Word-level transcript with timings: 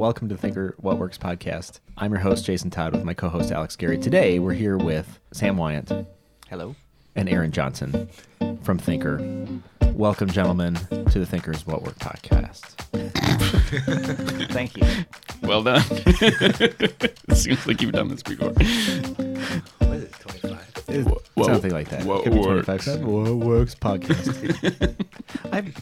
welcome 0.00 0.30
to 0.30 0.34
the 0.34 0.40
Thinker 0.40 0.74
What 0.78 0.96
Works 0.96 1.18
podcast. 1.18 1.80
I'm 1.98 2.10
your 2.10 2.20
host, 2.22 2.46
Jason 2.46 2.70
Todd, 2.70 2.94
with 2.94 3.04
my 3.04 3.12
co 3.12 3.28
host, 3.28 3.52
Alex 3.52 3.76
Gary. 3.76 3.98
Today, 3.98 4.38
we're 4.38 4.54
here 4.54 4.78
with 4.78 5.20
Sam 5.30 5.58
Wyant 5.58 5.92
Hello. 6.48 6.74
and 7.16 7.28
Aaron 7.28 7.52
Johnson 7.52 8.08
from 8.62 8.78
Thinker. 8.78 9.20
Welcome, 9.92 10.30
gentlemen, 10.30 10.76
to 10.76 11.18
the 11.18 11.26
Thinkers 11.26 11.66
What 11.66 11.82
Work 11.82 11.98
podcast. 11.98 12.60
Thank 14.50 14.78
you. 14.78 14.86
Well 15.42 15.62
done. 15.64 15.82
it 15.90 17.36
seems 17.36 17.66
like 17.66 17.82
you've 17.82 17.92
done 17.92 18.08
this 18.08 18.22
before. 18.22 18.48
What 18.52 19.96
is 19.98 20.04
it, 20.04 20.12
25? 20.12 20.70
Whoa- 21.36 21.44
Something 21.44 21.72
like 21.72 21.90
that. 21.90 22.04
what 22.04 22.24
Could 22.24 22.32
be 22.32 22.38
works? 22.38 22.64
25. 22.86 23.04
What 23.04 23.34
Works 23.34 23.74
podcast. 23.74 24.96
I'm, 25.52 25.74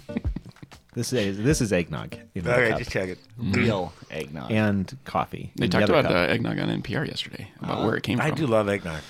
this 0.99 1.13
is 1.13 1.39
this 1.39 1.61
is 1.61 1.73
eggnog. 1.73 2.15
in 2.35 2.45
my 2.45 2.53
Okay, 2.55 2.69
cup. 2.71 2.79
just 2.79 2.91
check 2.91 3.09
it. 3.09 3.19
Real 3.39 3.93
eggnog. 4.11 4.51
and 4.51 4.97
coffee. 5.05 5.53
They 5.57 5.65
in 5.67 5.71
the 5.71 5.79
talked 5.79 5.91
other 5.91 6.01
about 6.01 6.05
cup. 6.13 6.29
uh, 6.29 6.33
eggnog 6.33 6.59
on 6.59 6.83
NPR 6.83 7.07
yesterday 7.07 7.51
about 7.63 7.85
where 7.85 7.95
it 7.97 8.03
came 8.03 8.19
from. 8.19 8.27
I 8.27 8.31
do 8.31 8.47
love 8.47 8.69
eggnog. 8.69 9.01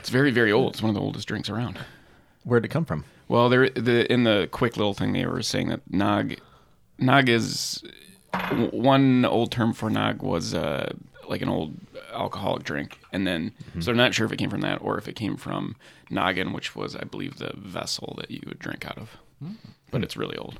It's 0.00 0.10
very, 0.10 0.30
very 0.32 0.50
old. 0.52 0.72
It's 0.74 0.82
one 0.82 0.90
of 0.90 0.94
the 0.94 1.00
oldest 1.00 1.26
drinks 1.28 1.48
around. 1.48 1.78
Where'd 2.42 2.64
it 2.64 2.68
come 2.68 2.84
from? 2.84 3.04
Well, 3.28 3.48
there 3.48 3.70
the 3.70 4.12
in 4.12 4.24
the 4.24 4.48
quick 4.50 4.76
little 4.76 4.92
thing 4.94 5.12
they 5.12 5.24
were 5.24 5.40
saying 5.42 5.68
that 5.68 5.80
nog, 5.90 6.34
nog 6.98 7.28
is 7.28 7.82
w- 8.32 8.68
one 8.70 9.24
old 9.24 9.50
term 9.52 9.72
for 9.72 9.88
nog 9.88 10.22
was 10.22 10.52
uh, 10.52 10.92
like 11.28 11.40
an 11.42 11.48
old 11.48 11.74
alcoholic 12.12 12.64
drink, 12.64 12.98
and 13.12 13.26
then 13.26 13.52
so 13.80 13.90
I'm 13.90 13.96
not 13.96 14.12
sure 14.14 14.26
if 14.26 14.32
it 14.32 14.36
came 14.36 14.50
from 14.50 14.60
that 14.60 14.82
or 14.82 14.98
if 14.98 15.08
it 15.08 15.14
came 15.16 15.36
from 15.36 15.74
noggin, 16.10 16.52
which 16.52 16.76
was 16.76 16.94
I 16.96 17.04
believe 17.04 17.38
the 17.38 17.52
vessel 17.56 18.14
that 18.18 18.30
you 18.30 18.40
would 18.46 18.58
drink 18.58 18.84
out 18.86 18.98
of, 18.98 19.16
but 19.90 20.02
it's 20.04 20.16
really 20.16 20.36
old. 20.36 20.58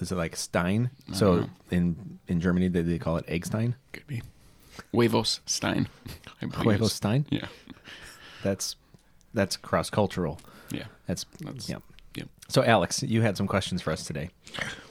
Is 0.00 0.10
it 0.12 0.16
like 0.16 0.36
Stein? 0.36 0.90
So 1.12 1.48
in 1.70 2.18
in 2.28 2.40
Germany, 2.40 2.68
they, 2.68 2.82
they 2.82 2.98
call 2.98 3.16
it 3.16 3.24
Eggstein. 3.28 3.74
Could 3.92 4.06
be 4.06 4.22
Huevos 4.92 5.40
Stein. 5.46 5.88
I 6.42 6.46
believe 6.46 6.80
Huevo 6.80 6.84
is- 6.86 6.92
Stein. 6.92 7.26
Yeah, 7.30 7.46
That's 8.42 8.76
that's 9.32 9.56
cross 9.56 9.90
cultural. 9.90 10.40
yeah. 10.70 10.84
That's, 11.06 11.24
That's- 11.40 11.68
yeah. 11.68 11.78
Yep. 12.16 12.28
So 12.48 12.62
Alex, 12.62 13.02
you 13.02 13.22
had 13.22 13.36
some 13.36 13.46
questions 13.48 13.82
for 13.82 13.92
us 13.92 14.04
today. 14.04 14.30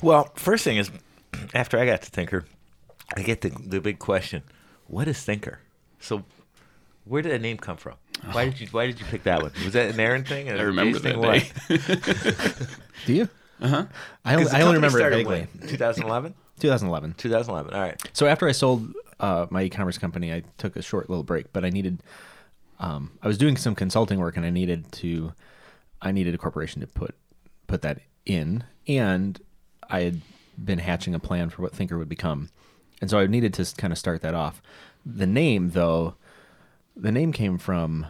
Well, 0.02 0.30
first 0.36 0.64
thing 0.64 0.78
is, 0.78 0.92
after 1.54 1.78
I 1.80 1.86
got 1.86 2.02
to 2.02 2.10
Thinker, 2.12 2.46
I 3.16 3.22
get 3.22 3.42
the, 3.42 3.50
the 3.50 3.80
big 3.82 4.00
question 4.00 4.44
what 4.88 5.08
is 5.08 5.22
Thinker? 5.24 5.60
So, 6.00 6.24
where 7.06 7.22
did 7.22 7.32
that 7.32 7.42
name 7.42 7.58
come 7.58 7.78
from? 7.78 7.96
Why 8.34 8.46
did 8.46 8.60
you 8.60 8.68
Why 8.72 8.86
did 8.88 9.00
you 9.00 9.06
pick 9.06 9.24
that 9.24 9.42
one? 9.42 9.52
Was 9.64 9.74
that 9.74 9.94
an 9.94 10.00
Aaron 10.00 10.24
thing? 10.26 10.50
I 10.50 10.62
remember 10.62 11.00
that 11.00 11.22
day. 12.60 12.66
Do 13.06 13.14
you? 13.14 13.30
Uh 13.62 13.68
huh. 13.68 13.86
I 14.26 14.36
only, 14.36 14.52
I 14.52 14.62
only 14.62 14.76
remember 14.76 15.00
it 15.00 15.10
vaguely. 15.10 15.48
2011. 15.68 16.34
2011. 16.60 17.16
2011. 17.18 17.74
All 17.74 17.82
right. 17.82 18.02
So 18.14 18.26
after 18.28 18.48
I 18.48 18.52
sold 18.52 18.94
uh, 19.20 19.48
my 19.50 19.64
e-commerce 19.64 19.98
company, 19.98 20.34
I 20.34 20.44
took 20.58 20.76
a 20.76 20.82
short 20.82 21.10
little 21.10 21.24
break, 21.24 21.52
but 21.54 21.64
I 21.66 21.70
needed, 21.70 22.04
um, 22.80 23.12
I 23.22 23.28
was 23.28 23.38
doing 23.38 23.58
some 23.58 23.76
consulting 23.76 24.20
work, 24.20 24.38
and 24.38 24.46
I 24.46 24.50
needed 24.50 24.92
to, 24.94 25.34
I 26.02 26.12
needed 26.12 26.34
a 26.36 26.38
corporation 26.38 26.82
to 26.82 26.88
put 26.88 27.16
put 27.68 27.82
that 27.82 28.00
in, 28.26 28.64
and 28.88 29.40
I 29.90 30.02
had 30.02 30.22
been 30.64 30.80
hatching 30.80 31.16
a 31.16 31.20
plan 31.20 31.50
for 31.50 31.62
what 31.62 31.74
Thinker 31.74 31.98
would 31.98 32.10
become, 32.10 32.50
and 33.02 33.10
so 33.10 33.18
I 33.20 33.28
needed 33.28 33.54
to 33.56 33.76
kind 33.78 33.94
of 33.94 33.98
start 33.98 34.22
that 34.22 34.34
off. 34.36 34.62
The 35.06 35.28
name, 35.28 35.72
though, 35.72 36.16
the 36.96 37.12
name 37.12 37.32
came 37.32 37.58
from. 37.58 38.08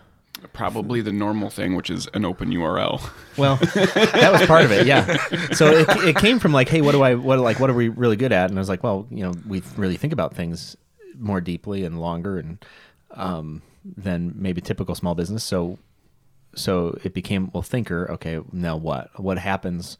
Probably 0.51 1.01
the 1.01 1.11
normal 1.11 1.49
thing, 1.49 1.75
which 1.75 1.89
is 1.89 2.07
an 2.13 2.25
open 2.25 2.49
URL. 2.49 3.01
Well, 3.37 3.55
that 3.55 4.29
was 4.31 4.45
part 4.45 4.65
of 4.65 4.71
it, 4.71 4.85
yeah. 4.85 5.17
So 5.53 5.67
it, 5.67 5.87
it 6.05 6.15
came 6.17 6.39
from 6.39 6.51
like, 6.51 6.69
hey, 6.69 6.81
what 6.81 6.91
do 6.91 7.01
I, 7.01 7.15
what 7.15 7.39
like, 7.39 7.59
what 7.59 7.69
are 7.69 7.73
we 7.73 7.89
really 7.89 8.15
good 8.15 8.31
at? 8.31 8.49
And 8.49 8.59
I 8.59 8.61
was 8.61 8.69
like, 8.69 8.83
well, 8.83 9.07
you 9.09 9.23
know, 9.23 9.33
we 9.47 9.63
really 9.75 9.97
think 9.97 10.13
about 10.13 10.35
things 10.35 10.77
more 11.17 11.41
deeply 11.41 11.83
and 11.83 11.99
longer 11.99 12.37
and 12.37 12.63
um, 13.11 13.61
than 13.83 14.33
maybe 14.35 14.61
typical 14.61 14.95
small 14.95 15.15
business. 15.15 15.43
So, 15.43 15.79
so 16.55 16.97
it 17.03 17.13
became 17.13 17.49
well, 17.53 17.63
thinker. 17.63 18.09
Okay, 18.11 18.39
now 18.51 18.77
what? 18.77 19.19
What 19.19 19.37
happens? 19.39 19.97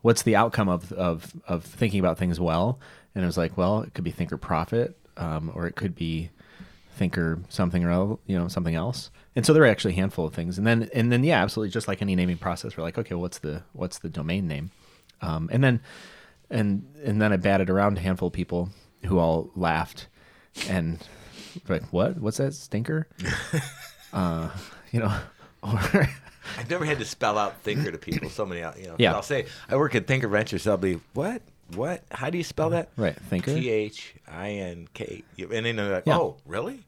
What's 0.00 0.22
the 0.22 0.36
outcome 0.36 0.68
of 0.68 0.92
of 0.92 1.32
of 1.46 1.64
thinking 1.64 2.00
about 2.00 2.18
things 2.18 2.40
well? 2.40 2.80
And 3.14 3.22
it 3.22 3.26
was 3.26 3.36
like, 3.36 3.56
well, 3.56 3.82
it 3.82 3.92
could 3.94 4.04
be 4.04 4.10
thinker 4.10 4.38
profit, 4.38 4.96
um, 5.16 5.52
or 5.54 5.66
it 5.66 5.76
could 5.76 5.94
be 5.94 6.30
thinker 6.94 7.40
something 7.48 7.84
or 7.84 8.18
you 8.26 8.38
know 8.38 8.48
something 8.48 8.74
else 8.74 9.10
and 9.36 9.44
so 9.46 9.52
there 9.52 9.62
are 9.62 9.66
actually 9.66 9.92
a 9.92 9.96
handful 9.96 10.26
of 10.26 10.34
things 10.34 10.58
and 10.58 10.66
then 10.66 10.88
and 10.94 11.10
then 11.12 11.24
yeah 11.24 11.42
absolutely 11.42 11.70
just 11.70 11.88
like 11.88 12.02
any 12.02 12.14
naming 12.14 12.36
process 12.38 12.76
we're 12.76 12.82
like 12.84 12.98
okay 12.98 13.14
what's 13.14 13.38
the 13.38 13.62
what's 13.72 13.98
the 13.98 14.08
domain 14.08 14.46
name 14.48 14.70
um, 15.20 15.48
and 15.52 15.62
then 15.64 15.80
and 16.50 16.84
and 17.04 17.20
then 17.22 17.32
i 17.32 17.36
batted 17.36 17.70
around 17.70 17.96
a 17.96 18.00
handful 18.00 18.28
of 18.28 18.34
people 18.34 18.68
who 19.06 19.18
all 19.18 19.50
laughed 19.56 20.06
and 20.68 20.98
like 21.68 21.82
what 21.92 22.18
what's 22.18 22.36
that 22.38 22.52
stinker 22.54 23.06
uh 24.12 24.48
you 24.90 25.00
know 25.00 25.12
or 25.62 26.08
I've 26.58 26.68
never 26.68 26.84
had 26.84 26.98
to 26.98 27.04
spell 27.04 27.38
out 27.38 27.62
Thinker 27.62 27.92
to 27.92 27.98
people. 27.98 28.28
So 28.28 28.44
many, 28.44 28.62
out- 28.62 28.76
you 28.76 28.88
know. 28.88 28.96
Yeah. 28.98 29.14
I'll 29.14 29.22
say 29.22 29.46
I 29.68 29.76
work 29.76 29.94
at 29.94 30.08
Thinker 30.08 30.26
Ventures. 30.26 30.66
I'll 30.66 30.76
be 30.76 30.98
what? 31.14 31.40
What? 31.76 32.02
How 32.10 32.30
do 32.30 32.36
you 32.36 32.42
spell 32.44 32.70
that? 32.70 32.90
right 32.96 33.14
thinker 33.14 33.54
T 33.54 33.70
H 33.70 34.14
I 34.28 34.50
N 34.50 34.88
K. 34.92 35.22
And 35.38 35.64
then 35.64 35.76
they're 35.76 35.92
like, 35.94 36.02
Yeah. 36.04 36.18
oh, 36.18 36.36
really? 36.44 36.80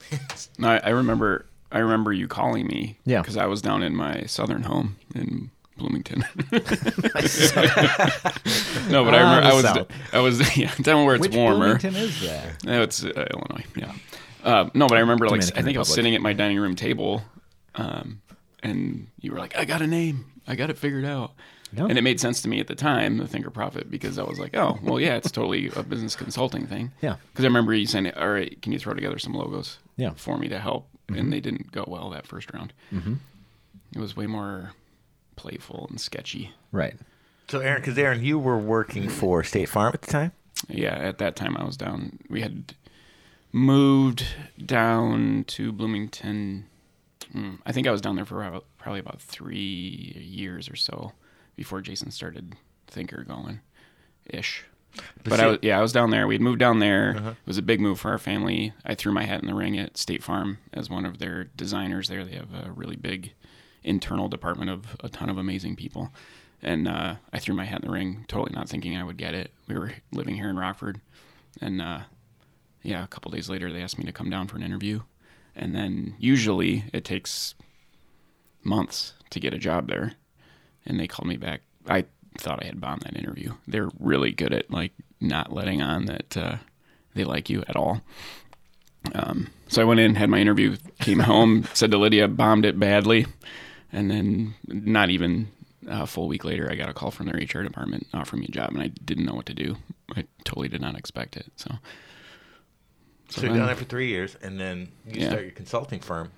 No, 0.58 0.68
I, 0.70 0.78
I 0.78 0.88
remember. 0.90 1.44
I 1.72 1.78
remember 1.78 2.12
you 2.12 2.28
calling 2.28 2.66
me. 2.66 2.98
Yeah. 3.04 3.20
Because 3.22 3.36
I 3.36 3.46
was 3.46 3.62
down 3.62 3.82
in 3.82 3.96
my 3.96 4.22
southern 4.26 4.62
home 4.62 4.96
in 5.14 5.50
Bloomington. 5.78 6.24
no, 8.90 9.04
but 9.04 9.14
I 9.14 9.20
Ah, 9.22 9.34
remember 9.34 9.46
I 9.48 9.52
was 9.54 9.62
South. 9.64 9.88
I 10.12 10.20
was 10.20 10.56
yeah 10.56 10.72
down 10.82 11.04
where 11.06 11.14
it's 11.16 11.22
Which 11.22 11.34
warmer. 11.34 11.78
Bloomington 11.78 11.96
is 11.96 12.20
that? 12.20 12.64
No, 12.64 12.82
it's 12.82 13.04
uh, 13.04 13.08
Illinois. 13.32 13.64
Yeah. 13.76 13.92
Uh, 14.44 14.68
no, 14.74 14.86
but 14.88 14.96
I 14.98 15.00
remember 15.00 15.26
like 15.28 15.40
Dominican 15.40 15.58
I 15.58 15.62
think 15.64 15.76
I 15.76 15.78
was 15.80 15.88
Republic. 15.88 15.94
sitting 15.96 16.14
at 16.14 16.20
my 16.20 16.32
dining 16.32 16.58
room 16.58 16.74
table, 16.76 17.22
um, 17.76 18.20
and 18.62 19.06
you 19.20 19.32
were 19.32 19.38
like, 19.38 19.56
"I 19.56 19.64
got 19.64 19.82
a 19.82 19.86
name. 19.86 20.26
I 20.46 20.56
got 20.56 20.70
it 20.70 20.78
figured 20.78 21.04
out." 21.04 21.32
Yeah. 21.74 21.86
And 21.86 21.96
it 21.96 22.02
made 22.02 22.20
sense 22.20 22.42
to 22.42 22.48
me 22.48 22.60
at 22.60 22.66
the 22.66 22.74
time, 22.74 23.16
the 23.16 23.26
Thinker 23.26 23.50
Profit, 23.50 23.90
because 23.90 24.18
I 24.18 24.24
was 24.24 24.38
like, 24.38 24.54
"Oh, 24.56 24.78
well, 24.82 25.00
yeah, 25.00 25.14
it's 25.16 25.30
totally 25.30 25.70
a 25.74 25.82
business 25.82 26.14
consulting 26.16 26.66
thing." 26.66 26.92
Yeah. 27.00 27.16
Because 27.32 27.44
I 27.44 27.48
remember 27.48 27.72
you 27.72 27.86
saying, 27.86 28.10
"All 28.14 28.28
right, 28.28 28.60
can 28.60 28.72
you 28.72 28.78
throw 28.78 28.92
together 28.94 29.18
some 29.18 29.32
logos?" 29.32 29.78
Yeah. 29.96 30.10
For 30.16 30.36
me 30.36 30.48
to 30.48 30.58
help, 30.58 30.88
and 31.08 31.32
they 31.32 31.40
didn't 31.40 31.72
go 31.72 31.84
well 31.86 32.10
that 32.10 32.26
first 32.26 32.52
round. 32.52 32.72
Mm-hmm. 32.92 33.14
It 33.94 33.98
was 33.98 34.16
way 34.16 34.26
more 34.26 34.72
playful 35.36 35.86
and 35.90 36.00
sketchy. 36.00 36.52
right 36.70 36.94
So, 37.48 37.60
Aaron, 37.60 37.80
because 37.82 37.98
Aaron, 37.98 38.24
you 38.24 38.38
were 38.38 38.58
working 38.58 39.08
for 39.08 39.42
State 39.44 39.68
Farm 39.68 39.92
at 39.94 40.02
the 40.02 40.10
time. 40.10 40.32
yeah, 40.68 40.94
at 40.94 41.18
that 41.18 41.36
time 41.36 41.56
I 41.56 41.64
was 41.64 41.76
down. 41.76 42.18
We 42.30 42.40
had 42.40 42.74
moved 43.52 44.24
down 44.64 45.44
to 45.48 45.72
Bloomington. 45.72 46.66
mm, 47.34 47.58
I 47.66 47.72
think 47.72 47.86
I 47.86 47.90
was 47.90 48.00
down 48.00 48.16
there 48.16 48.24
for 48.24 48.42
about, 48.44 48.64
probably 48.78 49.00
about 49.00 49.20
three 49.20 50.16
years 50.18 50.68
or 50.70 50.76
so 50.76 51.12
before 51.56 51.80
Jason 51.82 52.10
started 52.10 52.54
Thinker 52.86 53.24
going, 53.24 53.60
ish. 54.26 54.64
But 55.24 55.38
see- 55.38 55.42
I 55.42 55.46
was, 55.46 55.58
yeah, 55.62 55.78
I 55.78 55.82
was 55.82 55.92
down 55.92 56.10
there. 56.10 56.26
We'd 56.26 56.40
moved 56.40 56.58
down 56.58 56.78
there. 56.78 57.12
It 57.30 57.36
was 57.46 57.58
a 57.58 57.62
big 57.62 57.80
move 57.80 58.00
for 58.00 58.10
our 58.10 58.18
family. 58.18 58.72
I 58.84 58.94
threw 58.94 59.12
my 59.12 59.24
hat 59.24 59.40
in 59.40 59.46
the 59.46 59.54
ring 59.54 59.78
at 59.78 59.96
State 59.96 60.22
Farm 60.22 60.58
as 60.72 60.90
one 60.90 61.04
of 61.06 61.18
their 61.18 61.44
designers 61.44 62.08
there. 62.08 62.24
They 62.24 62.36
have 62.36 62.52
a 62.52 62.70
really 62.72 62.96
big 62.96 63.32
internal 63.84 64.28
department 64.28 64.70
of 64.70 64.96
a 65.00 65.08
ton 65.08 65.28
of 65.28 65.38
amazing 65.38 65.76
people. 65.76 66.10
And 66.62 66.86
uh, 66.86 67.16
I 67.32 67.38
threw 67.38 67.54
my 67.54 67.64
hat 67.64 67.80
in 67.82 67.88
the 67.88 67.92
ring, 67.92 68.24
totally 68.28 68.54
not 68.54 68.68
thinking 68.68 68.96
I 68.96 69.02
would 69.04 69.16
get 69.16 69.34
it. 69.34 69.50
We 69.66 69.76
were 69.76 69.94
living 70.12 70.36
here 70.36 70.48
in 70.48 70.56
Rockford. 70.58 71.00
And 71.60 71.82
uh, 71.82 72.00
yeah, 72.82 73.02
a 73.02 73.08
couple 73.08 73.30
days 73.32 73.48
later, 73.50 73.72
they 73.72 73.82
asked 73.82 73.98
me 73.98 74.04
to 74.04 74.12
come 74.12 74.30
down 74.30 74.46
for 74.46 74.56
an 74.56 74.62
interview. 74.62 75.00
And 75.56 75.74
then 75.74 76.14
usually 76.18 76.84
it 76.92 77.04
takes 77.04 77.54
months 78.62 79.14
to 79.30 79.40
get 79.40 79.54
a 79.54 79.58
job 79.58 79.88
there. 79.88 80.14
And 80.86 80.98
they 81.00 81.06
called 81.06 81.28
me 81.28 81.36
back. 81.36 81.62
I 81.88 82.04
thought 82.38 82.62
I 82.62 82.66
had 82.66 82.80
bombed 82.80 83.02
that 83.02 83.16
interview. 83.16 83.54
They're 83.66 83.90
really 83.98 84.32
good 84.32 84.52
at 84.52 84.70
like 84.70 84.92
not 85.20 85.52
letting 85.52 85.82
on 85.82 86.06
that 86.06 86.36
uh, 86.36 86.56
they 87.14 87.24
like 87.24 87.48
you 87.50 87.62
at 87.68 87.76
all. 87.76 88.02
Um, 89.14 89.48
so 89.68 89.82
I 89.82 89.84
went 89.84 90.00
in, 90.00 90.14
had 90.14 90.30
my 90.30 90.38
interview, 90.38 90.76
came 91.00 91.18
home, 91.32 91.64
said 91.74 91.90
to 91.90 91.98
Lydia, 91.98 92.28
bombed 92.28 92.64
it 92.64 92.78
badly. 92.78 93.26
And 93.92 94.10
then 94.10 94.54
not 94.66 95.10
even 95.10 95.48
a 95.86 96.06
full 96.06 96.28
week 96.28 96.44
later, 96.44 96.70
I 96.70 96.76
got 96.76 96.88
a 96.88 96.94
call 96.94 97.10
from 97.10 97.26
their 97.26 97.36
HR 97.36 97.62
department 97.62 98.06
offering 98.14 98.40
me 98.40 98.46
a 98.48 98.52
job, 98.52 98.70
and 98.70 98.80
I 98.82 98.88
didn't 98.88 99.26
know 99.26 99.34
what 99.34 99.46
to 99.46 99.54
do. 99.54 99.76
I 100.14 100.24
totally 100.44 100.68
did 100.68 100.80
not 100.80 100.96
expect 100.96 101.36
it. 101.36 101.46
So, 101.56 101.74
So, 103.28 103.42
you're 103.42 103.56
done 103.56 103.66
there 103.66 103.74
for 103.76 103.84
three 103.84 104.08
years, 104.08 104.36
and 104.42 104.58
then 104.58 104.88
you 105.06 105.20
Yeah. 105.20 105.28
start 105.28 105.42
your 105.42 105.50
consulting 105.52 106.00
firm. 106.00 106.30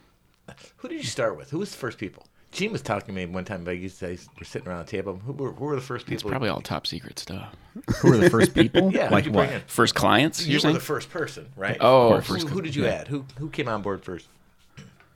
Who 0.78 0.88
did 0.88 0.98
you 0.98 1.04
start 1.04 1.36
with? 1.36 1.50
Who 1.50 1.58
was 1.58 1.70
the 1.70 1.76
first 1.78 1.98
people? 1.98 2.26
Gene 2.54 2.70
was 2.70 2.82
talking 2.82 3.08
to 3.08 3.12
me 3.12 3.26
one 3.26 3.44
time 3.44 3.62
about 3.62 3.78
you 3.78 3.90
guys 3.90 4.28
were 4.38 4.44
sitting 4.44 4.68
around 4.68 4.82
a 4.82 4.84
table. 4.84 5.16
Who 5.26 5.32
were, 5.32 5.52
who 5.52 5.64
were 5.64 5.74
the 5.74 5.80
first 5.82 6.06
people? 6.06 6.14
it's 6.28 6.30
probably 6.30 6.48
all 6.48 6.60
top 6.60 6.86
secret 6.86 7.18
stuff. 7.18 7.52
who 8.00 8.10
were 8.10 8.16
the 8.16 8.30
first 8.30 8.54
people 8.54 8.92
yeah. 8.94 9.08
like 9.10 9.26
what 9.26 9.50
in? 9.50 9.60
First 9.66 9.96
clients, 9.96 10.46
You 10.46 10.52
you're 10.52 10.56
were 10.58 10.60
saying? 10.60 10.74
the 10.74 10.80
first 10.80 11.10
person, 11.10 11.48
right? 11.56 11.76
Oh, 11.80 12.14
who, 12.14 12.20
first 12.22 12.48
who 12.48 12.54
co- 12.54 12.60
did 12.60 12.76
you 12.76 12.84
yeah. 12.84 12.90
add? 12.92 13.08
Who 13.08 13.24
who 13.38 13.50
came 13.50 13.68
on 13.68 13.82
board 13.82 14.04
first? 14.04 14.28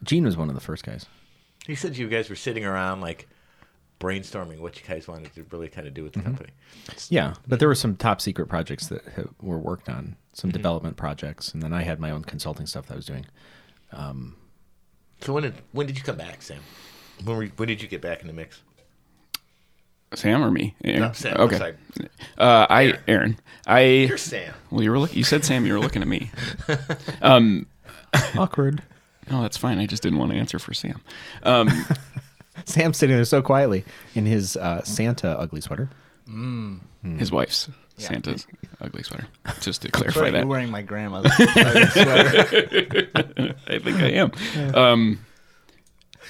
gene 0.03 0.25
was 0.25 0.37
one 0.37 0.49
of 0.49 0.55
the 0.55 0.61
first 0.61 0.85
guys 0.85 1.07
He 1.67 1.75
said 1.75 1.97
you 1.97 2.09
guys 2.09 2.29
were 2.31 2.37
sitting 2.37 2.65
around 2.65 3.01
like 3.01 3.29
brainstorming 4.01 4.59
what 4.61 4.77
you 4.81 4.87
guys 4.87 5.07
wanted 5.09 5.33
to 5.35 5.45
really 5.51 5.69
kind 5.69 5.87
of 5.87 5.95
do 5.95 6.03
with 6.05 6.13
Mm-hmm. 6.15 6.21
the 6.23 6.25
company. 6.25 6.51
Yeah, 7.09 7.35
but 7.47 7.61
there 7.61 7.69
were 7.69 7.75
some 7.77 7.95
top 7.97 8.21
secret 8.21 8.49
projects 8.49 8.89
that 8.89 9.03
were 9.43 9.59
worked 9.59 9.89
on, 9.89 10.17
some 10.33 10.51
development 10.51 10.97
projects, 10.97 11.53
and 11.55 11.63
then 11.63 11.73
I 11.73 11.83
had 11.83 12.01
my 12.01 12.11
own 12.11 12.23
consulting 12.25 12.67
stuff 12.67 12.87
that 12.87 12.95
I 12.95 12.97
was 12.97 13.07
doing. 13.07 13.27
So 15.21 15.33
when 15.33 15.43
did 15.45 15.55
when 15.73 15.87
did 15.87 15.97
you 15.99 16.03
come 16.05 16.17
back, 16.17 16.43
Sam? 16.43 16.61
When 17.25 17.37
were, 17.37 17.47
when 17.57 17.69
did 17.69 17.83
you 17.83 17.89
get 17.89 18.01
back 18.01 18.21
in 18.21 18.27
the 18.27 18.33
mix? 18.33 18.61
Sam 20.15 20.43
or 20.43 20.51
me? 20.51 20.75
Aaron? 20.85 21.01
No, 21.01 21.13
Sam, 21.13 21.37
Okay. 21.39 21.59
sorry. 21.59 21.75
Uh, 22.39 22.67
I 22.71 22.95
Aaron. 23.07 23.39
I 23.67 23.81
You're 23.81 24.17
Sam. 24.17 24.55
well, 24.71 24.83
you 24.83 24.91
were 24.91 24.99
look, 24.99 25.15
you 25.15 25.23
said 25.25 25.45
Sam. 25.45 25.67
You 25.67 25.75
were 25.75 25.81
looking 25.81 26.01
at 26.01 26.09
me. 26.09 26.31
Awkward. 28.37 28.83
No, 29.31 29.43
that's 29.43 29.59
fine. 29.59 29.79
I 29.79 29.85
just 29.87 30.03
didn't 30.03 30.19
want 30.19 30.33
to 30.33 30.39
answer 30.39 30.59
for 30.59 30.73
Sam. 30.73 31.01
Um, 31.43 31.69
Sam's 32.65 32.97
sitting 32.97 33.15
there 33.17 33.25
so 33.27 33.43
quietly 33.43 33.85
in 34.15 34.25
his 34.25 34.57
uh, 34.57 34.83
Santa 34.83 35.39
ugly 35.39 35.61
sweater. 35.61 35.91
his 37.19 37.31
wife's 37.31 37.69
Santa's 37.99 38.47
ugly 38.81 39.03
sweater. 39.03 39.27
Just 39.61 39.83
to 39.83 39.91
clarify 39.91 40.21
Sorry, 40.21 40.31
that. 40.31 40.39
you're 40.39 40.47
wearing 40.47 40.71
my 40.71 40.81
grandmother's 40.83 41.35
sweater. 41.35 43.09
I 43.69 43.79
think 43.79 43.97
I 43.99 44.11
am. 44.13 44.33
Um, 44.75 45.19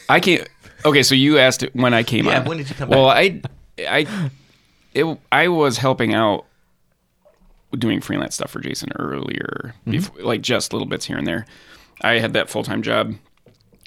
I 0.09 0.19
can't. 0.21 0.49
Okay, 0.85 1.03
so 1.03 1.15
you 1.15 1.39
asked 1.39 1.63
when 1.73 1.93
I 1.95 2.03
came 2.03 2.27
Yeah, 2.27 2.41
on. 2.41 2.47
when 2.47 2.59
did 2.59 2.69
you 2.69 2.75
come 2.75 2.89
Well, 2.89 3.09
I, 3.09 3.41
I, 3.79 4.31
it, 4.95 5.19
I 5.33 5.49
was 5.49 5.79
helping 5.79 6.15
out 6.15 6.45
doing 7.77 8.01
freelance 8.01 8.35
stuff 8.37 8.51
for 8.51 8.61
Jason 8.61 8.91
earlier, 8.99 9.75
before, 9.85 10.23
like 10.23 10.41
just 10.41 10.73
little 10.73 10.87
bits 10.89 11.05
here 11.05 11.19
and 11.19 11.27
there. 11.27 11.47
I 12.03 12.19
had 12.19 12.33
that 12.35 12.49
full 12.49 12.63
time 12.63 12.83
job. 12.83 13.15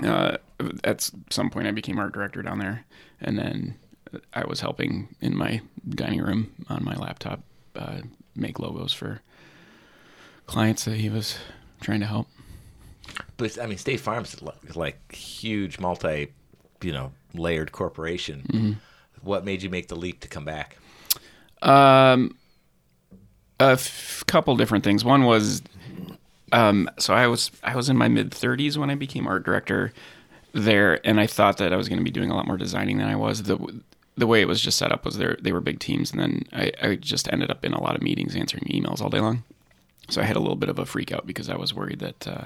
Uh, 0.04 0.38
at 0.84 1.10
some 1.30 1.50
point, 1.50 1.68
I 1.68 1.72
became 1.72 1.98
art 2.00 2.14
director 2.14 2.42
down 2.42 2.60
there, 2.60 2.86
and 3.22 3.38
then 3.38 3.76
I 4.34 4.46
was 4.46 4.60
helping 4.60 5.16
in 5.22 5.36
my 5.36 5.62
dining 5.90 6.22
room 6.22 6.52
on 6.70 6.84
my 6.84 6.96
laptop 6.96 7.42
uh, 7.76 8.02
make 8.36 8.60
logos 8.60 8.94
for 8.94 9.22
clients 10.48 10.86
that 10.86 10.98
he 10.98 11.10
was 11.10 11.38
trying 11.80 12.00
to 12.02 12.06
help. 12.06 12.28
But 13.38 13.58
I 13.60 13.66
mean, 13.66 13.78
State 13.78 14.00
Farm's 14.00 14.42
li- 14.42 14.52
like 14.76 15.14
huge, 15.16 15.80
multi, 15.80 16.32
you 16.84 16.92
know, 16.92 17.12
layered 17.34 17.72
corporation. 17.72 18.46
Mm-hmm. 18.52 18.72
What 19.22 19.46
made 19.46 19.62
you 19.62 19.70
make 19.70 19.88
the 19.88 19.96
leap 19.96 20.20
to 20.22 20.28
come 20.28 20.46
back? 20.46 20.78
Um, 21.62 22.36
a 23.60 23.74
f- 23.74 24.24
couple 24.28 24.56
different 24.56 24.84
things. 24.84 25.06
One 25.06 25.26
was, 25.26 25.62
um, 26.52 26.90
so 26.98 27.14
I 27.14 27.28
was 27.28 27.52
I 27.64 27.76
was 27.76 27.90
in 27.90 27.98
my 27.98 28.08
mid 28.08 28.34
thirties 28.34 28.78
when 28.78 28.90
I 28.90 28.96
became 28.96 29.28
art 29.28 29.44
director 29.46 29.94
there, 30.54 31.00
and 31.06 31.20
I 31.20 31.28
thought 31.28 31.58
that 31.58 31.72
I 31.72 31.78
was 31.78 31.88
going 31.88 32.00
to 32.00 32.04
be 32.04 32.12
doing 32.12 32.32
a 32.32 32.36
lot 32.36 32.48
more 32.48 32.58
designing 32.58 32.98
than 32.98 33.08
I 33.08 33.16
was. 33.16 33.44
the 33.44 33.58
The 34.18 34.28
way 34.28 34.42
it 34.42 34.48
was 34.48 34.60
just 34.60 34.78
set 34.78 34.92
up 34.92 35.06
was 35.06 35.18
there 35.18 35.38
they 35.40 35.54
were 35.54 35.62
big 35.62 35.80
teams, 35.80 36.12
and 36.12 36.20
then 36.20 36.44
I, 36.52 36.72
I 36.82 36.96
just 36.96 37.32
ended 37.32 37.52
up 37.52 37.64
in 37.64 37.74
a 37.74 37.82
lot 37.82 37.96
of 37.96 38.02
meetings 38.02 38.36
answering 38.36 38.64
emails 38.66 39.02
all 39.02 39.10
day 39.10 39.20
long. 39.20 39.44
So 40.10 40.20
I 40.20 40.26
had 40.26 40.36
a 40.36 40.40
little 40.40 40.58
bit 40.58 40.68
of 40.70 40.80
a 40.80 40.86
freak 40.86 41.12
out 41.12 41.26
because 41.26 41.48
I 41.48 41.56
was 41.56 41.74
worried 41.74 42.00
that 42.00 42.28
uh, 42.28 42.46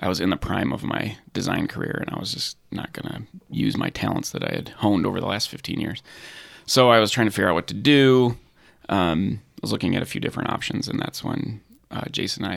I 0.00 0.08
was 0.08 0.20
in 0.20 0.30
the 0.30 0.36
prime 0.36 0.72
of 0.72 0.82
my 0.82 1.16
design 1.32 1.68
career, 1.68 2.02
and 2.04 2.14
I 2.14 2.18
was 2.18 2.32
just 2.32 2.56
not 2.72 2.92
going 2.92 3.08
to 3.08 3.22
use 3.50 3.76
my 3.76 3.90
talents 3.90 4.30
that 4.30 4.42
I 4.42 4.54
had 4.54 4.70
honed 4.70 5.06
over 5.06 5.20
the 5.20 5.26
last 5.26 5.48
fifteen 5.48 5.80
years. 5.80 6.02
So 6.66 6.90
I 6.90 7.00
was 7.00 7.10
trying 7.10 7.26
to 7.26 7.30
figure 7.30 7.48
out 7.48 7.54
what 7.54 7.66
to 7.68 7.74
do. 7.74 8.36
Um, 8.88 9.42
I 9.56 9.58
was 9.62 9.72
looking 9.72 9.94
at 9.94 10.02
a 10.02 10.06
few 10.06 10.20
different 10.20 10.50
options, 10.50 10.88
and 10.88 10.98
that's 10.98 11.22
when 11.22 11.60
uh, 11.90 12.04
Jason 12.10 12.44
and 12.44 12.52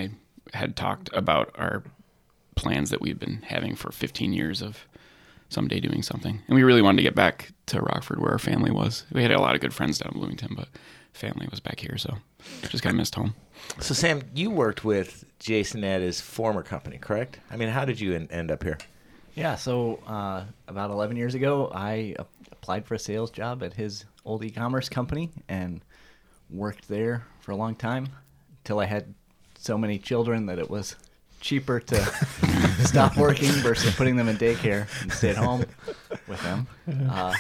I 0.54 0.58
had 0.58 0.76
talked 0.76 1.10
about 1.14 1.54
our 1.56 1.84
plans 2.56 2.90
that 2.92 3.02
we've 3.02 3.20
been 3.20 3.42
having 3.48 3.76
for 3.76 3.92
15 3.92 4.34
years 4.34 4.62
of 4.62 4.88
someday 5.50 5.80
doing 5.80 6.02
something. 6.02 6.42
And 6.48 6.56
we 6.56 6.64
really 6.64 6.82
wanted 6.82 6.98
to 6.98 7.04
get 7.04 7.16
back 7.16 7.52
to 7.68 7.82
Rockford 7.82 8.20
where 8.20 8.32
our 8.32 8.40
family 8.40 8.72
was. 8.72 9.06
We 9.12 9.22
had 9.22 9.32
a 9.32 9.42
lot 9.42 9.56
of 9.56 9.62
good 9.62 9.74
friends 9.74 9.98
down 9.98 10.14
in 10.14 10.20
Bloomington, 10.20 10.54
but 10.56 10.70
family 11.14 11.48
was 11.50 11.60
back 11.60 11.80
here, 11.80 11.98
so 11.98 12.18
just 12.70 12.84
kind 12.84 12.94
of 12.94 12.98
missed 12.98 13.16
home. 13.16 13.36
So, 13.80 13.94
Sam, 13.94 14.22
you 14.36 14.50
worked 14.50 14.84
with 14.86 15.26
Jason 15.40 15.84
at 15.84 16.02
his 16.02 16.22
former 16.22 16.64
company, 16.64 16.98
correct? 16.98 17.40
I 17.52 17.56
mean, 17.58 17.70
how 17.70 17.86
did 17.86 18.00
you 18.00 18.14
en- 18.14 18.28
end 18.32 18.52
up 18.52 18.64
here? 18.64 18.78
yeah, 19.36 19.56
so 19.56 20.00
uh, 20.08 20.44
about 20.68 20.92
11 20.92 21.16
years 21.18 21.34
ago, 21.34 21.72
I 21.74 22.16
applied 22.52 22.86
for 22.86 22.94
a 22.96 23.00
sales 23.00 23.32
job 23.32 23.64
at 23.64 23.74
his 23.74 24.06
old 24.26 24.44
e-commerce 24.44 24.90
company 24.90 25.32
and 25.50 25.82
worked 26.52 26.88
there 26.88 27.26
for 27.42 27.52
a 27.52 27.56
long 27.56 27.76
time 27.76 28.10
until 28.60 28.80
I 28.80 28.86
had 28.86 29.14
so 29.58 29.78
many 29.78 29.98
children 29.98 30.46
that 30.46 30.60
it 30.60 30.70
was 30.70 30.96
cheaper 31.42 31.80
to 31.80 31.96
stop 32.86 33.18
working 33.18 33.50
versus 33.64 33.94
putting 33.96 34.16
them 34.16 34.30
in 34.30 34.38
daycare 34.38 34.88
and 35.02 35.12
stay 35.12 35.32
at 35.32 35.36
home 35.38 35.66
with 36.28 36.42
them. 36.44 36.68
Uh, 37.10 37.34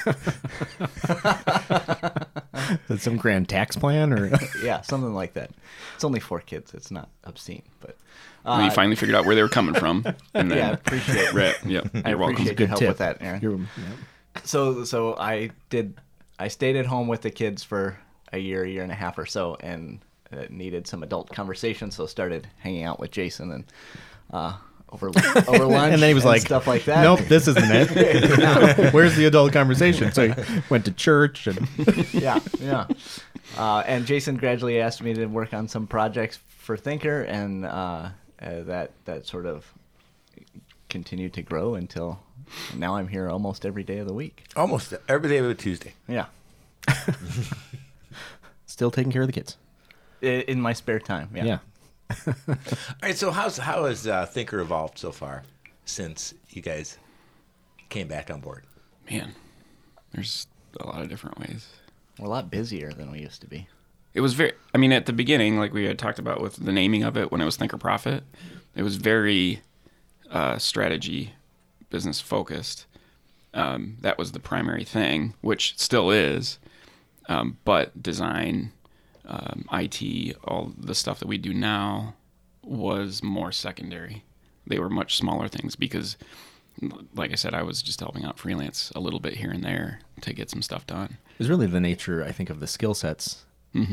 that 2.88 3.00
some 3.02 3.18
grand 3.18 3.50
tax 3.50 3.76
plan 3.76 4.14
or? 4.14 4.32
yeah, 4.64 4.82
something 4.82 5.14
like 5.14 5.34
that. 5.34 5.52
It's 5.96 6.04
only 6.04 6.20
four 6.20 6.40
kids. 6.40 6.74
It's 6.74 6.92
not 6.92 7.10
obscene, 7.24 7.64
but 7.80 7.98
And 8.46 8.62
uh, 8.62 8.66
you 8.66 8.72
finally 8.72 8.96
figured 8.96 9.16
out 9.16 9.26
where 9.26 9.36
they 9.36 9.42
were 9.42 9.50
coming 9.50 9.76
from. 9.76 10.06
And 10.34 10.52
then, 10.52 10.58
yeah, 10.58 10.70
I 10.70 10.74
appreciate 10.74 11.18
it. 11.18 11.34
Right, 11.34 11.56
yeah, 11.66 11.82
I 12.06 12.10
you're 12.10 12.18
welcome. 12.18 12.36
appreciate 12.36 12.60
your 12.60 12.68
help 12.68 12.82
with 12.82 12.98
that, 13.00 13.18
Aaron. 13.22 13.42
You're- 13.42 13.68
yeah. 13.78 14.42
so 14.44 14.84
so 14.84 15.16
I 15.18 15.52
did 15.70 15.96
I 16.40 16.48
stayed 16.48 16.76
at 16.76 16.86
home 16.86 17.08
with 17.08 17.22
the 17.22 17.32
kids 17.32 17.64
for 17.64 17.98
a 18.32 18.38
year, 18.40 18.64
a 18.64 18.70
year 18.70 18.84
and 18.84 18.92
a 18.92 18.96
half 18.96 19.18
or 19.18 19.26
so, 19.26 19.56
and 19.60 20.00
uh, 20.32 20.46
needed 20.50 20.88
some 20.88 21.04
adult 21.04 21.30
conversation, 21.30 21.92
so 21.92 22.06
started 22.08 22.48
hanging 22.58 22.84
out 22.84 23.00
with 23.00 23.12
Jason 23.12 23.52
and 23.52 23.64
uh, 24.32 24.54
over 24.94 25.08
over 25.48 25.66
lunch, 25.66 25.94
and 25.94 26.02
then 26.02 26.10
he 26.10 26.14
was 26.14 26.26
like, 26.26 26.42
stuff 26.42 26.68
like 26.68 26.86
that. 26.86 27.04
Nope, 27.04 27.22
this 27.28 27.48
isn't 27.48 27.64
it. 27.66 28.94
Where's 28.94 29.16
the 29.16 29.26
adult 29.26 29.52
conversation? 29.52 30.12
So 30.12 30.30
he 30.30 30.62
went 30.70 30.86
to 30.86 30.92
church 30.92 31.48
and 31.48 31.68
yeah, 32.14 32.40
yeah. 32.60 32.88
Uh, 33.58 33.84
and 33.86 34.06
Jason 34.06 34.38
gradually 34.38 34.80
asked 34.80 35.02
me 35.02 35.14
to 35.14 35.26
work 35.26 35.54
on 35.54 35.68
some 35.68 35.88
projects 35.88 36.40
for 36.58 36.78
Thinker, 36.78 37.24
and 37.24 37.66
uh, 37.66 38.10
uh, 38.42 38.62
that 38.64 38.92
that 39.06 39.26
sort 39.26 39.46
of 39.46 39.74
continued 40.90 41.34
to 41.34 41.42
grow 41.42 41.76
until 41.76 42.20
now. 42.76 42.96
I'm 42.96 43.08
here 43.08 43.30
almost 43.30 43.66
every 43.66 43.84
day 43.84 43.98
of 43.98 44.08
the 44.08 44.14
week. 44.14 44.46
Almost 44.56 44.94
every 45.10 45.30
day 45.30 45.42
but 45.42 45.58
Tuesday. 45.58 45.94
Yeah, 46.08 46.26
still 48.66 48.92
taking 48.92 49.12
care 49.12 49.24
of 49.24 49.28
the 49.28 49.34
kids. 49.34 49.58
In 50.22 50.62
my 50.62 50.72
spare 50.72 51.00
time. 51.00 51.30
Yeah. 51.36 51.44
Yeah. 51.44 51.58
All 52.28 52.56
right, 53.02 53.18
so 53.18 53.32
how's 53.32 53.58
how 53.58 53.86
has 53.86 54.08
uh, 54.08 54.26
Thinker 54.26 54.60
evolved 54.60 54.98
so 55.00 55.12
far 55.12 55.44
since 55.86 56.34
you 56.50 56.62
guys 56.62 56.98
came 57.90 58.08
back 58.08 58.30
on 58.30 58.40
board? 58.40 58.64
Man, 59.10 59.34
there's 60.12 60.48
a 60.80 60.86
lot 60.86 61.02
of 61.02 61.10
different 61.10 61.40
ways. 61.40 61.68
We're 62.20 62.28
a 62.28 62.30
lot 62.30 62.50
busier 62.52 62.92
than 62.94 63.12
we 63.12 63.20
used 63.20 63.42
to 63.42 63.48
be. 63.48 63.68
it 64.14 64.22
was 64.22 64.34
very 64.36 64.54
i 64.76 64.78
mean 64.78 64.92
at 64.92 65.08
the 65.08 65.14
beginning 65.14 65.58
like 65.58 65.74
we 65.74 65.86
had 65.86 65.98
talked 65.98 66.20
about 66.20 66.40
with 66.40 66.58
the 66.58 66.72
naming 66.72 67.02
of 67.04 67.18
it 67.18 67.32
when 67.32 67.42
it 67.42 67.46
was 67.46 67.58
thinker 67.58 67.78
profit 67.78 68.24
it 68.76 68.84
was 68.84 68.98
very 68.98 69.62
uh, 70.30 70.58
strategy 70.60 71.34
business 71.90 72.20
focused 72.22 72.86
um, 73.56 73.98
that 74.02 74.18
was 74.20 74.32
the 74.32 74.40
primary 74.40 74.84
thing 74.84 75.34
which 75.42 75.74
still 75.80 76.12
is 76.12 76.60
um, 77.28 77.58
but 77.66 78.02
design 78.04 78.72
um, 79.26 79.66
it 79.72 80.38
all 80.44 80.74
the 80.78 80.96
stuff 80.96 81.20
that 81.20 81.28
we 81.28 81.38
do 81.38 81.54
now 81.54 82.14
was 82.64 83.22
more 83.24 83.52
secondary 83.52 84.24
they 84.66 84.80
were 84.80 84.90
much 84.90 85.18
smaller 85.18 85.48
things 85.48 85.76
because 85.76 86.18
like 87.14 87.32
i 87.32 87.36
said 87.36 87.54
i 87.54 87.62
was 87.62 87.82
just 87.82 88.00
helping 88.00 88.24
out 88.26 88.40
freelance 88.40 88.92
a 88.96 89.00
little 89.00 89.20
bit 89.20 89.36
here 89.36 89.52
and 89.52 89.64
there 89.64 90.00
to 90.22 90.34
get 90.34 90.50
some 90.50 90.62
stuff 90.62 90.86
done 90.88 91.18
It's 91.40 91.50
really 91.50 91.68
the 91.68 91.80
nature, 91.82 92.24
I 92.24 92.32
think, 92.32 92.50
of 92.50 92.60
the 92.60 92.68
skill 92.68 92.94
sets 92.94 93.46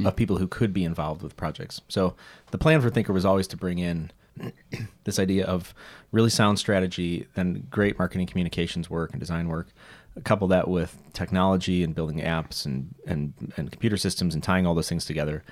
of 0.04 0.14
people 0.14 0.36
who 0.36 0.46
could 0.46 0.74
be 0.74 0.84
involved 0.84 1.22
with 1.22 1.36
projects. 1.38 1.80
So 1.88 2.14
the 2.50 2.58
plan 2.58 2.82
for 2.82 2.90
Thinker 2.90 3.14
was 3.14 3.24
always 3.24 3.46
to 3.48 3.56
bring 3.56 3.78
in 3.78 4.10
this 5.04 5.18
idea 5.18 5.46
of 5.46 5.72
really 6.12 6.28
sound 6.28 6.58
strategy, 6.58 7.26
then 7.34 7.66
great 7.70 7.98
marketing 7.98 8.26
communications 8.26 8.90
work 8.90 9.12
and 9.12 9.20
design 9.20 9.48
work. 9.48 9.68
Couple 10.24 10.48
that 10.48 10.68
with 10.68 10.98
technology 11.12 11.82
and 11.82 11.94
building 11.94 12.20
apps 12.20 12.66
and, 12.66 12.94
and, 13.06 13.32
and 13.56 13.70
computer 13.70 13.96
systems 13.96 14.34
and 14.34 14.42
tying 14.42 14.66
all 14.66 14.74
those 14.74 14.88
things 14.88 15.04
together. 15.04 15.42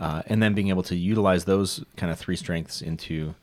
Uh, 0.00 0.22
and 0.26 0.42
then 0.42 0.54
being 0.54 0.68
able 0.68 0.82
to 0.82 0.96
utilize 0.96 1.44
those 1.44 1.84
kind 1.96 2.10
of 2.10 2.18
three 2.18 2.36
strengths 2.36 2.80
into 2.80 3.34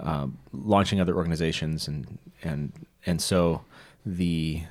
um, 0.00 0.38
launching 0.52 1.00
other 1.00 1.14
organizations 1.14 1.86
and 1.86 2.18
and 2.42 2.72
and 3.04 3.20
so 3.20 3.62
the 4.06 4.62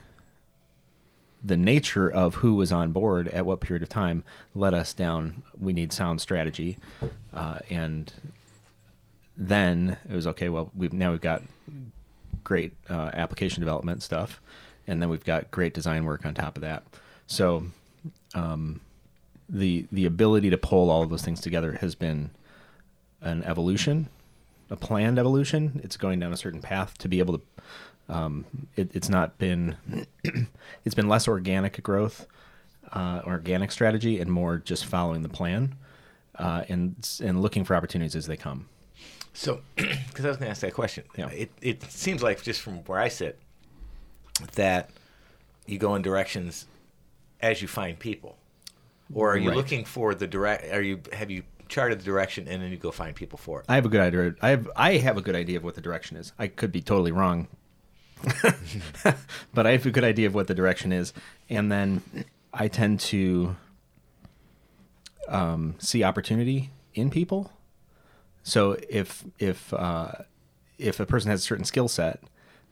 the 1.44 1.58
nature 1.58 2.10
of 2.10 2.36
who 2.36 2.56
was 2.56 2.72
on 2.72 2.92
board 2.92 3.28
at 3.30 3.46
what 3.46 3.62
period 3.62 3.82
of 3.82 3.90
time 3.90 4.24
led 4.54 4.74
us 4.74 4.94
down. 4.94 5.42
We 5.60 5.74
need 5.74 5.92
sound 5.92 6.22
strategy, 6.22 6.78
uh, 7.34 7.60
and 7.70 8.14
then 9.36 9.98
it 10.08 10.14
was 10.14 10.28
okay. 10.28 10.50
Well, 10.50 10.72
we've 10.76 10.94
now 10.94 11.12
we've 11.12 11.22
got 11.22 11.42
great 12.44 12.74
uh, 12.90 13.12
application 13.14 13.62
development 13.62 14.04
stuff, 14.04 14.42
and 14.92 15.02
then 15.02 15.10
we've 15.10 15.24
got 15.24 15.50
great 15.52 15.74
design 15.74 16.04
work 16.04 16.26
on 16.26 16.34
top 16.34 16.58
of 16.58 16.62
that. 16.62 16.84
So, 17.26 17.64
um, 18.36 18.82
the 19.48 19.86
the 19.92 20.06
ability 20.06 20.50
to 20.50 20.58
pull 20.58 20.90
all 20.90 21.02
of 21.02 21.10
those 21.10 21.22
things 21.24 21.40
together 21.40 21.74
has 21.82 21.96
been 21.96 22.32
an 23.22 23.42
evolution, 23.44 24.10
a 24.70 24.76
planned 24.76 25.18
evolution. 25.18 25.80
It's 25.84 25.96
going 25.96 26.20
down 26.20 26.34
a 26.34 26.38
certain 26.38 26.62
path 26.62 26.98
to 27.00 27.08
be 27.08 27.20
able 27.20 27.38
to. 27.38 27.44
Um, 28.10 28.46
it, 28.76 28.92
it's 28.94 29.08
not 29.08 29.38
been. 29.38 29.78
it's 30.86 30.96
been 30.96 31.08
less 31.08 31.26
organic 31.28 31.82
growth, 31.82 32.28
uh, 32.92 33.22
organic 33.26 33.72
strategy, 33.72 34.20
and 34.20 34.30
more 34.30 34.58
just 34.58 34.86
following 34.86 35.22
the 35.22 35.30
plan, 35.30 35.76
uh, 36.36 36.64
and 36.68 36.96
and 37.24 37.42
looking 37.42 37.64
for 37.64 37.78
opportunities 37.78 38.16
as 38.18 38.28
they 38.28 38.36
come. 38.38 38.68
So, 39.34 39.62
because 39.76 40.26
I 40.26 40.28
was 40.28 40.38
going 40.38 40.48
to 40.48 40.52
ask 40.52 40.62
that 40.62 40.74
question, 40.74 41.06
Yeah. 41.18 41.30
it 41.30 41.52
it 41.62 41.84
seems 41.84 42.22
like 42.22 42.44
just 42.44 42.60
from 42.62 42.80
where 42.86 43.00
I 43.00 43.08
sit 43.08 43.40
that 44.56 44.90
you 45.66 45.78
go 45.78 45.96
in 45.96 46.02
directions 46.02 46.66
as 47.42 47.62
you 47.62 47.68
find 47.68 47.98
people, 47.98 48.38
or 49.14 49.32
are 49.34 49.38
you 49.38 49.50
Right. 49.50 49.58
looking 49.58 49.86
for 49.86 50.14
the 50.16 50.28
direct? 50.28 50.72
Are 50.74 50.82
you 50.82 51.02
have 51.14 51.30
you 51.32 51.44
charted 51.70 52.00
the 52.00 52.04
direction 52.04 52.48
and 52.48 52.62
then 52.62 52.70
you 52.72 52.78
go 52.78 52.92
find 52.92 53.16
people 53.16 53.38
for 53.38 53.60
it? 53.62 53.66
I 53.70 53.76
have 53.76 53.86
a 53.86 53.90
good 53.90 54.02
idea. 54.02 54.36
I 54.42 54.50
have 54.50 54.70
I 54.76 54.98
have 54.98 55.18
a 55.18 55.22
good 55.22 55.36
idea 55.36 55.58
of 55.58 55.64
what 55.64 55.76
the 55.76 55.82
direction 55.82 56.18
is. 56.18 56.34
I 56.38 56.48
could 56.48 56.72
be 56.72 56.82
totally 56.82 57.12
wrong, 57.12 57.48
but 59.54 59.66
I 59.66 59.72
have 59.72 59.86
a 59.86 59.92
good 59.92 60.04
idea 60.04 60.28
of 60.28 60.36
what 60.36 60.48
the 60.48 60.54
direction 60.54 60.92
is, 60.92 61.14
and 61.50 61.72
then 61.72 62.02
I 62.54 62.68
tend 62.68 63.00
to 63.12 63.56
um, 65.28 65.76
see 65.80 66.04
opportunity 66.04 66.72
in 66.94 67.10
people. 67.10 67.52
So 68.44 68.78
if 68.90 69.24
if 69.40 69.74
uh, 69.74 70.12
if 70.78 71.00
a 71.00 71.06
person 71.06 71.30
has 71.32 71.40
a 71.42 71.44
certain 71.44 71.66
skill 71.66 71.88
set, 71.88 72.22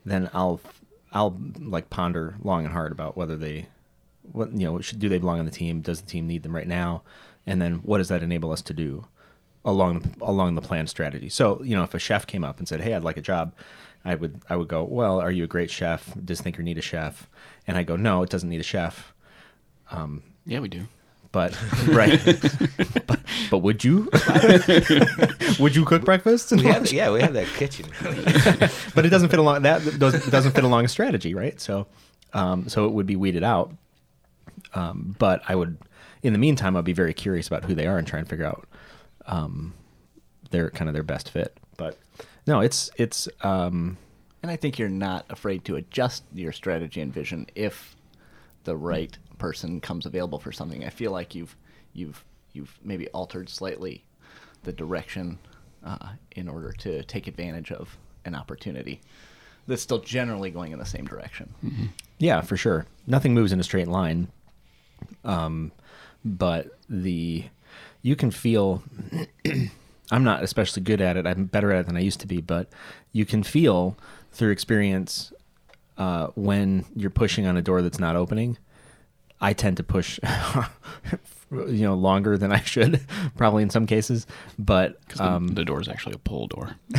then 0.06 0.30
I'll 0.34 0.60
I'll 1.12 1.38
like 1.60 1.90
ponder 1.90 2.36
long 2.44 2.66
and 2.66 2.74
hard 2.74 2.92
about 2.92 3.18
whether 3.18 3.36
they 3.36 3.68
what 4.32 4.52
you 4.52 4.66
know 4.66 4.80
should, 4.82 5.00
do 5.00 5.10
they 5.10 5.18
belong 5.18 5.40
on 5.40 5.46
the 5.46 5.52
team? 5.52 5.82
Does 5.82 6.02
the 6.02 6.08
team 6.10 6.28
need 6.28 6.44
them 6.44 6.56
right 6.56 6.68
now? 6.68 7.02
And 7.48 7.62
then 7.62 7.76
what 7.76 7.98
does 7.98 8.10
that 8.10 8.24
enable 8.24 8.52
us 8.52 8.62
to 8.64 8.74
do 8.74 9.08
along 9.66 10.16
along 10.22 10.56
the 10.56 10.62
plan 10.62 10.88
strategy? 10.88 11.30
So 11.30 11.62
you 11.64 11.76
know 11.76 11.84
if 11.84 11.94
a 11.94 12.00
chef 12.00 12.28
came 12.28 12.44
up 12.44 12.60
and 12.60 12.68
said, 12.68 12.82
"Hey, 12.82 12.94
I'd 12.94 13.04
like 13.04 13.18
a 13.18 13.22
job," 13.22 13.54
I 14.06 14.16
would 14.16 14.42
I 14.50 14.56
would 14.56 14.68
go, 14.68 14.84
"Well, 14.84 15.20
are 15.20 15.32
you 15.32 15.44
a 15.46 15.48
great 15.48 15.72
chef? 15.72 16.14
Does 16.24 16.42
Thinker 16.42 16.64
need 16.64 16.78
a 16.78 16.82
chef?" 16.82 17.28
And 17.66 17.78
I 17.78 17.84
go, 17.84 17.96
"No, 17.96 18.24
it 18.24 18.30
doesn't 18.30 18.50
need 18.50 18.60
a 18.62 18.64
chef." 18.64 19.14
Um, 19.92 20.24
yeah, 20.46 20.60
we 20.60 20.68
do. 20.68 20.88
But 21.32 21.56
right, 21.88 22.20
but, 23.06 23.20
but 23.52 23.58
would 23.60 23.84
you? 23.84 24.10
would 25.60 25.76
you 25.76 25.86
cook 25.86 26.04
breakfast? 26.04 26.52
and 26.52 26.62
We 26.62 26.68
have, 26.68 26.92
yeah, 26.92 27.12
we 27.12 27.22
have 27.22 27.34
that 27.34 27.48
kitchen. 27.48 27.86
but 28.96 29.06
it 29.06 29.10
doesn't 29.10 29.30
fit 29.30 29.38
along 29.38 29.62
that 29.62 29.84
does, 30.00 30.26
doesn't 30.28 30.54
fit 30.54 30.64
along 30.64 30.86
a 30.86 30.88
strategy, 30.88 31.36
right? 31.36 31.60
So, 31.62 31.86
um, 32.34 32.68
so 32.68 32.86
it 32.86 32.94
would 32.94 33.06
be 33.06 33.16
weeded 33.16 33.44
out. 33.44 33.72
Um, 34.74 35.16
but 35.20 35.42
I 35.48 35.56
would, 35.56 35.78
in 36.24 36.34
the 36.34 36.40
meantime, 36.40 36.76
I'd 36.76 36.84
be 36.84 36.94
very 36.94 37.14
curious 37.14 37.48
about 37.48 37.64
who 37.66 37.76
they 37.76 37.86
are 37.86 37.98
and 37.98 38.08
try 38.08 38.20
and 38.20 38.28
figure 38.28 38.46
out 38.46 38.68
um, 39.28 39.74
their 40.50 40.72
kind 40.72 40.90
of 40.90 40.94
their 40.94 41.04
best 41.04 41.30
fit. 41.30 41.56
But 41.78 41.98
no, 42.48 42.60
it's 42.60 42.90
it's 42.98 43.28
um, 43.42 43.98
And 44.42 44.52
I 44.52 44.56
think 44.56 44.80
you're 44.80 44.90
not 44.90 45.26
afraid 45.30 45.64
to 45.66 45.76
adjust 45.76 46.24
your 46.34 46.52
strategy 46.52 47.02
and 47.02 47.14
vision 47.14 47.46
if 47.54 47.96
the 48.64 48.76
right 48.76 49.16
person 49.40 49.82
comes 49.82 50.06
available 50.06 50.40
for 50.40 50.52
something. 50.52 50.84
I 50.86 50.90
feel 50.90 51.12
like 51.12 51.34
you've 51.34 51.56
you've 51.94 52.24
you've 52.54 52.78
maybe 52.84 53.08
altered 53.10 53.50
slightly 53.50 54.04
the 54.64 54.72
direction 54.72 55.40
uh, 55.84 56.10
in 56.32 56.48
order 56.48 56.72
to 56.74 57.04
take 57.04 57.28
advantage 57.28 57.72
of 57.72 57.98
an 58.26 58.36
opportunity 58.36 59.02
that's 59.68 59.82
still 59.82 60.00
generally 60.00 60.52
going 60.52 60.72
in 60.72 60.80
the 60.80 60.86
same 60.86 61.06
direction. 61.06 61.54
yeah, 62.18 62.42
for 62.42 62.58
sure. 62.58 62.86
Nothing 63.08 63.34
moves 63.34 63.52
in 63.52 63.60
a 63.60 63.64
straight 63.64 63.88
line. 63.88 64.28
Um, 65.24 65.72
but 66.24 66.78
the 66.90 67.46
you 68.02 68.16
can 68.16 68.32
feel. 68.32 68.84
I'm 70.12 70.24
not 70.24 70.42
especially 70.42 70.82
good 70.82 71.02
at 71.02 71.18
it. 71.18 71.28
I'm 71.28 71.46
better 71.46 71.72
at 71.72 71.82
it 71.82 71.86
than 71.86 71.96
I 71.96 72.00
used 72.00 72.20
to 72.22 72.28
be, 72.28 72.42
but 72.42 72.68
you 73.12 73.26
can 73.26 73.44
feel 73.44 73.96
through 74.32 74.50
experience 74.50 75.32
uh, 76.00 76.28
when 76.34 76.86
you're 76.96 77.12
pushing 77.12 77.46
on 77.46 77.58
a 77.58 77.62
door 77.62 77.84
that's 77.84 78.00
not 78.00 78.16
opening. 78.16 78.58
I 79.42 79.54
tend 79.54 79.78
to 79.78 79.84
push, 79.84 80.20
you 81.52 81.84
know, 81.84 81.96
longer 81.96 82.38
than 82.38 82.52
I 82.52 82.62
should, 82.62 83.02
probably 83.38 83.64
in 83.64 83.70
some 83.70 83.86
cases. 83.86 84.28
But 84.58 85.00
the, 85.10 85.24
um, 85.24 85.48
the 85.50 85.64
door 85.64 85.82
is 85.82 85.88
actually 85.88 86.16
a 86.16 86.20
pull 86.20 86.48
door. 86.48 86.76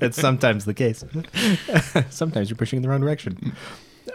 That's 0.00 0.20
sometimes 0.20 0.64
the 0.64 0.74
case. 0.74 1.04
sometimes 2.10 2.48
you're 2.50 2.56
pushing 2.56 2.78
in 2.78 2.82
the 2.82 2.88
wrong 2.88 3.00
direction. 3.00 3.54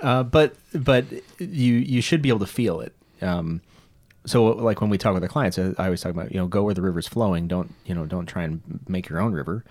Uh, 0.01 0.23
but 0.23 0.55
but 0.73 1.05
you 1.39 1.75
you 1.75 2.01
should 2.01 2.21
be 2.21 2.29
able 2.29 2.39
to 2.39 2.47
feel 2.47 2.81
it. 2.81 2.93
Um, 3.21 3.61
so 4.25 4.45
like 4.45 4.81
when 4.81 4.89
we 4.89 4.97
talk 4.97 5.13
with 5.13 5.23
our 5.23 5.29
clients, 5.29 5.57
I 5.57 5.73
I 5.77 5.85
always 5.85 6.01
talk 6.01 6.11
about 6.11 6.31
you 6.31 6.37
know 6.37 6.47
go 6.47 6.63
where 6.63 6.73
the 6.73 6.81
river's 6.81 7.07
flowing. 7.07 7.47
Don't 7.47 7.73
you 7.85 7.95
know 7.95 8.05
don't 8.05 8.25
try 8.25 8.43
and 8.43 8.79
make 8.87 9.09
your 9.09 9.19
own 9.19 9.33
river. 9.33 9.63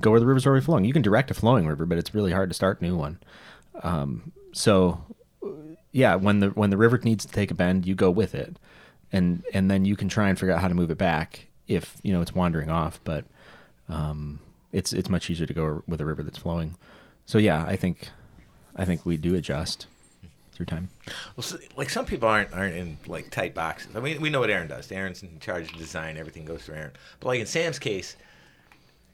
Go 0.00 0.12
where 0.12 0.20
the 0.20 0.26
river's 0.26 0.46
already 0.46 0.64
flowing. 0.64 0.84
You 0.84 0.92
can 0.92 1.02
direct 1.02 1.30
a 1.30 1.34
flowing 1.34 1.66
river, 1.66 1.84
but 1.84 1.98
it's 1.98 2.14
really 2.14 2.32
hard 2.32 2.48
to 2.50 2.54
start 2.54 2.80
a 2.80 2.84
new 2.84 2.96
one. 2.96 3.18
Um, 3.82 4.32
so 4.52 5.04
yeah, 5.92 6.14
when 6.14 6.40
the 6.40 6.48
when 6.50 6.70
the 6.70 6.76
river 6.76 6.98
needs 7.02 7.24
to 7.26 7.32
take 7.32 7.50
a 7.50 7.54
bend, 7.54 7.86
you 7.86 7.94
go 7.94 8.10
with 8.10 8.34
it, 8.34 8.56
and 9.12 9.42
and 9.52 9.70
then 9.70 9.84
you 9.84 9.96
can 9.96 10.08
try 10.08 10.28
and 10.28 10.38
figure 10.38 10.54
out 10.54 10.60
how 10.60 10.68
to 10.68 10.74
move 10.74 10.90
it 10.90 10.98
back 10.98 11.46
if 11.66 11.96
you 12.02 12.12
know 12.12 12.20
it's 12.20 12.34
wandering 12.34 12.70
off. 12.70 13.00
But 13.04 13.24
um, 13.88 14.40
it's 14.72 14.92
it's 14.92 15.08
much 15.08 15.30
easier 15.30 15.46
to 15.46 15.54
go 15.54 15.82
with 15.86 16.00
a 16.00 16.04
river 16.04 16.22
that's 16.22 16.38
flowing. 16.38 16.76
So 17.26 17.38
yeah, 17.38 17.64
I 17.64 17.76
think 17.76 18.10
I 18.76 18.84
think 18.84 19.04
we 19.04 19.16
do 19.16 19.34
adjust 19.34 19.86
through 20.52 20.66
time. 20.66 20.88
Well, 21.36 21.44
so, 21.44 21.56
like 21.76 21.88
some 21.88 22.04
people 22.04 22.28
aren't 22.28 22.52
aren't 22.52 22.76
in 22.76 22.98
like 23.06 23.30
tight 23.30 23.54
boxes. 23.54 23.94
I 23.96 24.00
mean, 24.00 24.20
we 24.20 24.30
know 24.30 24.40
what 24.40 24.50
Aaron 24.50 24.68
does. 24.68 24.90
Aaron's 24.90 25.22
in 25.22 25.38
charge 25.40 25.72
of 25.72 25.78
design. 25.78 26.16
Everything 26.16 26.44
goes 26.44 26.62
through 26.62 26.76
Aaron. 26.76 26.92
But 27.20 27.28
like 27.28 27.40
in 27.40 27.46
Sam's 27.46 27.78
case, 27.78 28.16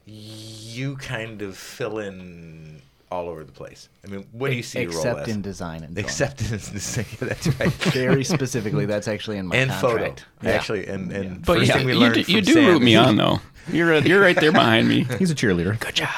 you 0.05 0.97
kind 0.97 1.41
of 1.41 1.57
fill 1.57 1.99
in 1.99 2.64
all 3.11 3.29
over 3.29 3.43
the 3.43 3.51
place. 3.51 3.89
I 4.03 4.07
mean, 4.09 4.25
what 4.31 4.49
do 4.49 4.55
you 4.55 4.63
see 4.63 4.81
your 4.81 4.89
role 4.91 4.97
Except 4.99 5.19
as? 5.21 5.35
in 5.35 5.41
design 5.41 5.83
and 5.83 5.95
so 5.95 5.99
on. 5.99 6.05
Except 6.05 6.41
in 6.41 6.47
design. 6.73 7.05
That's 7.19 7.47
right. 7.59 7.71
very 7.93 8.23
specifically. 8.23 8.85
That's 8.85 9.07
actually 9.07 9.37
in 9.37 9.47
my 9.47 9.55
and 9.55 9.71
photo. 9.73 10.15
Yeah. 10.41 10.49
actually, 10.51 10.87
and 10.87 11.11
and 11.11 11.45
But 11.45 11.59
first 11.59 11.67
yeah, 11.69 11.77
thing 11.77 11.85
we 11.85 11.93
you 11.93 11.99
learned 11.99 12.15
do, 12.15 12.23
from 12.23 12.33
you 12.33 12.41
do 12.41 12.53
Sam 12.53 12.65
root 12.65 12.81
me 12.81 12.95
on 12.95 13.15
though. 13.17 13.39
You're 13.71 13.93
uh, 13.95 14.01
you're 14.01 14.21
right 14.21 14.35
there 14.39 14.51
behind 14.51 14.87
me. 14.87 15.05
He's 15.19 15.31
a 15.31 15.35
cheerleader. 15.35 15.79
Good 15.79 15.95
job. 15.95 16.09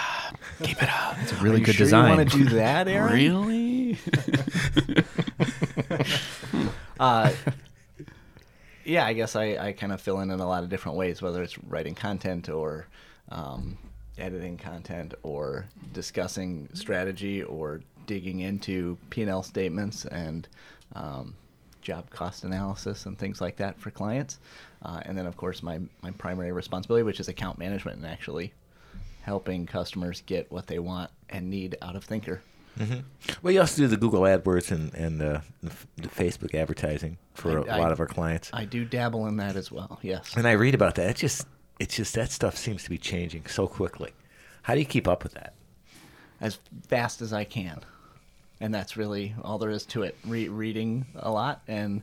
Keep 0.63 0.82
it 0.82 0.89
up. 0.89 1.15
It's 1.22 1.32
a 1.34 1.36
really 1.36 1.60
You 1.60 1.65
good 1.65 1.75
sure 1.75 1.86
design. 1.86 2.12
You 2.12 2.17
want 2.17 2.32
to 2.32 2.38
do 2.38 2.46
that, 2.56 2.88
Aaron? 2.88 3.13
Really? 3.13 3.98
Uh, 7.00 7.32
yeah, 8.84 9.06
I 9.06 9.13
guess 9.13 9.36
I, 9.36 9.58
I 9.58 9.72
kind 9.74 9.91
of 9.94 10.01
fill 10.01 10.20
in 10.22 10.32
in 10.32 10.39
a 10.39 10.48
lot 10.48 10.63
of 10.63 10.70
different 10.70 10.98
ways, 10.98 11.22
whether 11.22 11.44
it's 11.44 11.58
writing 11.60 11.94
content 11.94 12.50
or 12.50 12.88
um, 13.29 13.77
editing 14.17 14.57
content 14.57 15.13
or 15.24 15.67
discussing 15.93 16.69
strategy 16.74 17.43
or 17.43 17.81
digging 18.05 18.39
into 18.39 18.97
P&L 19.09 19.43
statements 19.43 20.05
and 20.05 20.47
um, 20.95 21.36
job 21.81 22.09
cost 22.09 22.43
analysis 22.43 23.05
and 23.05 23.17
things 23.17 23.41
like 23.41 23.57
that 23.57 23.79
for 23.79 23.91
clients. 23.91 24.39
Uh, 24.83 25.01
and 25.03 25.17
then, 25.17 25.25
of 25.25 25.38
course, 25.38 25.63
my, 25.63 25.79
my 26.01 26.12
primary 26.12 26.51
responsibility, 26.51 27.03
which 27.03 27.19
is 27.19 27.27
account 27.27 27.57
management 27.57 27.97
and 27.97 28.05
actually 28.05 28.53
helping 29.21 29.65
customers 29.65 30.21
get 30.25 30.51
what 30.51 30.67
they 30.67 30.79
want 30.79 31.12
and 31.29 31.50
need 31.50 31.77
out 31.81 31.95
of 31.95 32.03
Thinker. 32.03 32.41
Well, 33.41 33.53
you 33.53 33.59
also 33.59 33.77
do 33.77 33.88
the 33.88 33.97
Google 33.97 34.21
AdWords 34.21 34.71
and 34.71 34.93
and 34.93 35.21
uh, 35.21 35.41
the, 35.63 36.07
Facebook 36.09 36.53
advertising 36.53 37.17
for 37.33 37.57
a 37.57 37.65
I- 37.65 37.79
lot 37.79 37.91
of 37.91 38.00
our 38.00 38.05
clients. 38.05 38.50
I 38.53 38.65
do 38.65 38.86
dabble 38.86 39.25
in 39.27 39.38
that 39.38 39.55
as 39.55 39.71
well, 39.71 40.00
yes. 40.01 40.36
and 40.36 40.47
I 40.47 40.51
read 40.51 40.75
about 40.75 40.95
that. 40.95 41.09
It's 41.09 41.19
just 41.19 41.47
it's 41.79 41.96
just 41.96 42.13
that 42.15 42.31
stuff 42.31 42.57
seems 42.57 42.84
to 42.84 42.89
be 42.89 42.98
changing 42.98 43.46
so 43.48 43.67
quickly. 43.67 44.12
How 44.63 44.74
do 44.74 44.79
you 44.79 44.86
keep 44.86 45.07
up 45.07 45.24
with 45.24 45.34
that? 45.34 45.53
as 46.41 46.60
fast 46.88 47.22
as 47.22 47.34
I 47.34 47.43
can. 47.43 47.81
And 48.60 48.74
that's 48.74 48.98
really 48.98 49.36
all 49.43 49.57
there 49.57 49.69
is 49.69 49.86
to 49.88 50.03
it. 50.03 50.17
Re- 50.25 50.48
reading 50.48 51.05
a 51.15 51.29
lot 51.29 51.62
and 51.67 52.01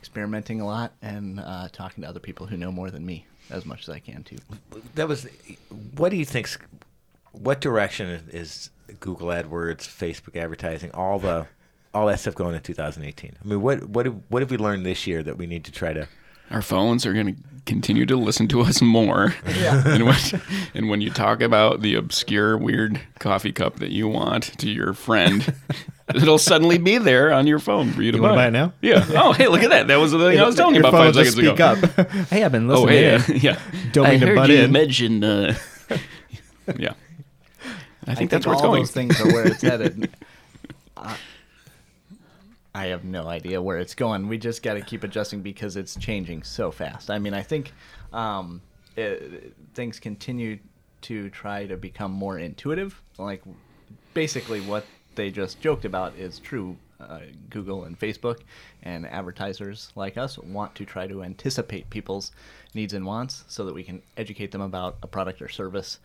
experimenting 0.00 0.60
a 0.60 0.66
lot 0.66 0.92
and 1.00 1.40
uh, 1.40 1.68
talking 1.72 2.02
to 2.02 2.08
other 2.08 2.20
people 2.20 2.46
who 2.46 2.56
know 2.56 2.70
more 2.70 2.90
than 2.90 3.06
me 3.06 3.26
as 3.50 3.64
much 3.64 3.82
as 3.82 3.88
I 3.88 4.00
can 4.00 4.22
too. 4.22 4.36
That 4.94 5.08
was. 5.08 5.26
What 5.96 6.10
do 6.10 6.16
you 6.16 6.26
think? 6.26 6.50
What 7.32 7.60
direction 7.60 8.28
is 8.30 8.70
Google 9.00 9.28
AdWords, 9.28 9.88
Facebook 9.88 10.36
advertising, 10.36 10.90
all 10.92 11.18
the 11.18 11.46
all 11.94 12.06
that 12.06 12.20
stuff 12.20 12.34
going 12.34 12.54
in 12.54 12.60
2018? 12.60 13.36
I 13.42 13.48
mean, 13.48 13.62
what 13.62 13.88
what 13.88 14.04
have, 14.04 14.16
what 14.28 14.42
have 14.42 14.50
we 14.50 14.58
learned 14.58 14.84
this 14.84 15.06
year 15.06 15.22
that 15.22 15.38
we 15.38 15.46
need 15.46 15.64
to 15.64 15.72
try 15.72 15.94
to? 15.94 16.06
Our 16.50 16.62
phones 16.62 17.06
are 17.06 17.14
going 17.14 17.34
to 17.34 17.42
continue 17.66 18.04
to 18.06 18.16
listen 18.16 18.46
to 18.48 18.60
us 18.60 18.80
more. 18.82 19.34
Yeah. 19.58 19.82
and, 19.86 20.04
when, 20.06 20.16
and 20.74 20.88
when 20.88 21.00
you 21.00 21.10
talk 21.10 21.40
about 21.40 21.80
the 21.80 21.94
obscure, 21.94 22.56
weird 22.58 23.00
coffee 23.18 23.52
cup 23.52 23.76
that 23.76 23.90
you 23.90 24.06
want 24.08 24.58
to 24.58 24.68
your 24.68 24.92
friend, 24.94 25.54
it'll 26.14 26.38
suddenly 26.38 26.78
be 26.78 26.98
there 26.98 27.32
on 27.32 27.46
your 27.46 27.58
phone 27.58 27.90
for 27.92 28.02
you 28.02 28.12
to 28.12 28.18
You 28.18 28.22
buy. 28.22 28.28
wanna 28.30 28.40
buy 28.42 28.46
it 28.48 28.50
now? 28.50 28.72
Yeah. 28.82 29.06
Oh, 29.10 29.32
hey, 29.32 29.48
look 29.48 29.62
at 29.62 29.70
that. 29.70 29.86
That 29.88 29.96
was 29.96 30.12
the 30.12 30.18
thing 30.18 30.38
I 30.38 30.44
was 30.44 30.56
telling 30.56 30.74
you 30.74 30.80
about 30.80 30.92
five 30.92 31.14
will 31.14 31.22
just 31.24 31.36
seconds 31.36 31.52
ago. 31.60 31.74
speak 31.76 31.98
up. 31.98 32.08
hey, 32.28 32.44
I've 32.44 32.52
been 32.52 32.70
Oh, 32.70 32.82
listening. 32.82 33.20
hey, 33.20 33.34
in. 33.34 33.40
yeah. 33.40 33.58
Don't 33.92 34.06
I 34.06 34.18
to 34.18 34.26
heard 34.26 34.36
butt 34.36 34.50
you 34.50 34.56
in. 34.60 34.72
mention. 34.72 35.24
Uh, 35.24 35.54
yeah. 36.78 36.92
I 38.06 38.14
think 38.14 38.30
that's 38.30 38.44
where 38.46 38.52
it's 38.54 38.62
all 38.62 38.68
going. 38.70 38.82
those 38.82 38.90
things 38.90 39.18
are 39.20 39.26
where 39.32 39.46
it's 39.46 39.62
headed. 39.62 40.10
I, 40.96 41.16
I 42.74 42.86
have 42.86 43.04
no 43.04 43.28
idea 43.28 43.62
where 43.62 43.78
it's 43.78 43.94
going. 43.94 44.26
We 44.26 44.36
just 44.36 44.62
got 44.62 44.74
to 44.74 44.80
keep 44.80 45.04
adjusting 45.04 45.42
because 45.42 45.76
it's 45.76 45.94
changing 45.94 46.42
so 46.42 46.72
fast. 46.72 47.08
I 47.08 47.20
mean, 47.20 47.32
I 47.32 47.42
think 47.42 47.72
um, 48.12 48.60
uh, 48.98 49.14
things 49.74 50.00
continue 50.00 50.58
to 51.02 51.30
try 51.30 51.66
to 51.66 51.76
become 51.76 52.10
more 52.10 52.38
intuitive, 52.38 53.00
like 53.18 53.42
basically 54.12 54.60
what 54.60 54.84
they 55.14 55.30
just 55.30 55.60
joked 55.60 55.84
about 55.84 56.16
is 56.16 56.38
true. 56.38 56.76
Uh, 57.00 57.20
Google 57.50 57.84
and 57.84 57.98
Facebook 57.98 58.38
and 58.84 59.04
advertisers 59.06 59.92
like 59.96 60.16
us 60.16 60.38
want 60.38 60.74
to 60.76 60.84
try 60.86 61.06
to 61.08 61.22
anticipate 61.22 61.90
people's 61.90 62.30
needs 62.72 62.94
and 62.94 63.04
wants 63.04 63.44
so 63.48 63.64
that 63.66 63.74
we 63.74 63.82
can 63.82 64.00
educate 64.16 64.52
them 64.52 64.60
about 64.62 64.96
a 65.02 65.06
product 65.06 65.42
or 65.42 65.48
service 65.48 65.98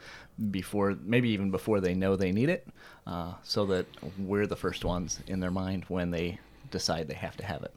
before, 0.49 0.97
maybe 1.03 1.29
even 1.29 1.51
before 1.51 1.79
they 1.79 1.93
know 1.93 2.15
they 2.15 2.31
need 2.31 2.49
it, 2.49 2.67
uh, 3.07 3.33
so 3.43 3.65
that 3.67 3.85
we're 4.17 4.47
the 4.47 4.55
first 4.55 4.83
ones 4.83 5.19
in 5.27 5.39
their 5.39 5.51
mind 5.51 5.85
when 5.87 6.09
they 6.09 6.39
decide 6.71 7.07
they 7.07 7.15
have 7.15 7.37
to 7.37 7.45
have 7.45 7.63
it. 7.63 7.73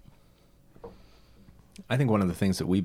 I 1.88 1.96
think 1.96 2.10
one 2.10 2.22
of 2.22 2.28
the 2.28 2.34
things 2.34 2.58
that 2.58 2.66
we 2.66 2.84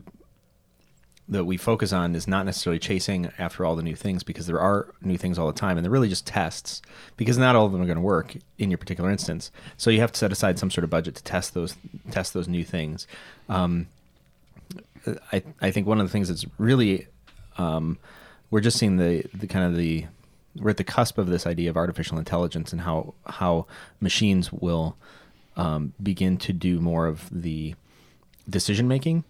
that 1.29 1.43
we 1.43 1.57
focus 1.57 1.91
on 1.91 2.15
is 2.15 2.25
not 2.25 2.45
necessarily 2.45 2.79
chasing 2.79 3.29
after 3.37 3.65
all 3.65 3.75
the 3.75 3.83
new 3.83 3.95
things 3.95 4.23
because 4.23 4.47
there 4.47 4.61
are 4.61 4.93
new 5.01 5.17
things 5.17 5.37
all 5.37 5.47
the 5.47 5.59
time 5.59 5.77
and 5.77 5.83
they're 5.83 5.91
really 5.91 6.07
just 6.07 6.25
tests 6.25 6.81
because 7.17 7.37
not 7.37 7.53
all 7.53 7.65
of 7.65 7.73
them 7.73 7.81
are 7.81 7.85
going 7.85 7.97
to 7.97 8.01
work 8.01 8.35
in 8.57 8.71
your 8.71 8.77
particular 8.77 9.09
instance. 9.09 9.51
So 9.75 9.89
you 9.89 9.99
have 9.99 10.13
to 10.13 10.17
set 10.17 10.31
aside 10.31 10.57
some 10.57 10.71
sort 10.71 10.85
of 10.85 10.89
budget 10.89 11.15
to 11.15 11.23
test 11.23 11.53
those 11.53 11.75
test 12.11 12.33
those 12.33 12.47
new 12.47 12.63
things. 12.63 13.07
Um, 13.49 13.87
I 15.31 15.43
I 15.61 15.71
think 15.71 15.85
one 15.87 15.99
of 15.99 16.07
the 16.07 16.11
things 16.11 16.29
that's 16.29 16.45
really 16.57 17.07
um, 17.57 17.97
we're 18.49 18.61
just 18.61 18.77
seeing 18.77 18.97
the 18.97 19.25
the 19.33 19.47
kind 19.47 19.65
of 19.65 19.75
the 19.75 20.05
we're 20.55 20.71
at 20.71 20.77
the 20.77 20.83
cusp 20.83 21.17
of 21.17 21.27
this 21.27 21.45
idea 21.45 21.69
of 21.69 21.77
artificial 21.77 22.17
intelligence 22.17 22.71
and 22.71 22.81
how 22.81 23.13
how 23.25 23.65
machines 23.99 24.51
will 24.51 24.95
um, 25.57 25.93
begin 26.01 26.37
to 26.37 26.53
do 26.53 26.79
more 26.79 27.07
of 27.07 27.27
the 27.31 27.75
decision 28.49 28.87
making 28.87 29.25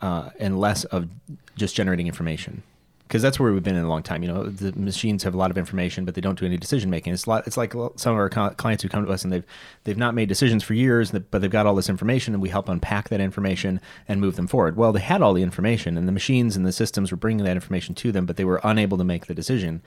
uh, 0.00 0.30
and 0.40 0.58
less 0.58 0.84
of 0.84 1.08
just 1.56 1.76
generating 1.76 2.08
information 2.08 2.62
because 3.08 3.22
that's 3.22 3.40
where 3.40 3.50
we've 3.52 3.62
been 3.62 3.74
in 3.74 3.84
a 3.84 3.88
long 3.88 4.02
time. 4.02 4.22
You 4.22 4.28
know, 4.28 4.44
the 4.44 4.70
machines 4.78 5.22
have 5.22 5.32
a 5.32 5.38
lot 5.38 5.50
of 5.50 5.56
information, 5.56 6.04
but 6.04 6.14
they 6.14 6.20
don't 6.20 6.38
do 6.38 6.44
any 6.44 6.58
decision 6.58 6.90
making. 6.90 7.14
It's 7.14 7.26
lot, 7.26 7.46
it's 7.46 7.56
like 7.56 7.72
some 7.72 8.12
of 8.12 8.18
our 8.18 8.28
clients 8.28 8.82
who 8.82 8.90
come 8.90 9.04
to 9.04 9.10
us 9.10 9.24
and 9.24 9.32
they've 9.32 9.44
they've 9.84 9.96
not 9.96 10.14
made 10.14 10.28
decisions 10.28 10.62
for 10.62 10.74
years, 10.74 11.10
but 11.10 11.40
they've 11.40 11.50
got 11.50 11.64
all 11.64 11.74
this 11.74 11.88
information, 11.88 12.34
and 12.34 12.42
we 12.42 12.50
help 12.50 12.68
unpack 12.68 13.08
that 13.08 13.20
information 13.20 13.80
and 14.06 14.20
move 14.20 14.36
them 14.36 14.46
forward. 14.46 14.76
Well, 14.76 14.92
they 14.92 15.00
had 15.00 15.22
all 15.22 15.32
the 15.32 15.42
information, 15.42 15.96
and 15.96 16.06
the 16.06 16.12
machines 16.12 16.54
and 16.54 16.66
the 16.66 16.72
systems 16.72 17.10
were 17.10 17.16
bringing 17.16 17.46
that 17.46 17.56
information 17.56 17.94
to 17.94 18.12
them, 18.12 18.26
but 18.26 18.36
they 18.36 18.44
were 18.44 18.60
unable 18.62 18.98
to 18.98 19.04
make 19.04 19.26
the 19.26 19.34
decision. 19.34 19.80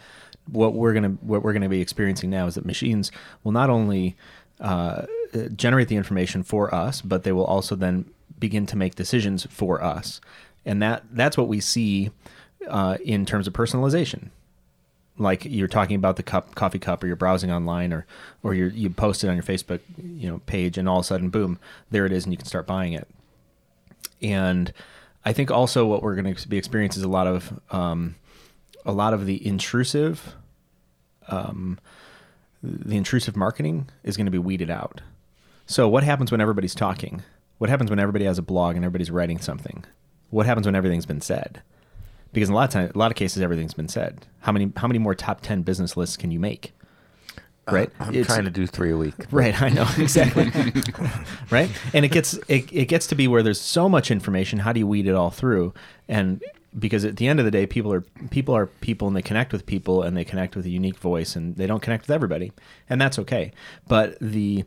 What 0.51 0.73
we're 0.73 0.93
gonna 0.93 1.09
what 1.21 1.43
we're 1.43 1.53
gonna 1.53 1.69
be 1.69 1.81
experiencing 1.81 2.31
now 2.31 2.47
is 2.47 2.55
that 2.55 2.65
machines 2.65 3.11
will 3.43 3.51
not 3.51 3.69
only 3.69 4.15
uh, 4.59 5.05
generate 5.55 5.87
the 5.87 5.95
information 5.95 6.43
for 6.43 6.73
us, 6.73 7.01
but 7.01 7.23
they 7.23 7.31
will 7.31 7.45
also 7.45 7.75
then 7.75 8.05
begin 8.39 8.65
to 8.65 8.77
make 8.77 8.95
decisions 8.95 9.45
for 9.49 9.83
us, 9.83 10.21
and 10.65 10.81
that 10.81 11.03
that's 11.11 11.37
what 11.37 11.47
we 11.47 11.59
see 11.59 12.11
uh, 12.67 12.97
in 13.03 13.25
terms 13.25 13.47
of 13.47 13.53
personalization. 13.53 14.29
Like 15.17 15.45
you're 15.45 15.67
talking 15.67 15.95
about 15.95 16.15
the 16.15 16.23
cup, 16.23 16.55
coffee 16.55 16.79
cup, 16.79 17.03
or 17.03 17.07
you're 17.07 17.15
browsing 17.15 17.51
online, 17.51 17.93
or 17.93 18.05
or 18.43 18.53
you 18.53 18.67
you 18.67 18.89
post 18.89 19.23
it 19.23 19.29
on 19.29 19.35
your 19.35 19.43
Facebook, 19.43 19.81
you 19.97 20.29
know, 20.29 20.39
page, 20.45 20.77
and 20.77 20.89
all 20.89 20.99
of 20.99 21.05
a 21.05 21.07
sudden, 21.07 21.29
boom, 21.29 21.59
there 21.91 22.05
it 22.05 22.11
is, 22.11 22.25
and 22.25 22.33
you 22.33 22.37
can 22.37 22.47
start 22.47 22.65
buying 22.65 22.93
it. 22.93 23.07
And 24.21 24.73
I 25.23 25.33
think 25.33 25.51
also 25.51 25.85
what 25.85 26.01
we're 26.01 26.15
going 26.15 26.33
to 26.33 26.47
be 26.47 26.57
experiencing 26.57 27.01
is 27.01 27.05
a 27.05 27.09
lot 27.09 27.27
of 27.27 27.59
um, 27.71 28.15
a 28.85 28.91
lot 28.91 29.13
of 29.13 29.25
the 29.25 29.45
intrusive, 29.45 30.35
um, 31.27 31.79
the 32.63 32.97
intrusive 32.97 33.35
marketing 33.35 33.89
is 34.03 34.17
going 34.17 34.25
to 34.25 34.31
be 34.31 34.37
weeded 34.37 34.69
out. 34.69 35.01
So 35.71 35.87
what 35.87 36.03
happens 36.03 36.31
when 36.31 36.41
everybody's 36.41 36.75
talking? 36.75 37.23
What 37.59 37.69
happens 37.69 37.89
when 37.89 37.97
everybody 37.99 38.25
has 38.25 38.37
a 38.37 38.41
blog 38.41 38.75
and 38.75 38.83
everybody's 38.83 39.09
writing 39.09 39.39
something? 39.39 39.85
What 40.29 40.45
happens 40.45 40.65
when 40.67 40.75
everything's 40.75 41.05
been 41.05 41.21
said? 41.21 41.61
Because 42.33 42.49
in 42.49 42.53
a 42.53 42.55
lot 42.57 42.65
of 42.65 42.69
time, 42.71 42.91
a 42.93 42.97
lot 42.97 43.09
of 43.09 43.15
cases, 43.15 43.41
everything's 43.41 43.73
been 43.73 43.87
said. 43.87 44.25
How 44.41 44.51
many 44.51 44.71
how 44.75 44.87
many 44.87 44.99
more 44.99 45.15
top 45.15 45.39
ten 45.41 45.61
business 45.61 45.95
lists 45.95 46.17
can 46.17 46.29
you 46.29 46.39
make? 46.41 46.73
Right, 47.69 47.89
Uh, 48.01 48.05
I'm 48.05 48.09
It's- 48.15 48.25
trying 48.27 48.43
to 48.45 48.51
do 48.51 48.67
three 48.67 48.91
a 48.91 48.97
week. 48.97 49.13
Right, 49.31 49.61
I 49.61 49.69
know 49.69 49.87
exactly. 49.97 50.51
right, 51.49 51.69
and 51.93 52.03
it 52.03 52.09
gets 52.11 52.33
it, 52.49 52.71
it 52.73 52.85
gets 52.89 53.07
to 53.07 53.15
be 53.15 53.29
where 53.29 53.41
there's 53.43 53.61
so 53.61 53.87
much 53.87 54.11
information. 54.11 54.59
How 54.59 54.73
do 54.73 54.79
you 54.81 54.87
weed 54.87 55.07
it 55.07 55.15
all 55.15 55.29
through? 55.29 55.73
And 56.09 56.43
because 56.77 57.05
at 57.05 57.15
the 57.17 57.27
end 57.29 57.39
of 57.39 57.45
the 57.45 57.51
day, 57.51 57.65
people 57.65 57.93
are 57.93 58.01
people 58.29 58.53
are 58.55 58.65
people, 58.65 59.07
and 59.07 59.15
they 59.15 59.21
connect 59.21 59.53
with 59.53 59.65
people, 59.65 60.01
and 60.03 60.17
they 60.17 60.25
connect 60.25 60.55
with 60.57 60.65
a 60.65 60.69
unique 60.69 60.97
voice, 60.97 61.35
and 61.37 61.55
they 61.55 61.67
don't 61.67 61.81
connect 61.81 62.03
with 62.07 62.11
everybody, 62.11 62.51
and 62.89 62.99
that's 62.99 63.17
okay. 63.19 63.51
But 63.87 64.17
the 64.19 64.65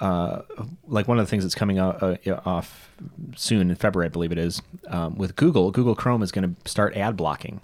uh, 0.00 0.42
like 0.88 1.06
one 1.06 1.18
of 1.18 1.26
the 1.26 1.30
things 1.30 1.44
that's 1.44 1.54
coming 1.54 1.78
out, 1.78 2.02
uh, 2.02 2.16
off 2.46 2.90
soon 3.36 3.70
in 3.70 3.76
February, 3.76 4.06
I 4.06 4.10
believe 4.10 4.32
it 4.32 4.38
is, 4.38 4.62
um, 4.88 5.16
with 5.16 5.36
Google. 5.36 5.70
Google 5.70 5.94
Chrome 5.94 6.22
is 6.22 6.32
going 6.32 6.54
to 6.54 6.70
start 6.70 6.96
ad 6.96 7.16
blocking. 7.16 7.60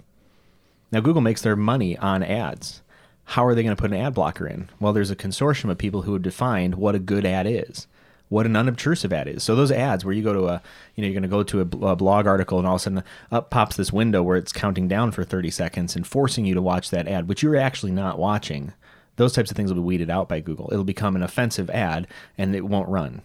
Now, 0.91 0.99
Google 0.99 1.21
makes 1.21 1.41
their 1.41 1.55
money 1.55 1.97
on 1.97 2.23
ads. 2.23 2.81
How 3.25 3.45
are 3.45 3.55
they 3.55 3.63
going 3.63 3.75
to 3.75 3.81
put 3.81 3.91
an 3.91 3.97
ad 3.97 4.13
blocker 4.13 4.47
in? 4.47 4.69
Well, 4.79 4.93
there's 4.93 5.11
a 5.11 5.15
consortium 5.15 5.69
of 5.69 5.77
people 5.77 6.03
who 6.03 6.13
have 6.13 6.21
defined 6.21 6.75
what 6.75 6.95
a 6.95 6.99
good 6.99 7.25
ad 7.25 7.45
is, 7.45 7.87
what 8.29 8.45
an 8.45 8.55
unobtrusive 8.55 9.11
ad 9.11 9.27
is. 9.27 9.43
So 9.43 9.55
those 9.55 9.71
ads 9.71 10.05
where 10.05 10.13
you 10.13 10.23
go 10.23 10.31
to 10.31 10.47
a, 10.47 10.61
you 10.95 11.01
know, 11.01 11.07
you're 11.07 11.19
going 11.19 11.23
to 11.23 11.27
go 11.27 11.43
to 11.43 11.59
a, 11.59 11.87
a 11.87 11.95
blog 11.95 12.25
article 12.25 12.57
and 12.57 12.67
all 12.67 12.75
of 12.75 12.81
a 12.81 12.83
sudden 12.83 13.03
up 13.31 13.49
pops 13.49 13.75
this 13.75 13.91
window 13.91 14.23
where 14.23 14.37
it's 14.37 14.53
counting 14.53 14.87
down 14.87 15.11
for 15.11 15.25
30 15.25 15.49
seconds 15.49 15.95
and 15.95 16.07
forcing 16.07 16.45
you 16.45 16.53
to 16.53 16.61
watch 16.61 16.89
that 16.89 17.07
ad, 17.07 17.27
which 17.27 17.43
you're 17.43 17.57
actually 17.57 17.91
not 17.91 18.17
watching. 18.17 18.73
Those 19.17 19.33
types 19.33 19.51
of 19.51 19.57
things 19.57 19.69
will 19.69 19.81
be 19.81 19.85
weeded 19.85 20.09
out 20.09 20.29
by 20.29 20.39
Google. 20.39 20.69
It'll 20.71 20.83
become 20.83 21.15
an 21.15 21.23
offensive 21.23 21.69
ad 21.69 22.07
and 22.37 22.55
it 22.55 22.65
won't 22.65 22.89
run. 22.89 23.21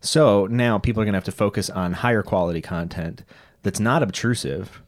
So 0.00 0.46
now 0.46 0.78
people 0.78 1.00
are 1.00 1.06
going 1.06 1.14
to 1.14 1.16
have 1.16 1.24
to 1.24 1.32
focus 1.32 1.70
on 1.70 1.94
higher 1.94 2.22
quality 2.22 2.60
content 2.60 3.24
that's 3.62 3.80
not 3.80 4.02
obtrusive. 4.02 4.82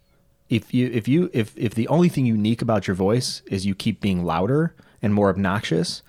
If 0.48 0.72
you 0.72 0.88
if 0.92 1.08
you 1.08 1.30
if 1.32 1.56
if 1.56 1.74
the 1.74 1.88
only 1.88 2.08
thing 2.08 2.26
unique 2.26 2.62
about 2.62 2.86
your 2.86 2.94
voice 2.94 3.42
is 3.46 3.66
you 3.66 3.74
keep 3.74 4.00
being 4.00 4.24
louder 4.24 4.74
and 5.02 5.12
more 5.12 5.30
obnoxious, 5.30 6.02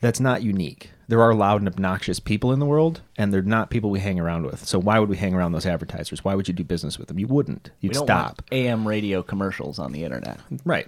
that's 0.00 0.20
not 0.20 0.42
unique. 0.42 0.90
There 1.06 1.22
are 1.22 1.34
loud 1.34 1.62
and 1.62 1.68
obnoxious 1.68 2.20
people 2.20 2.52
in 2.52 2.58
the 2.58 2.66
world, 2.66 3.00
and 3.16 3.32
they're 3.32 3.40
not 3.40 3.70
people 3.70 3.88
we 3.88 4.00
hang 4.00 4.20
around 4.20 4.44
with. 4.44 4.66
So 4.66 4.78
why 4.78 4.98
would 4.98 5.08
we 5.08 5.16
hang 5.16 5.34
around 5.34 5.52
those 5.52 5.64
advertisers? 5.64 6.22
Why 6.22 6.34
would 6.34 6.48
you 6.48 6.54
do 6.54 6.64
business 6.64 6.98
with 6.98 7.08
them? 7.08 7.18
You 7.18 7.26
wouldn't. 7.28 7.70
You'd 7.80 7.96
stop. 7.96 8.42
AM 8.52 8.86
radio 8.86 9.22
commercials 9.22 9.78
on 9.78 9.92
the 9.92 10.04
internet. 10.04 10.38
Right. 10.66 10.86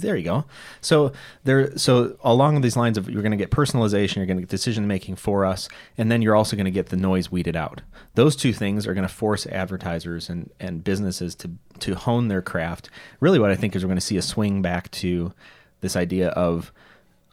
There 0.00 0.16
you 0.16 0.24
go. 0.24 0.44
So 0.80 1.12
there. 1.44 1.76
So 1.76 2.16
along 2.24 2.62
these 2.62 2.76
lines 2.76 2.96
of 2.96 3.10
you're 3.10 3.20
going 3.20 3.32
to 3.32 3.36
get 3.36 3.50
personalization, 3.50 4.16
you're 4.16 4.26
going 4.26 4.38
to 4.38 4.42
get 4.42 4.48
decision 4.48 4.86
making 4.86 5.16
for 5.16 5.44
us, 5.44 5.68
and 5.98 6.10
then 6.10 6.22
you're 6.22 6.34
also 6.34 6.56
going 6.56 6.64
to 6.64 6.70
get 6.70 6.86
the 6.86 6.96
noise 6.96 7.30
weeded 7.30 7.56
out. 7.56 7.82
Those 8.14 8.34
two 8.34 8.54
things 8.54 8.86
are 8.86 8.94
going 8.94 9.06
to 9.06 9.12
force 9.12 9.46
advertisers 9.46 10.30
and, 10.30 10.50
and 10.58 10.82
businesses 10.82 11.34
to 11.36 11.50
to 11.80 11.94
hone 11.94 12.28
their 12.28 12.40
craft. 12.40 12.88
Really, 13.20 13.38
what 13.38 13.50
I 13.50 13.54
think 13.54 13.76
is 13.76 13.84
we're 13.84 13.88
going 13.88 13.96
to 13.98 14.00
see 14.00 14.16
a 14.16 14.22
swing 14.22 14.62
back 14.62 14.90
to 14.92 15.34
this 15.82 15.94
idea 15.94 16.28
of 16.30 16.72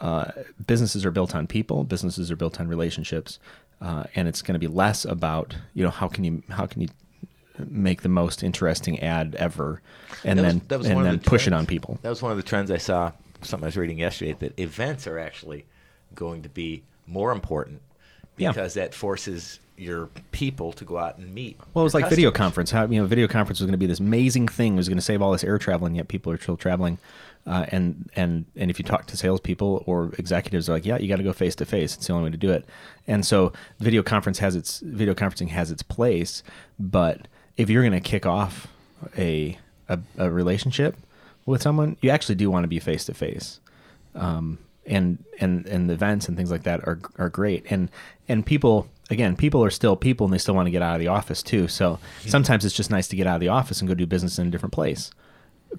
uh, 0.02 0.32
businesses 0.68 1.06
are 1.06 1.12
built 1.12 1.34
on 1.34 1.48
people, 1.48 1.86
businesses 1.86 2.30
are 2.30 2.36
built 2.36 2.60
on 2.60 2.68
relationships, 2.68 3.40
uh, 3.80 4.04
and 4.16 4.28
it's 4.28 4.42
going 4.42 4.54
to 4.54 4.60
be 4.60 4.68
less 4.68 5.06
about 5.06 5.56
you 5.74 5.84
know 5.84 5.92
how 5.92 6.10
can 6.10 6.26
you 6.26 6.44
how 6.50 6.66
can 6.66 6.82
you 6.82 6.90
make 7.68 8.02
the 8.02 8.10
most 8.10 8.44
interesting 8.44 9.00
ad 9.00 9.36
ever, 9.36 9.82
and 10.24 10.40
That 10.40 10.44
was- 10.46 10.54
then 10.54 10.62
that 10.68 10.78
was 10.80 10.88
and 10.88 11.06
then 11.06 11.18
the 11.18 11.22
push 11.30 11.48
it 11.48 11.54
on 11.54 11.66
people. 11.66 12.00
That 12.02 12.10
was 12.10 12.22
one 12.22 12.32
of 12.32 12.38
the 12.38 12.44
trends 12.44 12.72
I 12.72 12.78
saw. 12.78 13.12
Something 13.42 13.66
I 13.66 13.68
was 13.68 13.78
reading 13.78 14.00
yesterday 14.00 14.34
that 14.40 14.60
events 14.60 15.08
are 15.08 15.18
actually 15.18 15.66
going 16.14 16.42
to 16.42 16.50
be 16.50 16.84
more 17.08 17.32
important 17.32 17.82
Yeah. 18.38 18.50
because 18.52 18.74
that 18.74 18.94
forces 18.94 19.60
your 19.78 20.08
people 20.34 20.74
to 20.74 20.84
go 20.84 20.98
out 20.98 21.18
and 21.20 21.34
meet. 21.34 21.58
Well, 21.74 21.84
it 21.84 21.86
was 21.86 21.94
like 21.94 22.10
video 22.10 22.32
conference. 22.32 22.70
How 22.72 22.86
you 22.86 23.00
know, 23.00 23.08
video 23.08 23.28
conference 23.30 23.62
was 23.62 23.66
going 23.66 23.72
to 23.72 23.78
be 23.78 23.86
this 23.86 24.02
amazing 24.02 24.50
thing. 24.50 24.74
It 24.74 24.76
was 24.78 24.90
going 24.90 24.98
to 24.98 25.02
save 25.04 25.22
all 25.22 25.32
this 25.32 25.46
air 25.46 25.58
travel, 25.58 25.88
and 25.88 25.96
yet 25.96 26.10
people 26.10 26.34
are 26.34 26.38
still 26.38 26.58
traveling. 26.58 26.98
Uh, 27.48 27.66
and 27.70 28.10
and 28.18 28.44
and 28.58 28.70
if 28.70 28.78
you 28.78 28.84
talk 28.84 29.06
to 29.08 29.16
salespeople 29.16 29.84
or 29.86 30.12
executives, 30.18 30.66
they're 30.66 30.76
like, 30.76 30.86
yeah, 30.86 30.98
you 30.98 31.08
got 31.08 31.16
to 31.16 31.24
go 31.24 31.32
face 31.32 31.56
to 31.56 31.66
face. 31.66 31.96
It's 31.96 32.08
the 32.08 32.14
only 32.14 32.26
way 32.26 32.32
to 32.32 32.38
do 32.38 32.52
it. 32.52 32.66
And 33.08 33.26
so, 33.26 33.54
video 33.80 34.04
conference 34.04 34.40
has 34.40 34.58
its 34.58 34.82
video 34.82 35.14
conferencing 35.14 35.48
has 35.48 35.72
its 35.72 35.82
place, 35.82 36.44
but 36.78 37.30
if 37.58 37.70
you're 37.70 37.84
going 37.84 37.94
to 37.94 38.10
kick 38.10 38.26
off 38.26 38.68
a, 39.18 39.58
a 39.88 40.00
a 40.18 40.30
relationship 40.30 40.96
with 41.46 41.62
someone, 41.62 41.98
you 42.02 42.10
actually 42.10 42.36
do 42.36 42.50
want 42.50 42.64
to 42.64 42.68
be 42.68 42.80
face 42.80 43.06
to 43.06 43.14
face. 43.14 43.60
Um, 44.16 44.60
and 44.86 45.24
and 45.40 45.66
and 45.68 45.90
the 45.90 45.94
events 45.94 46.28
and 46.28 46.36
things 46.36 46.52
like 46.52 46.64
that 46.64 46.82
are 46.88 47.00
are 47.18 47.30
great. 47.30 47.66
And 47.70 47.90
and 48.28 48.46
people 48.46 48.88
again, 49.10 49.36
people 49.36 49.64
are 49.64 49.70
still 49.70 49.96
people, 49.96 50.26
and 50.26 50.34
they 50.34 50.38
still 50.38 50.56
want 50.56 50.68
to 50.68 50.72
get 50.72 50.82
out 50.82 50.96
of 50.96 51.00
the 51.00 51.08
office 51.08 51.44
too. 51.44 51.68
So 51.68 52.00
sometimes 52.22 52.66
it's 52.66 52.76
just 52.76 52.92
nice 52.92 53.08
to 53.10 53.16
get 53.16 53.28
out 53.28 53.36
of 53.36 53.42
the 53.42 53.50
office 53.50 53.82
and 53.82 53.88
go 53.88 53.94
do 53.94 54.06
business 54.06 54.40
in 54.40 54.48
a 54.48 54.52
different 54.52 54.74
place. 54.74 55.12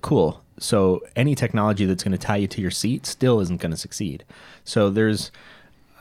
Cool. 0.03 0.43
So 0.59 1.01
any 1.17 1.35
technology 1.35 1.87
that's 1.87 2.05
going 2.05 2.13
to 2.13 2.19
tie 2.19 2.37
you 2.37 2.47
to 2.49 2.61
your 2.61 2.71
seat 2.71 3.07
still 3.07 3.41
isn't 3.41 3.61
going 3.61 3.73
to 3.73 3.77
succeed. 3.77 4.25
So 4.65 4.91
there's, 4.91 5.33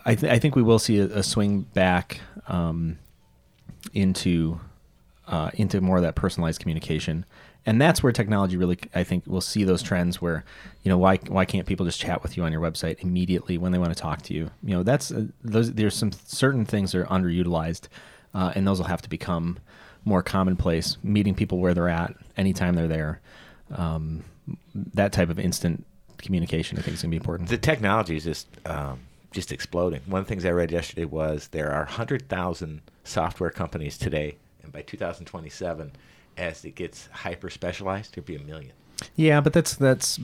I, 0.05 0.15
th- 0.15 0.31
I 0.31 0.37
think 0.37 0.55
we 0.55 0.61
will 0.61 0.79
see 0.79 0.99
a, 0.99 1.05
a 1.05 1.23
swing 1.23 1.61
back 1.61 2.19
um, 2.47 2.99
into 3.93 4.59
uh, 5.29 5.51
into 5.53 5.79
more 5.79 5.97
of 5.97 6.03
that 6.03 6.15
personalized 6.15 6.59
communication, 6.59 7.25
and 7.65 7.79
that's 7.79 8.01
where 8.01 8.11
technology 8.11 8.57
really, 8.57 8.79
I 8.95 9.03
think, 9.03 9.23
we'll 9.27 9.41
see 9.41 9.63
those 9.63 9.83
trends 9.83 10.21
where, 10.21 10.43
you 10.83 10.89
know, 10.89 10.97
why 10.97 11.17
why 11.27 11.45
can't 11.45 11.67
people 11.67 11.85
just 11.85 11.99
chat 11.99 12.23
with 12.23 12.35
you 12.35 12.43
on 12.43 12.51
your 12.51 12.61
website 12.61 12.99
immediately 12.99 13.57
when 13.57 13.71
they 13.71 13.77
want 13.77 13.95
to 13.95 14.01
talk 14.01 14.21
to 14.23 14.33
you? 14.33 14.49
You 14.63 14.75
know, 14.75 14.83
that's 14.83 15.11
uh, 15.11 15.27
those. 15.43 15.73
There's 15.73 15.95
some 15.95 16.11
certain 16.11 16.65
things 16.65 16.91
that 16.91 17.01
are 17.01 17.05
underutilized, 17.05 17.87
uh, 18.33 18.53
and 18.55 18.65
those 18.65 18.79
will 18.79 18.87
have 18.87 19.01
to 19.03 19.09
become 19.09 19.59
more 20.05 20.23
commonplace, 20.23 20.97
meeting 21.03 21.35
people 21.35 21.59
where 21.59 21.73
they're 21.73 21.89
at 21.89 22.15
anytime 22.37 22.75
they're 22.75 22.87
there. 22.87 23.21
Um, 23.75 24.23
that 24.73 25.11
type 25.11 25.29
of 25.29 25.37
instant 25.37 25.85
communication, 26.17 26.77
I 26.77 26.81
think, 26.81 26.95
is 26.95 27.01
going 27.01 27.11
to 27.11 27.15
be 27.15 27.17
important. 27.17 27.49
The 27.49 27.57
technology 27.57 28.15
is 28.15 28.23
just 28.23 28.47
um, 28.65 29.01
just 29.31 29.51
exploding. 29.51 30.01
One 30.05 30.21
of 30.21 30.25
the 30.25 30.29
things 30.29 30.45
I 30.45 30.51
read 30.51 30.71
yesterday 30.71 31.05
was 31.05 31.49
there 31.49 31.71
are 31.71 31.83
100,000 31.83 32.81
software 33.03 33.51
companies 33.51 33.97
today, 33.97 34.37
and 34.69 34.73
by 34.73 34.81
2027, 34.83 35.91
as 36.37 36.63
it 36.63 36.75
gets 36.75 37.07
hyper 37.11 37.49
specialized, 37.49 38.15
there'll 38.15 38.25
be 38.25 38.35
a 38.35 38.39
million. 38.39 38.73
Yeah, 39.15 39.39
but 39.39 39.53
that's 39.53 39.75
that's 39.75 40.19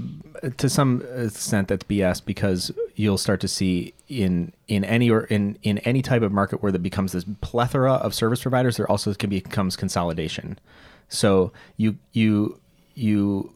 to 0.58 0.69
some 0.69 1.01
extent 1.15 1.69
that's 1.69 1.86
BS 1.86 2.23
because 2.23 2.71
you'll 2.95 3.17
start 3.17 3.39
to 3.41 3.47
see 3.47 3.93
in 4.10 4.51
in 4.67 4.84
any 4.84 5.10
or 5.10 5.21
in 5.25 5.58
in 5.63 5.77
any 5.79 6.01
type 6.01 6.21
of 6.21 6.34
market 6.34 6.62
where 6.62 6.73
there 6.73 6.79
becomes 6.79 7.13
this 7.13 7.25
plethora 7.39 7.93
of 7.93 8.13
service 8.13 8.41
providers, 8.41 8.75
there 8.75 8.89
also 8.91 9.13
can 9.13 9.29
becomes 9.29 9.77
consolidation. 9.77 10.60
So 11.08 11.53
you 11.77 11.97
you 12.12 12.60
you 12.95 13.53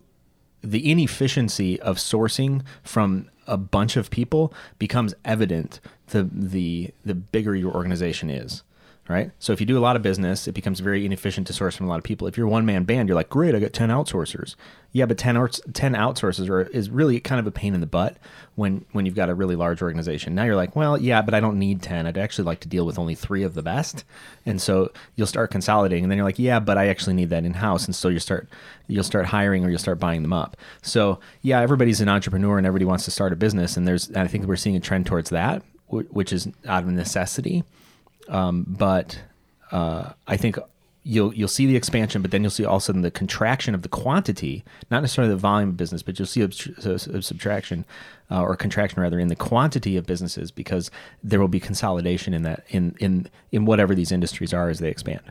the 0.61 0.89
inefficiency 0.89 1.81
of 1.81 1.97
sourcing 1.97 2.61
from 2.83 3.29
a 3.45 3.57
bunch 3.57 3.97
of 3.97 4.09
people 4.09 4.53
becomes 4.77 5.13
evident 5.25 5.81
the 6.07 6.29
the 6.31 6.91
the 7.05 7.15
bigger 7.15 7.55
your 7.57 7.73
organization 7.73 8.29
is 8.29 8.63
right? 9.09 9.31
So 9.39 9.51
if 9.51 9.59
you 9.59 9.65
do 9.65 9.77
a 9.77 9.81
lot 9.81 9.95
of 9.95 10.03
business, 10.03 10.47
it 10.47 10.51
becomes 10.51 10.81
very 10.81 11.03
inefficient 11.03 11.47
to 11.47 11.53
source 11.53 11.75
from 11.75 11.87
a 11.87 11.89
lot 11.89 11.97
of 11.97 12.03
people. 12.03 12.27
If 12.27 12.37
you're 12.37 12.47
one 12.47 12.67
man 12.67 12.83
band, 12.83 13.09
you're 13.09 13.15
like, 13.15 13.27
great, 13.27 13.55
I 13.55 13.59
got 13.59 13.73
10 13.73 13.89
outsourcers. 13.89 14.55
Yeah, 14.91 15.07
but 15.07 15.17
10, 15.17 15.35
or, 15.35 15.47
10 15.47 15.93
outsourcers 15.93 16.47
are, 16.47 16.61
is 16.61 16.91
really 16.91 17.19
kind 17.19 17.39
of 17.39 17.47
a 17.47 17.51
pain 17.51 17.73
in 17.73 17.81
the 17.81 17.87
butt 17.87 18.17
when, 18.53 18.85
when 18.91 19.07
you've 19.07 19.15
got 19.15 19.29
a 19.29 19.33
really 19.33 19.55
large 19.55 19.81
organization. 19.81 20.35
Now 20.35 20.43
you're 20.43 20.55
like, 20.55 20.75
well, 20.75 20.95
yeah, 20.95 21.23
but 21.23 21.33
I 21.33 21.39
don't 21.39 21.57
need 21.57 21.81
10. 21.81 22.05
I'd 22.05 22.19
actually 22.19 22.45
like 22.45 22.59
to 22.59 22.67
deal 22.67 22.85
with 22.85 22.99
only 22.99 23.15
three 23.15 23.41
of 23.41 23.55
the 23.55 23.63
best. 23.63 24.03
And 24.45 24.61
so 24.61 24.91
you'll 25.15 25.25
start 25.25 25.49
consolidating 25.49 26.03
and 26.03 26.11
then 26.11 26.17
you're 26.17 26.25
like, 26.25 26.37
yeah, 26.37 26.59
but 26.59 26.77
I 26.77 26.87
actually 26.89 27.15
need 27.15 27.31
that 27.31 27.45
in 27.45 27.55
house. 27.55 27.85
And 27.85 27.95
so 27.95 28.09
you 28.09 28.19
start, 28.19 28.47
you'll 28.87 29.03
start 29.03 29.25
hiring 29.25 29.65
or 29.65 29.69
you'll 29.69 29.79
start 29.79 29.99
buying 29.99 30.21
them 30.21 30.33
up. 30.33 30.55
So 30.83 31.19
yeah, 31.41 31.61
everybody's 31.61 31.99
an 31.99 32.09
entrepreneur 32.09 32.59
and 32.59 32.67
everybody 32.67 32.85
wants 32.85 33.05
to 33.05 33.11
start 33.11 33.33
a 33.33 33.35
business. 33.35 33.75
And 33.75 33.87
there's, 33.87 34.11
I 34.11 34.27
think 34.27 34.45
we're 34.45 34.55
seeing 34.55 34.75
a 34.75 34.79
trend 34.79 35.07
towards 35.07 35.31
that, 35.31 35.63
which 35.87 36.31
is 36.31 36.47
out 36.67 36.83
of 36.83 36.89
necessity. 36.89 37.63
Um, 38.29 38.65
but 38.67 39.19
uh, 39.71 40.13
I 40.27 40.37
think 40.37 40.57
you'll 41.03 41.33
you'll 41.33 41.47
see 41.47 41.65
the 41.65 41.75
expansion, 41.75 42.21
but 42.21 42.31
then 42.31 42.41
you'll 42.41 42.51
see 42.51 42.65
all 42.65 42.77
of 42.77 42.83
a 42.83 42.85
sudden 42.85 43.01
the 43.01 43.11
contraction 43.11 43.73
of 43.75 43.81
the 43.81 43.89
quantity, 43.89 44.63
not 44.91 45.01
necessarily 45.01 45.33
the 45.33 45.37
volume 45.39 45.69
of 45.69 45.77
business, 45.77 46.03
but 46.03 46.17
you'll 46.19 46.27
see 46.27 46.41
a, 46.41 46.49
a, 46.85 46.93
a 47.17 47.21
subtraction 47.21 47.85
uh, 48.31 48.41
or 48.41 48.55
contraction 48.55 49.01
rather 49.01 49.19
in 49.19 49.27
the 49.27 49.35
quantity 49.35 49.97
of 49.97 50.05
businesses 50.05 50.51
because 50.51 50.91
there 51.23 51.39
will 51.39 51.47
be 51.47 51.59
consolidation 51.59 52.33
in 52.33 52.43
that 52.43 52.63
in 52.69 52.95
in 52.99 53.27
in 53.51 53.65
whatever 53.65 53.95
these 53.95 54.11
industries 54.11 54.53
are 54.53 54.69
as 54.69 54.79
they 54.79 54.89
expand. 54.89 55.21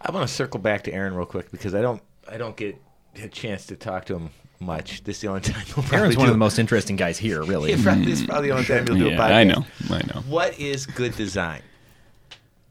I 0.00 0.10
want 0.12 0.28
to 0.28 0.32
circle 0.32 0.60
back 0.60 0.84
to 0.84 0.92
Aaron 0.92 1.14
real 1.14 1.26
quick 1.26 1.50
because 1.50 1.74
I 1.74 1.80
don't 1.80 2.02
I 2.30 2.36
don't 2.36 2.56
get 2.56 2.76
a 3.22 3.28
chance 3.28 3.66
to 3.66 3.76
talk 3.76 4.04
to 4.06 4.14
him 4.14 4.30
much. 4.60 5.04
This 5.04 5.16
is 5.16 5.22
the 5.22 5.28
only 5.28 5.40
time. 5.42 5.64
We'll 5.76 5.86
Aaron's 5.94 6.16
one 6.16 6.26
do 6.26 6.30
of 6.30 6.34
the 6.34 6.38
most 6.38 6.58
interesting 6.58 6.96
guys 6.96 7.18
here, 7.18 7.42
really. 7.42 7.72
Yeah, 7.74 7.82
probably, 7.82 8.04
this 8.04 8.20
is 8.20 8.26
probably 8.26 8.48
the 8.48 8.54
only 8.54 8.66
time 8.66 8.86
you'll 8.86 8.98
do 8.98 9.08
a 9.08 9.10
podcast. 9.12 9.32
I 9.32 9.44
know. 9.44 9.64
I 9.90 10.02
know. 10.06 10.20
What 10.28 10.58
is 10.58 10.86
good 10.86 11.16
design? 11.16 11.62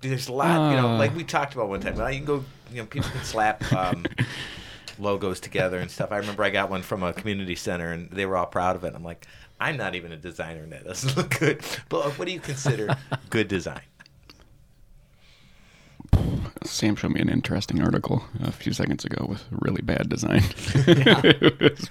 There's 0.02 0.28
a 0.28 0.34
lot, 0.34 0.72
you 0.72 0.78
know, 0.78 0.90
Uh. 0.90 0.98
like 0.98 1.16
we 1.16 1.24
talked 1.24 1.54
about 1.56 1.70
one 1.70 1.80
time. 1.82 1.96
Well, 1.96 2.10
you 2.12 2.18
can 2.18 2.26
go, 2.26 2.46
you 2.72 2.78
know, 2.78 2.86
people 2.86 3.10
can 3.10 3.24
slap 3.24 3.72
um, 3.74 4.06
logos 5.00 5.40
together 5.40 5.80
and 5.80 5.90
stuff. 5.90 6.12
I 6.12 6.18
remember 6.18 6.44
I 6.44 6.50
got 6.52 6.70
one 6.70 6.82
from 6.84 7.02
a 7.04 7.14
community 7.14 7.56
center, 7.56 7.92
and 7.92 8.10
they 8.12 8.26
were 8.26 8.38
all 8.38 8.46
proud 8.46 8.76
of 8.76 8.84
it. 8.84 8.94
I'm 8.96 9.04
like, 9.04 9.26
I'm 9.60 9.76
not 9.76 9.96
even 9.96 10.12
a 10.12 10.18
designer, 10.18 10.62
and 10.64 10.72
that 10.72 10.86
doesn't 10.86 11.18
look 11.18 11.40
good. 11.40 11.62
But 11.90 12.18
what 12.20 12.28
do 12.28 12.32
you 12.34 12.40
consider 12.40 12.96
good 13.32 13.48
design? 13.48 13.82
Sam 16.64 16.96
showed 16.96 17.12
me 17.12 17.22
an 17.22 17.30
interesting 17.30 17.82
article 17.82 18.24
a 18.42 18.52
few 18.52 18.74
seconds 18.74 19.06
ago 19.06 19.26
with 19.28 19.44
really 19.52 19.82
bad 19.82 20.10
design. 20.10 20.44
it 20.76 21.62
was 21.72 21.90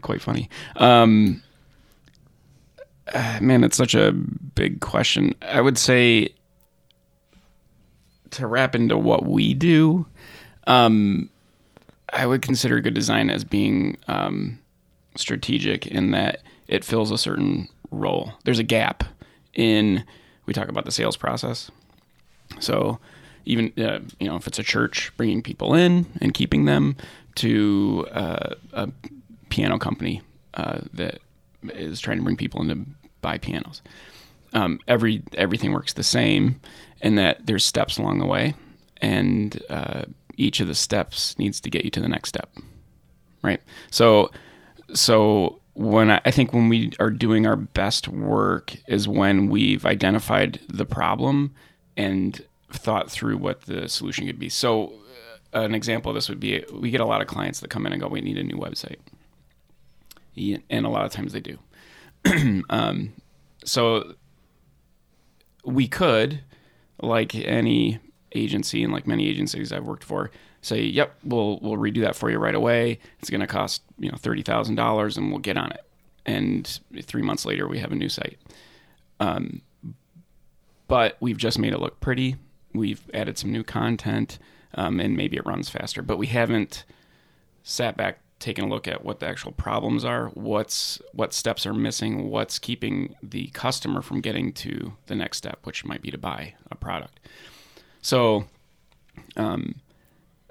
quite 0.00 0.20
funny. 0.20 0.48
Um, 0.76 1.42
uh, 3.14 3.38
man, 3.40 3.62
it's 3.64 3.76
such 3.76 3.94
a 3.94 4.12
big 4.12 4.80
question. 4.80 5.34
I 5.42 5.60
would 5.60 5.78
say 5.78 6.30
to 8.32 8.46
wrap 8.46 8.74
into 8.74 8.96
what 8.96 9.24
we 9.24 9.54
do, 9.54 10.06
um, 10.66 11.30
I 12.12 12.26
would 12.26 12.42
consider 12.42 12.80
good 12.80 12.94
design 12.94 13.30
as 13.30 13.44
being 13.44 13.96
um, 14.08 14.58
strategic 15.16 15.86
in 15.86 16.10
that 16.10 16.42
it 16.68 16.84
fills 16.84 17.10
a 17.10 17.18
certain 17.18 17.68
role. 17.90 18.32
There's 18.44 18.58
a 18.58 18.64
gap 18.64 19.04
in, 19.54 20.04
we 20.46 20.52
talk 20.52 20.68
about 20.68 20.84
the 20.84 20.92
sales 20.92 21.16
process. 21.16 21.70
So 22.60 22.98
even 23.44 23.72
uh, 23.78 24.00
you 24.20 24.28
know 24.28 24.36
if 24.36 24.46
it's 24.46 24.58
a 24.58 24.62
church 24.62 25.12
bringing 25.16 25.42
people 25.42 25.74
in 25.74 26.06
and 26.20 26.32
keeping 26.34 26.64
them 26.64 26.96
to 27.36 28.06
uh, 28.12 28.54
a 28.72 28.90
piano 29.48 29.78
company 29.78 30.22
uh, 30.54 30.80
that 30.94 31.18
is 31.74 32.00
trying 32.00 32.18
to 32.18 32.22
bring 32.22 32.36
people 32.36 32.60
in 32.62 32.68
to 32.68 32.78
buy 33.20 33.38
pianos. 33.38 33.82
Um, 34.52 34.80
every 34.86 35.22
everything 35.34 35.72
works 35.72 35.94
the 35.94 36.02
same, 36.02 36.60
in 37.02 37.16
that 37.16 37.46
there's 37.46 37.64
steps 37.64 37.98
along 37.98 38.18
the 38.18 38.26
way, 38.26 38.54
and 39.00 39.60
uh, 39.68 40.02
each 40.36 40.60
of 40.60 40.68
the 40.68 40.74
steps 40.74 41.38
needs 41.38 41.60
to 41.60 41.70
get 41.70 41.84
you 41.84 41.90
to 41.90 42.00
the 42.00 42.08
next 42.08 42.28
step, 42.30 42.50
right? 43.42 43.60
So, 43.90 44.30
so 44.94 45.60
when 45.74 46.10
I, 46.10 46.20
I 46.24 46.30
think 46.30 46.52
when 46.52 46.68
we 46.68 46.92
are 47.00 47.10
doing 47.10 47.46
our 47.46 47.56
best 47.56 48.08
work 48.08 48.76
is 48.86 49.08
when 49.08 49.48
we've 49.48 49.84
identified 49.84 50.60
the 50.68 50.84
problem 50.84 51.54
and 51.96 52.44
thought 52.70 53.10
through 53.10 53.36
what 53.36 53.62
the 53.62 53.88
solution 53.88 54.26
could 54.26 54.38
be. 54.38 54.48
So, 54.48 54.92
uh, 55.54 55.60
an 55.60 55.74
example 55.74 56.10
of 56.10 56.14
this 56.14 56.28
would 56.28 56.40
be 56.40 56.64
we 56.72 56.90
get 56.90 57.00
a 57.00 57.06
lot 57.06 57.20
of 57.20 57.26
clients 57.26 57.60
that 57.60 57.68
come 57.68 57.86
in 57.86 57.92
and 57.92 58.00
go, 58.00 58.08
"We 58.08 58.20
need 58.20 58.38
a 58.38 58.42
new 58.42 58.56
website," 58.56 58.98
and 60.70 60.86
a 60.86 60.88
lot 60.88 61.04
of 61.04 61.12
times 61.12 61.32
they 61.32 61.40
do. 61.40 61.58
um, 62.70 63.12
so, 63.64 64.14
we 65.64 65.88
could, 65.88 66.40
like 67.02 67.34
any 67.34 67.98
agency 68.34 68.82
and 68.82 68.92
like 68.92 69.06
many 69.06 69.28
agencies 69.28 69.72
I've 69.72 69.84
worked 69.84 70.04
for, 70.04 70.30
say, 70.62 70.82
"Yep, 70.82 71.14
we'll 71.24 71.58
we'll 71.60 71.76
redo 71.76 72.00
that 72.02 72.16
for 72.16 72.30
you 72.30 72.38
right 72.38 72.54
away. 72.54 72.98
It's 73.18 73.30
going 73.30 73.40
to 73.40 73.46
cost 73.46 73.82
you 73.98 74.10
know 74.10 74.16
thirty 74.16 74.42
thousand 74.42 74.76
dollars, 74.76 75.16
and 75.16 75.30
we'll 75.30 75.40
get 75.40 75.56
on 75.56 75.70
it." 75.72 75.84
And 76.24 76.80
three 77.02 77.22
months 77.22 77.44
later, 77.44 77.66
we 77.66 77.78
have 77.80 77.92
a 77.92 77.96
new 77.96 78.08
site. 78.08 78.38
Um, 79.20 79.62
but 80.88 81.16
we've 81.20 81.36
just 81.36 81.58
made 81.58 81.72
it 81.72 81.80
look 81.80 82.00
pretty. 82.00 82.36
We've 82.74 83.02
added 83.12 83.38
some 83.38 83.52
new 83.52 83.64
content, 83.64 84.38
um, 84.74 85.00
and 85.00 85.16
maybe 85.16 85.36
it 85.36 85.46
runs 85.46 85.68
faster. 85.68 86.02
But 86.02 86.18
we 86.18 86.28
haven't 86.28 86.84
sat 87.62 87.96
back, 87.96 88.20
taken 88.42 88.64
a 88.64 88.68
look 88.68 88.88
at 88.88 89.04
what 89.04 89.20
the 89.20 89.26
actual 89.26 89.52
problems 89.52 90.04
are, 90.04 90.28
what's 90.34 91.00
what 91.12 91.32
steps 91.32 91.64
are 91.64 91.72
missing, 91.72 92.28
what's 92.28 92.58
keeping 92.58 93.14
the 93.22 93.46
customer 93.48 94.02
from 94.02 94.20
getting 94.20 94.52
to 94.52 94.92
the 95.06 95.14
next 95.14 95.38
step, 95.38 95.60
which 95.64 95.84
might 95.84 96.02
be 96.02 96.10
to 96.10 96.18
buy 96.18 96.54
a 96.70 96.74
product. 96.74 97.20
So, 98.02 98.46
um, 99.36 99.76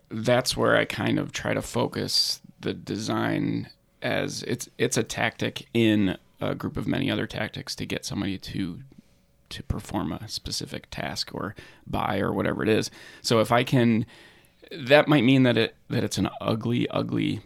that's 0.10 0.56
where 0.56 0.78
I 0.78 0.86
kind 0.86 1.20
of 1.20 1.32
try 1.32 1.54
to 1.54 1.62
focus 1.62 2.42
the 2.60 2.74
design 2.74 3.70
as 4.02 4.44
it's 4.44 4.70
it's 4.78 4.98
a 4.98 5.04
tactic 5.04 5.68
in 5.74 6.18
a 6.40 6.56
group 6.56 6.78
of 6.78 6.88
many 6.88 7.12
other 7.12 7.28
tactics 7.28 7.76
to 7.76 7.86
get 7.86 8.06
somebody 8.06 8.38
to 8.38 8.80
to 9.50 9.64
perform 9.64 10.14
a 10.14 10.28
specific 10.30 10.90
task 10.90 11.36
or 11.36 11.56
buy 11.86 12.20
or 12.20 12.32
whatever 12.32 12.64
it 12.64 12.70
is. 12.70 12.90
So 13.22 13.42
if 13.42 13.52
I 13.52 13.64
can 13.64 14.06
that 14.72 15.08
might 15.08 15.24
mean 15.24 15.44
that 15.44 15.58
it 15.58 15.76
that 15.90 16.04
it's 16.04 16.18
an 16.18 16.30
ugly 16.40 16.90
ugly 16.90 17.42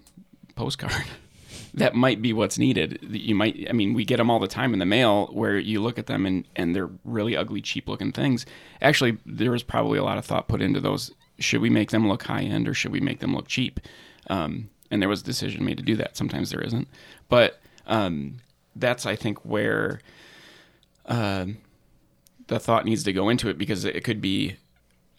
postcard. 0.55 1.05
that 1.73 1.93
might 1.93 2.21
be 2.21 2.33
what's 2.33 2.57
needed. 2.57 2.99
You 3.11 3.35
might 3.35 3.67
I 3.69 3.73
mean 3.73 3.93
we 3.93 4.05
get 4.05 4.17
them 4.17 4.29
all 4.29 4.39
the 4.39 4.47
time 4.47 4.73
in 4.73 4.79
the 4.79 4.85
mail 4.85 5.27
where 5.27 5.57
you 5.57 5.81
look 5.81 5.99
at 5.99 6.07
them 6.07 6.25
and 6.25 6.45
and 6.55 6.75
they're 6.75 6.89
really 7.03 7.35
ugly 7.35 7.61
cheap 7.61 7.87
looking 7.87 8.11
things. 8.11 8.45
Actually 8.81 9.17
there 9.25 9.51
was 9.51 9.63
probably 9.63 9.99
a 9.99 10.03
lot 10.03 10.17
of 10.17 10.25
thought 10.25 10.47
put 10.47 10.61
into 10.61 10.79
those 10.79 11.11
should 11.37 11.61
we 11.61 11.69
make 11.69 11.91
them 11.91 12.07
look 12.07 12.23
high 12.23 12.43
end 12.43 12.67
or 12.67 12.73
should 12.73 12.91
we 12.91 13.01
make 13.01 13.19
them 13.19 13.35
look 13.35 13.47
cheap? 13.47 13.79
Um, 14.27 14.69
and 14.89 15.01
there 15.01 15.09
was 15.09 15.21
a 15.21 15.25
decision 15.25 15.65
made 15.65 15.77
to 15.77 15.83
do 15.83 15.95
that. 15.97 16.15
Sometimes 16.15 16.49
there 16.49 16.61
isn't, 16.61 16.87
but 17.27 17.59
um, 17.87 18.37
that's 18.75 19.05
I 19.05 19.15
think 19.15 19.39
where 19.39 19.99
uh, 21.05 21.47
the 22.47 22.59
thought 22.59 22.85
needs 22.85 23.03
to 23.03 23.13
go 23.13 23.29
into 23.29 23.49
it 23.49 23.57
because 23.57 23.85
it 23.85 24.03
could 24.03 24.21
be. 24.21 24.57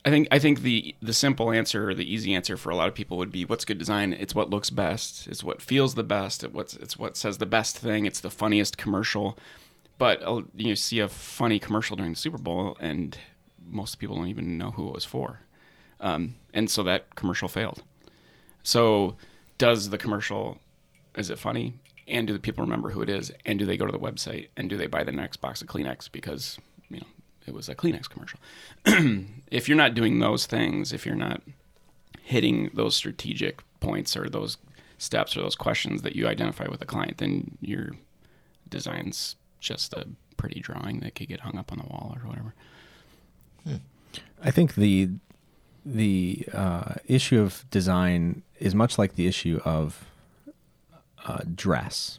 I 0.07 0.11
think 0.11 0.29
I 0.31 0.39
think 0.39 0.63
the 0.63 0.95
the 1.03 1.13
simple 1.13 1.51
answer 1.51 1.91
or 1.91 1.95
the 1.95 2.11
easy 2.11 2.33
answer 2.33 2.57
for 2.57 2.71
a 2.71 2.77
lot 2.77 2.87
of 2.87 2.95
people 2.95 3.17
would 3.19 3.33
be 3.33 3.45
what's 3.45 3.65
good 3.65 3.77
design. 3.77 4.13
It's 4.13 4.37
what 4.37 4.51
looks 4.51 4.71
best. 4.71 5.27
It's 5.27 5.43
what 5.43 5.61
feels 5.61 5.97
the 5.97 6.05
best. 6.05 6.45
It 6.45 6.55
what's 6.55 6.75
it's 6.75 6.97
what 6.97 7.17
says 7.17 7.39
the 7.39 7.47
best 7.47 7.77
thing. 7.77 8.07
It's 8.07 8.21
the 8.21 8.31
funniest 8.31 8.79
commercial. 8.79 9.37
But 9.99 10.23
uh, 10.23 10.43
you 10.55 10.77
see 10.77 11.01
a 11.01 11.09
funny 11.09 11.59
commercial 11.59 11.97
during 11.97 12.13
the 12.13 12.19
Super 12.19 12.39
Bowl, 12.39 12.77
and 12.79 13.19
most 13.67 13.97
people 13.97 14.15
don't 14.15 14.29
even 14.29 14.57
know 14.57 14.71
who 14.71 14.87
it 14.89 14.95
was 14.95 15.05
for, 15.05 15.41
um, 16.01 16.37
and 16.55 16.71
so 16.71 16.85
that 16.85 17.17
commercial 17.17 17.49
failed. 17.49 17.83
So, 18.63 19.17
does 19.59 19.91
the 19.91 19.99
commercial 19.99 20.59
is 21.17 21.31
it 21.31 21.39
funny? 21.39 21.75
And 22.07 22.29
do 22.29 22.33
the 22.33 22.39
people 22.39 22.63
remember 22.63 22.91
who 22.91 23.03
it 23.03 23.09
is? 23.09 23.33
And 23.45 23.59
do 23.59 23.67
they 23.67 23.77
go 23.77 23.87
to 23.87 23.93
the 23.93 23.99
website? 23.99 24.49
And 24.57 24.71
do 24.71 24.77
they 24.77 24.87
buy 24.87 25.03
the 25.03 25.11
next 25.11 25.39
box 25.39 25.61
of 25.61 25.67
Kleenex 25.67 26.13
because 26.13 26.59
it 27.47 27.55
was 27.55 27.69
a 27.69 27.75
Kleenex 27.75 28.09
commercial. 28.09 28.41
if 29.51 29.69
you're 29.69 29.77
not 29.77 29.95
doing 29.95 30.19
those 30.19 30.47
things, 30.47 30.93
if 30.93 31.07
you're 31.07 31.15
not 31.15 31.43
hitting 32.23 32.71
those 32.75 32.97
strategic 32.97 33.63
points 33.81 34.17
or 34.17 34.29
those 34.29 34.59
steps 34.99 35.37
or 35.37 35.43
those 35.43 35.55
questions 35.55 36.03
that 36.03 36.17
you 36.17 36.27
identify 36.27 36.67
with 36.69 36.81
the 36.81 36.87
client, 36.87 37.19
then 37.19 37.57
your 37.61 37.91
design's 38.69 39.37
just 39.61 39.95
a 39.95 40.07
pretty 40.37 40.61
drawing 40.61 41.01
that 41.01 41.15
could 41.15 41.29
get 41.29 41.41
hung 41.41 41.57
up 41.57 41.73
on 41.73 41.79
the 41.79 41.85
wall 41.85 42.17
or 42.17 42.29
whatever. 42.29 42.55
I 44.43 44.51
think 44.51 44.75
the 44.75 45.11
the 45.85 46.49
uh, 46.53 46.95
issue 47.07 47.41
of 47.41 47.65
design 47.71 48.43
is 48.59 48.75
much 48.75 48.99
like 48.99 49.15
the 49.15 49.27
issue 49.27 49.61
of 49.65 50.05
uh, 51.27 51.41
dress, 51.55 52.19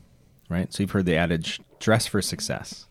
right? 0.50 0.74
So 0.74 0.84
you've 0.84 0.92
heard 0.92 1.06
the 1.06 1.16
adage: 1.16 1.60
dress 1.80 2.08
for 2.08 2.22
success, 2.22 2.88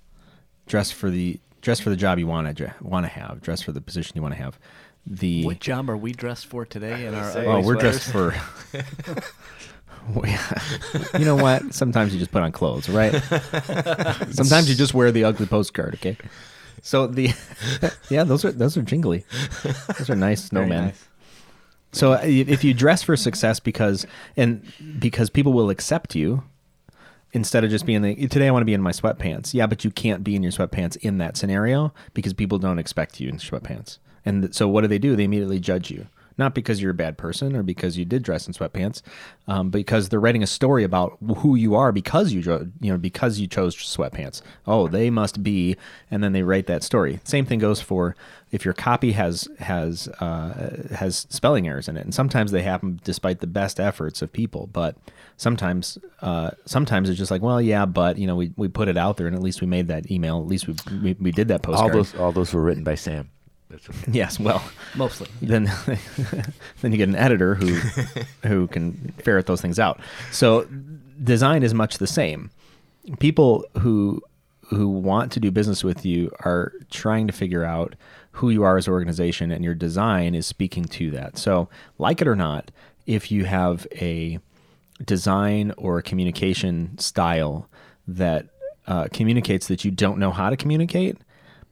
dress 0.66 0.90
for 0.90 1.10
the 1.10 1.40
dress 1.66 1.80
for 1.80 1.90
the 1.90 1.96
job 1.96 2.16
you 2.16 2.28
want 2.28 2.56
to 2.56 2.74
want 2.80 3.04
to 3.04 3.08
have, 3.08 3.42
dress 3.42 3.60
for 3.60 3.72
the 3.72 3.80
position 3.80 4.12
you 4.14 4.22
want 4.22 4.32
to 4.32 4.40
have. 4.40 4.56
The 5.04 5.44
What 5.44 5.58
job 5.58 5.90
are 5.90 5.96
we 5.96 6.12
dressed 6.12 6.46
for 6.46 6.64
today 6.64 7.06
in 7.06 7.14
our 7.14 7.38
oh, 7.38 7.60
we're 7.60 7.74
sweaters? 7.74 8.08
dressed 8.08 8.12
for. 8.12 8.34
you 11.18 11.24
know 11.24 11.34
what? 11.34 11.74
Sometimes 11.74 12.12
you 12.14 12.20
just 12.20 12.30
put 12.30 12.42
on 12.42 12.52
clothes, 12.52 12.88
right? 12.88 13.10
Sometimes 14.30 14.70
you 14.70 14.76
just 14.76 14.94
wear 14.94 15.10
the 15.10 15.24
ugly 15.24 15.46
postcard. 15.46 15.94
Okay. 15.94 16.16
So 16.82 17.08
the 17.08 17.34
yeah, 18.10 18.22
those 18.22 18.44
are 18.44 18.52
those 18.52 18.76
are 18.76 18.82
jingly. 18.82 19.24
Those 19.98 20.08
are 20.08 20.14
nice 20.14 20.48
snowmen. 20.48 20.68
nice. 20.68 21.08
So 21.90 22.12
uh, 22.12 22.20
if 22.22 22.62
you 22.62 22.74
dress 22.74 23.02
for 23.02 23.16
success 23.16 23.58
because 23.58 24.06
and 24.36 24.62
because 25.00 25.30
people 25.30 25.52
will 25.52 25.70
accept 25.70 26.14
you 26.14 26.44
instead 27.36 27.64
of 27.64 27.70
just 27.70 27.84
being 27.84 28.00
the 28.00 28.14
today 28.28 28.48
I 28.48 28.50
want 28.50 28.62
to 28.62 28.66
be 28.66 28.74
in 28.74 28.80
my 28.80 28.92
sweatpants. 28.92 29.52
Yeah, 29.52 29.66
but 29.66 29.84
you 29.84 29.90
can't 29.90 30.24
be 30.24 30.34
in 30.34 30.42
your 30.42 30.52
sweatpants 30.52 30.96
in 30.96 31.18
that 31.18 31.36
scenario 31.36 31.92
because 32.14 32.32
people 32.32 32.58
don't 32.58 32.78
expect 32.78 33.20
you 33.20 33.28
in 33.28 33.36
sweatpants. 33.36 33.98
And 34.24 34.52
so 34.54 34.66
what 34.66 34.80
do 34.80 34.88
they 34.88 34.98
do? 34.98 35.14
They 35.14 35.24
immediately 35.24 35.60
judge 35.60 35.90
you. 35.90 36.06
Not 36.38 36.54
because 36.54 36.82
you're 36.82 36.90
a 36.90 36.94
bad 36.94 37.16
person 37.16 37.56
or 37.56 37.62
because 37.62 37.96
you 37.96 38.04
did 38.04 38.22
dress 38.22 38.46
in 38.46 38.52
sweatpants, 38.52 39.00
um, 39.48 39.70
because 39.70 40.08
they're 40.08 40.20
writing 40.20 40.42
a 40.42 40.46
story 40.46 40.84
about 40.84 41.16
who 41.38 41.54
you 41.54 41.74
are 41.74 41.92
because 41.92 42.32
you 42.32 42.40
you 42.80 42.92
know 42.92 42.98
because 42.98 43.38
you 43.38 43.46
chose 43.46 43.74
sweatpants. 43.74 44.42
Oh, 44.66 44.86
they 44.86 45.08
must 45.08 45.42
be, 45.42 45.76
and 46.10 46.22
then 46.22 46.32
they 46.32 46.42
write 46.42 46.66
that 46.66 46.82
story. 46.82 47.20
Same 47.24 47.46
thing 47.46 47.58
goes 47.58 47.80
for 47.80 48.14
if 48.52 48.64
your 48.64 48.74
copy 48.74 49.12
has 49.12 49.48
has 49.58 50.08
uh, 50.20 50.86
has 50.94 51.26
spelling 51.30 51.66
errors 51.66 51.88
in 51.88 51.96
it, 51.96 52.04
and 52.04 52.14
sometimes 52.14 52.52
they 52.52 52.62
happen 52.62 53.00
despite 53.02 53.40
the 53.40 53.46
best 53.46 53.80
efforts 53.80 54.22
of 54.22 54.32
people. 54.32 54.68
But 54.72 54.96
sometimes 55.36 55.98
uh, 56.20 56.50
sometimes 56.64 57.08
it's 57.08 57.18
just 57.18 57.30
like, 57.30 57.42
well, 57.42 57.60
yeah, 57.60 57.86
but 57.86 58.18
you 58.18 58.26
know, 58.26 58.36
we, 58.36 58.52
we 58.56 58.68
put 58.68 58.88
it 58.88 58.96
out 58.96 59.16
there, 59.16 59.26
and 59.26 59.34
at 59.34 59.42
least 59.42 59.60
we 59.60 59.66
made 59.66 59.88
that 59.88 60.10
email. 60.10 60.40
At 60.40 60.46
least 60.46 60.68
we 60.68 60.74
we, 61.02 61.16
we 61.18 61.32
did 61.32 61.48
that 61.48 61.66
All 61.66 61.90
those 61.90 62.14
all 62.14 62.32
those 62.32 62.52
were 62.52 62.62
written 62.62 62.84
by 62.84 62.94
Sam. 62.94 63.30
That's 63.68 63.88
okay. 63.88 63.98
Yes, 64.12 64.38
well, 64.38 64.62
Mostly. 64.94 65.28
then 65.42 65.64
then 66.80 66.92
you 66.92 66.98
get 66.98 67.08
an 67.08 67.16
editor 67.16 67.54
who 67.54 67.66
who 68.46 68.66
can 68.68 69.12
ferret 69.18 69.46
those 69.46 69.60
things 69.60 69.78
out. 69.78 70.00
So 70.32 70.66
design 71.22 71.62
is 71.62 71.74
much 71.74 71.98
the 71.98 72.06
same. 72.06 72.50
People 73.18 73.64
who 73.78 74.22
who 74.68 74.88
want 74.88 75.30
to 75.32 75.40
do 75.40 75.50
business 75.50 75.84
with 75.84 76.04
you 76.04 76.30
are 76.40 76.72
trying 76.90 77.26
to 77.28 77.32
figure 77.32 77.64
out 77.64 77.94
who 78.32 78.50
you 78.50 78.64
are 78.64 78.76
as 78.76 78.86
an 78.86 78.92
organization 78.92 79.50
and 79.50 79.64
your 79.64 79.74
design 79.74 80.34
is 80.34 80.46
speaking 80.46 80.84
to 80.84 81.10
that. 81.12 81.38
So, 81.38 81.68
like 81.98 82.20
it 82.20 82.28
or 82.28 82.36
not, 82.36 82.70
if 83.06 83.30
you 83.30 83.44
have 83.44 83.86
a 83.92 84.38
design 85.04 85.72
or 85.76 85.98
a 85.98 86.02
communication 86.02 86.98
style 86.98 87.68
that 88.08 88.46
uh, 88.86 89.08
communicates 89.12 89.68
that 89.68 89.84
you 89.84 89.90
don't 89.90 90.18
know 90.18 90.30
how 90.32 90.50
to 90.50 90.56
communicate, 90.56 91.16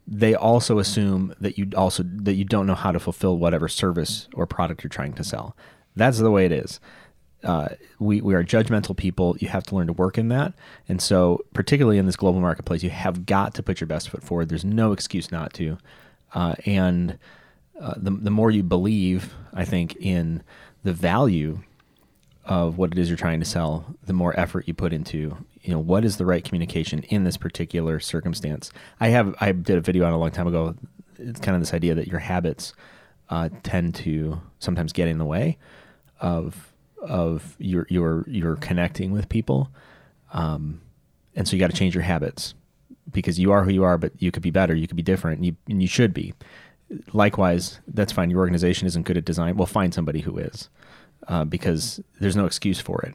they 0.07 0.35
also 0.35 0.79
assume 0.79 1.35
that 1.41 1.57
you 1.57 1.71
also 1.77 2.03
that 2.03 2.35
you 2.35 2.45
don't 2.45 2.67
know 2.67 2.75
how 2.75 2.93
to 2.93 3.01
fulfill 3.01 3.39
whatever 3.39 3.69
service 3.69 4.29
or 4.35 4.47
product 4.47 4.85
you're 4.85 4.89
trying 4.89 5.15
to 5.15 5.25
sell. 5.25 5.57
That's 5.97 6.19
the 6.19 6.31
way 6.31 6.45
it 6.45 6.53
is. 6.53 6.81
Uh, 7.43 7.69
we 7.99 8.21
we 8.21 8.35
are 8.35 8.45
judgmental 8.45 8.97
people. 8.97 9.37
You 9.39 9.49
have 9.49 9.65
to 9.65 9.75
learn 9.75 9.87
to 9.87 9.93
work 9.93 10.19
in 10.19 10.29
that, 10.29 10.55
and 10.89 11.01
so 11.01 11.45
particularly 11.53 11.99
in 11.99 12.07
this 12.07 12.17
global 12.17 12.41
marketplace, 12.41 12.83
you 12.83 12.91
have 12.91 13.27
got 13.27 13.55
to 13.55 13.63
put 13.63 13.81
your 13.81 13.87
best 13.87 14.09
foot 14.09 14.23
forward. 14.23 14.49
There's 14.49 14.65
no 14.65 14.93
excuse 14.93 15.31
not 15.31 15.53
to, 15.55 15.79
uh, 16.35 16.55
and 16.67 17.19
uh, 17.81 17.95
the 17.97 18.11
the 18.11 18.31
more 18.31 18.51
you 18.51 18.63
believe, 18.63 19.35
I 19.53 19.65
think, 19.65 19.97
in 19.97 20.43
the 20.85 20.93
value 20.93 21.61
of 22.45 22.77
what 22.77 22.93
it 22.93 22.99
is 22.99 23.09
you're 23.09 23.17
trying 23.17 23.41
to 23.41 23.47
sell, 23.47 23.95
the 24.05 24.13
more 24.13 24.39
effort 24.39 24.69
you 24.69 24.75
put 24.75 24.93
into, 24.93 25.37
you 25.65 25.73
know, 25.73 25.79
what 25.79 26.05
is 26.05 26.19
the 26.19 26.27
right 26.27 26.45
communication 26.45 27.03
in 27.05 27.25
this 27.25 27.39
particular 27.39 27.99
circumstance. 27.99 28.71
I 29.01 29.09
have 29.09 29.35
I 29.41 29.53
did 29.53 29.79
a 29.79 29.81
video 29.81 30.05
on 30.05 30.13
a 30.13 30.19
long 30.19 30.31
time 30.31 30.47
ago. 30.47 30.75
It's 31.19 31.41
kind 31.41 31.55
of 31.55 31.63
this 31.63 31.73
idea 31.73 31.95
that 31.95 32.07
your 32.07 32.19
habits 32.19 32.75
uh, 33.31 33.49
tend 33.63 33.95
to 33.97 34.41
sometimes 34.59 34.93
get 34.93 35.09
in 35.09 35.19
the 35.19 35.25
way 35.25 35.57
of 36.21 36.73
of 37.01 37.57
your 37.59 37.87
your 37.89 38.25
your 38.29 38.57
connecting 38.57 39.11
with 39.11 39.31
people, 39.31 39.71
um, 40.35 40.83
and 41.35 41.49
so 41.49 41.57
you 41.57 41.61
got 41.61 41.71
to 41.71 41.77
change 41.77 41.95
your 41.95 42.05
habits 42.05 42.55
because 43.11 43.39
you 43.39 43.51
are 43.51 43.65
who 43.65 43.71
you 43.71 43.85
are, 43.85 43.97
but 43.97 44.13
you 44.19 44.31
could 44.31 44.43
be 44.43 44.51
better, 44.51 44.75
you 44.75 44.87
could 44.87 44.97
be 44.97 45.03
different, 45.03 45.39
and 45.39 45.47
you 45.47 45.57
and 45.67 45.81
you 45.81 45.89
should 45.89 46.13
be. 46.13 46.35
Likewise, 47.15 47.81
that's 47.89 48.13
fine. 48.13 48.31
Your 48.31 48.41
organization 48.41 48.87
isn't 48.87 49.05
good 49.05 49.17
at 49.17 49.25
design. 49.25 49.57
Well, 49.57 49.67
find 49.67 49.95
somebody 49.95 50.21
who 50.21 50.37
is 50.37 50.69
uh, 51.29 51.45
because 51.45 52.01
there's 52.21 52.37
no 52.37 52.45
excuse 52.45 52.81
for 52.81 53.01
it. 53.03 53.15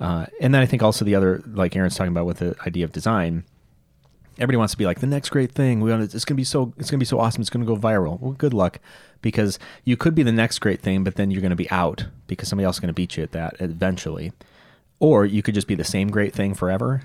Uh, 0.00 0.26
and 0.40 0.54
then 0.54 0.62
I 0.62 0.66
think 0.66 0.82
also 0.82 1.04
the 1.04 1.14
other, 1.14 1.42
like 1.46 1.76
Aaron's 1.76 1.94
talking 1.94 2.12
about 2.12 2.26
with 2.26 2.38
the 2.38 2.56
idea 2.66 2.84
of 2.84 2.92
design, 2.92 3.44
everybody 4.36 4.56
wants 4.56 4.72
to 4.72 4.78
be 4.78 4.86
like 4.86 5.00
the 5.00 5.06
next 5.06 5.28
great 5.28 5.52
thing. 5.52 5.80
We 5.80 5.90
want 5.90 6.02
it's 6.02 6.24
going 6.24 6.34
to 6.34 6.40
be 6.40 6.44
so 6.44 6.72
it's 6.78 6.90
going 6.90 6.98
to 6.98 7.04
be 7.04 7.04
so 7.04 7.20
awesome. 7.20 7.42
It's 7.42 7.50
going 7.50 7.64
to 7.64 7.72
go 7.72 7.78
viral. 7.78 8.18
Well, 8.18 8.32
good 8.32 8.54
luck, 8.54 8.80
because 9.20 9.58
you 9.84 9.96
could 9.98 10.14
be 10.14 10.22
the 10.22 10.32
next 10.32 10.58
great 10.60 10.80
thing, 10.80 11.04
but 11.04 11.16
then 11.16 11.30
you're 11.30 11.42
going 11.42 11.50
to 11.50 11.56
be 11.56 11.70
out 11.70 12.06
because 12.26 12.48
somebody 12.48 12.64
else 12.64 12.76
is 12.76 12.80
going 12.80 12.88
to 12.88 12.94
beat 12.94 13.16
you 13.16 13.22
at 13.22 13.32
that 13.32 13.56
eventually, 13.60 14.32
or 14.98 15.26
you 15.26 15.42
could 15.42 15.54
just 15.54 15.66
be 15.66 15.74
the 15.74 15.84
same 15.84 16.08
great 16.08 16.32
thing 16.32 16.54
forever, 16.54 17.02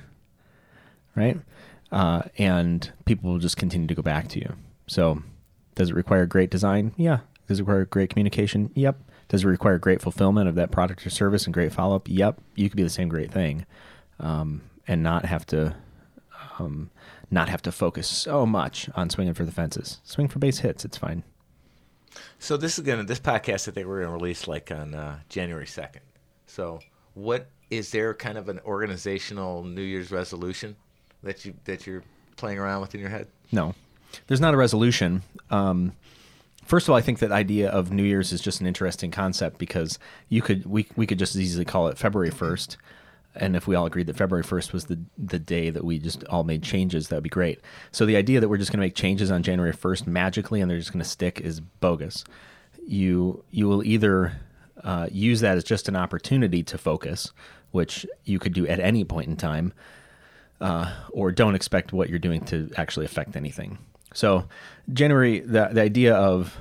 right? 1.15 1.37
Uh, 1.91 2.23
and 2.37 2.91
people 3.05 3.31
will 3.31 3.39
just 3.39 3.57
continue 3.57 3.87
to 3.87 3.95
go 3.95 4.01
back 4.01 4.27
to 4.29 4.39
you. 4.39 4.55
So, 4.87 5.21
does 5.75 5.89
it 5.89 5.95
require 5.95 6.25
great 6.25 6.49
design? 6.49 6.93
Yeah. 6.95 7.19
Does 7.47 7.59
it 7.59 7.63
require 7.63 7.85
great 7.85 8.09
communication? 8.09 8.71
Yep. 8.75 8.97
Does 9.27 9.43
it 9.43 9.47
require 9.47 9.77
great 9.77 10.01
fulfillment 10.01 10.47
of 10.47 10.55
that 10.55 10.71
product 10.71 11.05
or 11.05 11.09
service 11.09 11.45
and 11.45 11.53
great 11.53 11.71
follow 11.73 11.95
up? 11.95 12.07
Yep. 12.07 12.39
You 12.55 12.69
could 12.69 12.77
be 12.77 12.83
the 12.83 12.89
same 12.89 13.09
great 13.09 13.31
thing, 13.31 13.65
um, 14.19 14.61
and 14.87 15.01
not 15.01 15.25
have 15.25 15.45
to, 15.47 15.75
um, 16.59 16.91
not 17.31 17.49
have 17.49 17.61
to 17.63 17.71
focus 17.71 18.07
so 18.07 18.45
much 18.45 18.89
on 18.95 19.09
swinging 19.09 19.33
for 19.33 19.45
the 19.45 19.51
fences. 19.51 19.99
Swing 20.03 20.27
for 20.27 20.39
base 20.39 20.59
hits. 20.59 20.85
It's 20.85 20.97
fine. 20.97 21.23
So 22.39 22.57
this 22.57 22.77
is 22.77 22.85
gonna 22.85 23.03
this 23.03 23.19
podcast 23.19 23.67
I 23.67 23.71
think 23.71 23.87
we're 23.87 24.01
gonna 24.01 24.13
release 24.13 24.47
like 24.47 24.71
on 24.71 24.93
uh, 24.93 25.19
January 25.29 25.67
second. 25.67 26.01
So 26.45 26.79
what 27.13 27.47
is 27.69 27.91
there 27.91 28.13
kind 28.13 28.37
of 28.37 28.49
an 28.49 28.59
organizational 28.65 29.63
New 29.63 29.81
Year's 29.81 30.11
resolution 30.11 30.75
that 31.23 31.43
you 31.45 31.53
that 31.65 31.87
you're 31.87 32.03
playing 32.37 32.59
around 32.59 32.81
with 32.81 32.93
in 32.95 33.01
your 33.01 33.09
head? 33.09 33.27
No, 33.51 33.73
there's 34.27 34.41
not 34.41 34.53
a 34.53 34.57
resolution. 34.57 35.23
Um, 35.49 35.93
first 36.65 36.87
of 36.87 36.91
all, 36.91 36.97
I 36.97 37.01
think 37.01 37.19
that 37.19 37.31
idea 37.31 37.69
of 37.69 37.91
New 37.91 38.03
Year's 38.03 38.33
is 38.33 38.41
just 38.41 38.61
an 38.61 38.67
interesting 38.67 39.11
concept 39.11 39.57
because 39.57 39.97
you 40.29 40.41
could 40.41 40.65
we 40.65 40.87
we 40.95 41.07
could 41.07 41.19
just 41.19 41.35
as 41.35 41.41
easily 41.41 41.65
call 41.65 41.87
it 41.87 41.97
February 41.97 42.31
first, 42.31 42.77
and 43.35 43.55
if 43.55 43.67
we 43.67 43.75
all 43.75 43.85
agreed 43.85 44.07
that 44.07 44.17
February 44.17 44.43
first 44.43 44.73
was 44.73 44.85
the 44.85 44.99
the 45.17 45.39
day 45.39 45.69
that 45.69 45.83
we 45.83 45.99
just 45.99 46.23
all 46.25 46.43
made 46.43 46.63
changes, 46.63 47.07
that 47.07 47.15
would 47.15 47.23
be 47.23 47.29
great. 47.29 47.61
So 47.91 48.05
the 48.05 48.17
idea 48.17 48.39
that 48.39 48.49
we're 48.49 48.57
just 48.57 48.71
going 48.71 48.79
to 48.79 48.85
make 48.85 48.95
changes 48.95 49.31
on 49.31 49.43
January 49.43 49.73
first 49.73 50.07
magically 50.07 50.61
and 50.61 50.69
they're 50.69 50.79
just 50.79 50.91
going 50.91 51.03
to 51.03 51.09
stick 51.09 51.39
is 51.41 51.59
bogus. 51.59 52.23
You 52.85 53.43
you 53.51 53.67
will 53.67 53.83
either 53.83 54.33
uh, 54.83 55.07
use 55.11 55.41
that 55.41 55.57
as 55.57 55.63
just 55.63 55.87
an 55.87 55.95
opportunity 55.95 56.63
to 56.63 56.77
focus, 56.77 57.31
which 57.71 58.05
you 58.23 58.39
could 58.39 58.53
do 58.53 58.67
at 58.67 58.79
any 58.79 59.03
point 59.03 59.27
in 59.27 59.35
time, 59.35 59.73
uh, 60.61 60.93
or 61.11 61.31
don't 61.31 61.55
expect 61.55 61.93
what 61.93 62.09
you're 62.09 62.19
doing 62.19 62.41
to 62.45 62.69
actually 62.77 63.05
affect 63.05 63.35
anything. 63.35 63.77
So, 64.15 64.45
January, 64.91 65.39
the 65.39 65.69
the 65.71 65.81
idea 65.81 66.15
of 66.15 66.57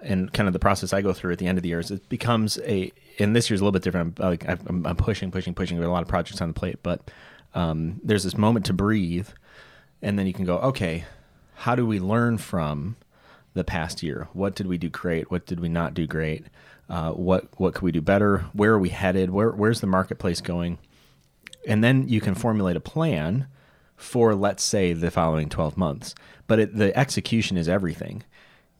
and 0.00 0.32
kind 0.32 0.46
of 0.48 0.52
the 0.52 0.58
process 0.58 0.92
I 0.92 1.00
go 1.00 1.12
through 1.12 1.32
at 1.32 1.38
the 1.38 1.46
end 1.46 1.58
of 1.58 1.62
the 1.62 1.68
year 1.68 1.80
is 1.80 1.90
it 1.90 2.08
becomes 2.08 2.58
a. 2.64 2.92
And 3.20 3.36
this 3.36 3.48
year's 3.48 3.60
a 3.60 3.64
little 3.64 3.72
bit 3.72 3.82
different. 3.82 4.18
I'm, 4.18 4.30
like 4.30 4.48
I'm, 4.48 4.84
I'm 4.84 4.96
pushing, 4.96 5.30
pushing, 5.30 5.54
pushing. 5.54 5.78
There 5.78 5.86
are 5.86 5.90
a 5.90 5.92
lot 5.92 6.02
of 6.02 6.08
projects 6.08 6.40
on 6.40 6.48
the 6.48 6.54
plate, 6.54 6.80
but 6.82 7.12
um, 7.54 8.00
there's 8.02 8.24
this 8.24 8.36
moment 8.36 8.66
to 8.66 8.72
breathe, 8.72 9.28
and 10.02 10.18
then 10.18 10.26
you 10.26 10.32
can 10.32 10.44
go, 10.44 10.58
okay, 10.58 11.04
how 11.54 11.76
do 11.76 11.86
we 11.86 12.00
learn 12.00 12.38
from 12.38 12.96
the 13.52 13.62
past 13.62 14.02
year? 14.02 14.26
What 14.32 14.56
did 14.56 14.66
we 14.66 14.78
do 14.78 14.88
great? 14.88 15.30
What 15.30 15.46
did 15.46 15.60
we 15.60 15.68
not 15.68 15.94
do 15.94 16.08
great? 16.08 16.46
Uh, 16.90 17.12
what 17.12 17.48
what 17.56 17.74
could 17.74 17.84
we 17.84 17.92
do 17.92 18.00
better? 18.00 18.38
Where 18.52 18.72
are 18.72 18.80
we 18.80 18.88
headed? 18.88 19.30
Where 19.30 19.50
where's 19.50 19.80
the 19.80 19.86
marketplace 19.86 20.40
going? 20.40 20.78
and 21.66 21.82
then 21.82 22.08
you 22.08 22.20
can 22.20 22.34
formulate 22.34 22.76
a 22.76 22.80
plan 22.80 23.46
for 23.96 24.34
let's 24.34 24.62
say 24.62 24.92
the 24.92 25.10
following 25.10 25.48
12 25.48 25.76
months. 25.76 26.14
But 26.46 26.58
it, 26.58 26.76
the 26.76 26.96
execution 26.96 27.56
is 27.56 27.68
everything. 27.68 28.22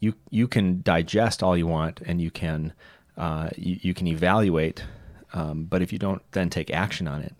You 0.00 0.14
you 0.30 0.48
can 0.48 0.82
digest 0.82 1.42
all 1.42 1.56
you 1.56 1.66
want 1.66 2.02
and 2.02 2.20
you 2.20 2.30
can 2.30 2.72
uh, 3.16 3.50
you, 3.56 3.78
you 3.80 3.94
can 3.94 4.06
evaluate 4.06 4.84
um, 5.32 5.64
but 5.64 5.82
if 5.82 5.92
you 5.92 5.98
don't 5.98 6.22
then 6.32 6.50
take 6.50 6.70
action 6.70 7.08
on 7.08 7.22
it 7.22 7.34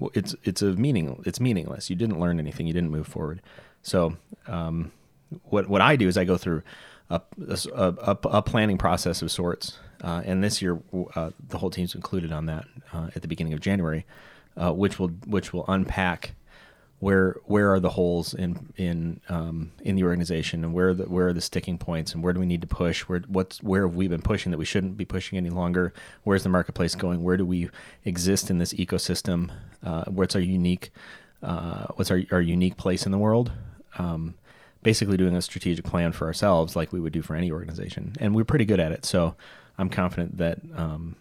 well, 0.00 0.10
it's 0.14 0.34
it's 0.42 0.62
a 0.62 0.72
meaning 0.72 1.22
it's 1.26 1.38
meaningless. 1.38 1.90
You 1.90 1.96
didn't 1.96 2.18
learn 2.18 2.40
anything. 2.40 2.66
You 2.66 2.72
didn't 2.72 2.90
move 2.90 3.06
forward. 3.06 3.42
So 3.82 4.16
um, 4.46 4.90
what 5.44 5.68
what 5.68 5.82
I 5.82 5.94
do 5.96 6.08
is 6.08 6.16
I 6.16 6.24
go 6.24 6.36
through 6.36 6.62
a 7.10 7.20
a, 7.48 7.58
a, 7.74 8.18
a 8.24 8.42
planning 8.42 8.78
process 8.78 9.20
of 9.22 9.30
sorts, 9.30 9.78
uh, 10.02 10.22
and 10.24 10.42
this 10.42 10.62
year 10.62 10.80
uh, 11.14 11.30
the 11.48 11.58
whole 11.58 11.70
team's 11.70 11.94
included 11.94 12.32
on 12.32 12.46
that 12.46 12.64
uh, 12.92 13.10
at 13.14 13.22
the 13.22 13.28
beginning 13.28 13.52
of 13.52 13.60
January, 13.60 14.06
uh, 14.56 14.72
which 14.72 14.98
will 14.98 15.08
which 15.26 15.52
will 15.52 15.66
unpack 15.68 16.34
where 17.00 17.36
where 17.46 17.72
are 17.72 17.80
the 17.80 17.90
holes 17.90 18.34
in 18.34 18.72
in 18.76 19.20
um, 19.28 19.72
in 19.80 19.96
the 19.96 20.04
organization 20.04 20.62
and 20.62 20.74
where 20.74 20.90
are 20.90 20.94
the 20.94 21.04
where 21.04 21.28
are 21.28 21.32
the 21.32 21.40
sticking 21.40 21.78
points 21.78 22.12
and 22.12 22.22
where 22.22 22.34
do 22.34 22.40
we 22.40 22.46
need 22.46 22.60
to 22.60 22.66
push? 22.66 23.02
Where 23.02 23.20
what's 23.26 23.62
where 23.62 23.86
have 23.86 23.96
we 23.96 24.06
been 24.06 24.20
pushing 24.22 24.52
that 24.52 24.58
we 24.58 24.66
shouldn't 24.66 24.98
be 24.98 25.06
pushing 25.06 25.38
any 25.38 25.50
longer? 25.50 25.94
Where's 26.24 26.42
the 26.42 26.50
marketplace 26.50 26.94
going? 26.94 27.22
Where 27.22 27.38
do 27.38 27.46
we 27.46 27.70
exist 28.04 28.50
in 28.50 28.58
this 28.58 28.74
ecosystem? 28.74 29.50
Uh, 29.82 30.04
what's 30.04 30.36
our 30.36 30.42
unique 30.42 30.92
uh, 31.42 31.86
what's 31.96 32.10
our, 32.10 32.20
our 32.30 32.42
unique 32.42 32.76
place 32.76 33.06
in 33.06 33.12
the 33.12 33.18
world? 33.18 33.50
Um, 33.98 34.34
basically 34.82 35.16
doing 35.16 35.34
a 35.34 35.42
strategic 35.42 35.84
plan 35.84 36.12
for 36.12 36.26
ourselves 36.26 36.76
like 36.76 36.92
we 36.92 37.00
would 37.00 37.12
do 37.12 37.22
for 37.22 37.34
any 37.34 37.50
organization. 37.50 38.14
And 38.20 38.34
we're 38.34 38.44
pretty 38.44 38.64
good 38.66 38.80
at 38.80 38.92
it. 38.92 39.04
So 39.06 39.36
I'm 39.78 39.88
confident 39.88 40.36
that 40.36 40.58
um, 40.74 41.16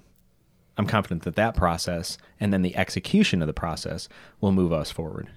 I'm 0.77 0.85
confident 0.85 1.23
that 1.23 1.35
that 1.35 1.55
process 1.55 2.17
and 2.39 2.51
then 2.51 2.63
the 2.63 2.75
execution 2.75 3.41
of 3.41 3.47
the 3.47 3.53
process 3.53 4.09
will 4.41 4.51
move 4.51 4.73
us 4.73 4.91
forward. 4.91 5.29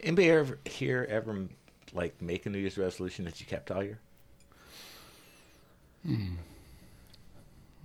Anybody 0.00 0.30
ever 0.30 0.58
here 0.64 1.06
ever 1.08 1.46
like 1.92 2.20
make 2.22 2.46
a 2.46 2.50
New 2.50 2.58
Year's 2.58 2.78
resolution 2.78 3.24
that 3.24 3.40
you 3.40 3.46
kept 3.46 3.70
all 3.70 3.82
year? 3.82 3.98
Hmm. 6.06 6.34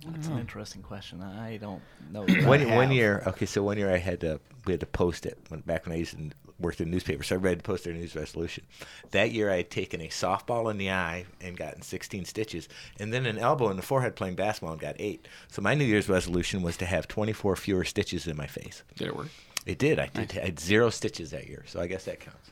That's 0.06 0.26
an 0.28 0.38
interesting 0.38 0.82
question. 0.82 1.22
I 1.22 1.56
don't 1.56 1.82
know. 2.12 2.22
One, 2.46 2.60
I 2.60 2.76
one 2.76 2.92
year, 2.92 3.22
okay, 3.26 3.46
so 3.46 3.62
one 3.62 3.78
year 3.78 3.90
I 3.90 3.96
had 3.96 4.20
to 4.20 4.38
we 4.66 4.72
had 4.72 4.80
to 4.80 4.86
post 4.86 5.24
it 5.26 5.38
when, 5.48 5.60
back 5.60 5.86
when 5.86 5.94
I 5.94 5.98
used 5.98 6.16
to 6.16 6.30
work 6.60 6.80
in 6.80 6.90
newspapers. 6.90 7.28
So 7.28 7.36
everybody 7.36 7.52
had 7.52 7.64
to 7.64 7.66
post 7.66 7.84
their 7.84 7.92
New 7.92 8.00
Year's 8.00 8.14
resolution. 8.14 8.64
That 9.10 9.32
year 9.32 9.50
I 9.50 9.56
had 9.56 9.70
taken 9.70 10.00
a 10.00 10.08
softball 10.08 10.70
in 10.70 10.78
the 10.78 10.90
eye 10.90 11.26
and 11.40 11.56
gotten 11.56 11.82
16 11.82 12.24
stitches, 12.26 12.68
and 12.98 13.12
then 13.12 13.26
an 13.26 13.38
elbow 13.38 13.70
in 13.70 13.76
the 13.76 13.82
forehead 13.82 14.14
playing 14.14 14.36
basketball 14.36 14.72
and 14.72 14.80
got 14.80 14.96
eight. 14.98 15.26
So 15.48 15.62
my 15.62 15.74
New 15.74 15.84
Year's 15.84 16.08
resolution 16.08 16.62
was 16.62 16.76
to 16.78 16.86
have 16.86 17.08
24 17.08 17.56
fewer 17.56 17.84
stitches 17.84 18.26
in 18.26 18.36
my 18.36 18.46
face. 18.46 18.82
Did 18.96 19.08
it 19.08 19.16
work? 19.16 19.28
It 19.66 19.78
did. 19.78 19.98
I 19.98 20.06
did. 20.08 20.36
I 20.38 20.44
had 20.46 20.60
zero 20.60 20.90
stitches 20.90 21.30
that 21.30 21.46
year, 21.48 21.64
so 21.66 21.80
I 21.80 21.86
guess 21.86 22.04
that 22.04 22.20
counts. 22.20 22.50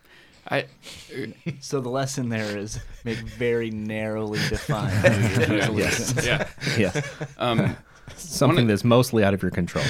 I 0.50 0.66
So 1.60 1.80
the 1.80 1.88
lesson 1.88 2.28
there 2.28 2.56
is 2.56 2.80
make 3.04 3.18
very 3.18 3.70
narrowly 3.70 4.40
defined 4.48 5.02
New 5.02 5.28
Year's 5.28 5.48
resolutions. 5.48 6.26
yeah. 6.26 6.48
Yes. 6.76 7.24
Um, 7.38 7.76
Something 8.16 8.66
that's 8.66 8.84
mostly 8.84 9.24
out 9.24 9.32
of 9.34 9.42
your 9.42 9.50
control. 9.50 9.84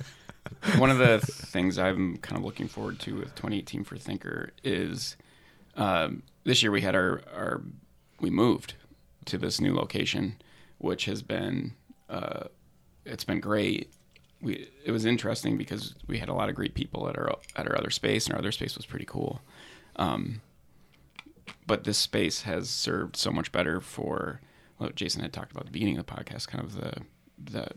one 0.76 0.90
of 0.90 0.98
the 0.98 1.18
things 1.20 1.78
I'm 1.78 2.16
kind 2.18 2.38
of 2.38 2.44
looking 2.44 2.68
forward 2.68 2.98
to 3.00 3.16
with 3.16 3.34
2018 3.34 3.84
for 3.84 3.96
Thinker 3.96 4.52
is 4.64 5.16
um, 5.76 6.22
this 6.44 6.62
year 6.62 6.72
we 6.72 6.80
had 6.80 6.94
our, 6.94 7.22
our 7.34 7.62
we 8.20 8.30
moved 8.30 8.74
to 9.26 9.38
this 9.38 9.60
new 9.60 9.74
location, 9.74 10.36
which 10.78 11.04
has 11.04 11.22
been 11.22 11.74
uh, 12.08 12.44
it's 13.04 13.24
been 13.24 13.40
great. 13.40 13.92
We 14.42 14.68
it 14.84 14.90
was 14.90 15.04
interesting 15.04 15.56
because 15.56 15.94
we 16.06 16.18
had 16.18 16.28
a 16.28 16.34
lot 16.34 16.48
of 16.48 16.54
great 16.54 16.74
people 16.74 17.08
at 17.08 17.16
our 17.16 17.36
at 17.56 17.66
our 17.66 17.78
other 17.78 17.90
space, 17.90 18.26
and 18.26 18.34
our 18.34 18.40
other 18.40 18.52
space 18.52 18.76
was 18.76 18.84
pretty 18.84 19.06
cool. 19.06 19.40
Um, 19.96 20.42
but 21.66 21.84
this 21.84 21.98
space 21.98 22.42
has 22.42 22.68
served 22.68 23.16
so 23.16 23.30
much 23.30 23.52
better 23.52 23.80
for 23.80 24.40
what 24.78 24.96
Jason 24.96 25.22
had 25.22 25.32
talked 25.32 25.52
about 25.52 25.62
at 25.62 25.66
the 25.66 25.72
beginning 25.72 25.98
of 25.98 26.06
the 26.06 26.12
podcast, 26.12 26.48
kind 26.48 26.64
of 26.64 26.74
the 26.74 27.02
the 27.42 27.68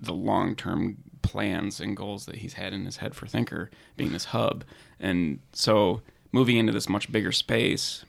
the 0.00 0.14
long 0.14 0.56
term 0.56 0.96
plans 1.22 1.80
and 1.80 1.96
goals 1.96 2.26
that 2.26 2.36
he's 2.36 2.54
had 2.54 2.72
in 2.72 2.84
his 2.84 2.98
head 2.98 3.14
for 3.14 3.26
Thinker 3.26 3.70
being 3.96 4.12
this 4.12 4.26
hub. 4.26 4.64
And 5.00 5.40
so 5.52 6.02
moving 6.32 6.56
into 6.56 6.72
this 6.72 6.88
much 6.88 7.10
bigger 7.10 7.32
space, 7.32 8.04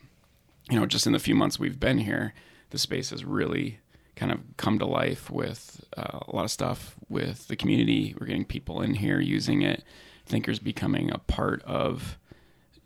you 0.70 0.80
know, 0.80 0.86
just 0.86 1.08
in 1.08 1.14
the 1.14 1.20
few 1.20 1.36
months 1.36 1.60
we've 1.60 1.80
been 1.80 2.00
here, 2.00 2.34
the 2.72 2.78
space 2.78 3.12
has 3.12 3.24
really 3.24 3.80
kind 4.16 4.32
of 4.32 4.40
come 4.58 4.80
to 4.80 4.86
life 4.86 5.30
with 5.30 5.84
uh, 5.98 6.20
a 6.28 6.36
lot 6.36 6.46
of 6.46 6.52
stuff 6.52 6.96
with 7.10 7.48
the 7.48 7.56
community. 7.56 8.16
We're 8.20 8.28
getting 8.28 8.46
people 8.46 8.82
in 8.82 8.96
here 8.96 9.20
using 9.20 9.62
it. 9.62 9.84
Thinker's 10.26 10.60
becoming 10.60 11.12
a 11.12 11.18
part 11.18 11.62
of 11.64 12.18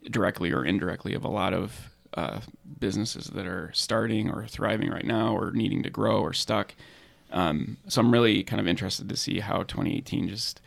directly 0.10 0.52
or 0.52 0.66
indirectly 0.66 1.14
of 1.14 1.24
a 1.24 1.30
lot 1.30 1.54
of 1.54 1.92
uh, 2.16 2.42
businesses 2.80 3.28
that 3.28 3.46
are 3.46 3.72
starting 3.74 4.30
or 4.30 4.48
thriving 4.48 4.90
right 4.90 5.06
now 5.06 5.36
or 5.36 5.52
needing 5.52 5.84
to 5.84 5.90
grow 5.90 6.20
or 6.20 6.34
stuck. 6.34 6.74
Um, 7.32 7.78
so 7.88 8.02
I'm 8.02 8.12
really 8.12 8.44
kind 8.44 8.60
of 8.60 8.68
interested 8.68 9.08
to 9.10 9.16
see 9.16 9.40
how 9.40 9.64
2018 9.64 10.28
just 10.28 10.62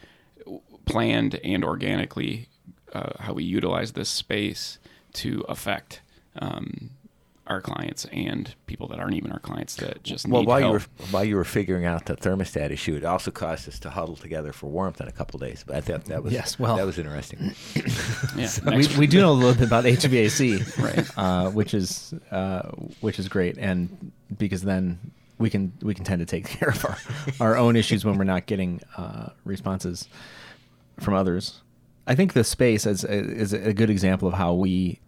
planned 0.85 1.37
and 1.43 1.65
organically 1.65 2.49
uh, 2.93 3.13
how 3.19 3.33
we 3.33 3.45
utilize 3.45 3.93
this 3.93 4.09
space 4.09 4.79
to 5.15 5.45
affect 5.49 6.01
um, 6.37 6.91
our 7.53 7.61
clients 7.61 8.07
and 8.13 8.55
people 8.67 8.89
that 8.89 8.99
aren't 8.99 9.15
even 9.15 9.31
our 9.33 9.39
clients 9.39 9.77
that 9.77 10.03
just 10.03 10.27
Well, 10.27 10.43
need 10.43 10.49
while 10.49 10.61
help. 10.61 10.73
you 10.73 10.79
were 10.79 11.07
while 11.13 11.25
you 11.25 11.37
were 11.37 11.45
figuring 11.45 11.85
out 11.85 12.07
the 12.07 12.17
thermostat 12.17 12.71
issue, 12.71 12.97
it 12.97 13.05
also 13.05 13.31
caused 13.31 13.69
us 13.69 13.79
to 13.81 13.91
huddle 13.91 14.17
together 14.17 14.53
for 14.53 14.67
warmth 14.69 15.01
in 15.01 15.07
a 15.09 15.13
couple 15.13 15.39
days. 15.39 15.63
But 15.67 15.77
I 15.77 15.81
thought 15.81 16.05
that 16.07 16.23
was 16.25 16.33
Yes, 16.33 16.59
well- 16.59 16.77
that 16.77 16.87
was 16.87 16.99
interesting. 16.99 17.55
yeah, 18.37 18.49
we, 18.67 18.89
we 18.99 19.07
do 19.07 19.21
know 19.21 19.31
a 19.31 19.35
little 19.35 19.55
bit 19.55 19.67
about 19.67 19.85
HVAC, 19.85 20.79
Right. 20.83 21.09
Uh, 21.19 21.51
which 21.51 21.75
is 21.75 22.15
uh, 22.31 22.63
which 23.01 23.19
is 23.19 23.29
great, 23.29 23.57
and 23.59 24.11
because 24.37 24.63
then 24.63 25.13
we 25.39 25.51
can 25.51 25.73
we 25.83 25.95
can 25.95 26.05
tend 26.05 26.21
to 26.21 26.27
take 26.27 26.47
care 26.59 26.71
of 26.71 26.85
our, 26.85 26.99
our 27.41 27.57
own 27.57 27.77
issues 27.77 28.05
when 28.05 28.17
we're 28.19 28.25
not 28.25 28.47
getting 28.47 28.81
uh, 28.97 29.29
responses 29.45 30.09
from 31.01 31.15
others. 31.15 31.61
I 32.07 32.15
think 32.17 32.33
the 32.33 32.43
space 32.45 32.87
is 32.87 33.05
is 33.05 33.53
a 33.53 33.73
good 33.73 33.89
example 33.91 34.27
of 34.27 34.35
how 34.35 34.55
we, 34.55 34.99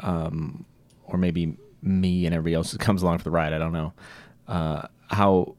um, 0.00 0.64
or 1.10 1.18
maybe 1.18 1.56
me 1.82 2.26
and 2.26 2.34
everybody 2.34 2.54
else 2.54 2.76
comes 2.76 3.02
along 3.02 3.18
for 3.18 3.24
the 3.24 3.30
ride. 3.30 3.52
I 3.52 3.58
don't 3.58 3.72
know 3.72 3.92
uh, 4.50 4.88
how 5.08 5.54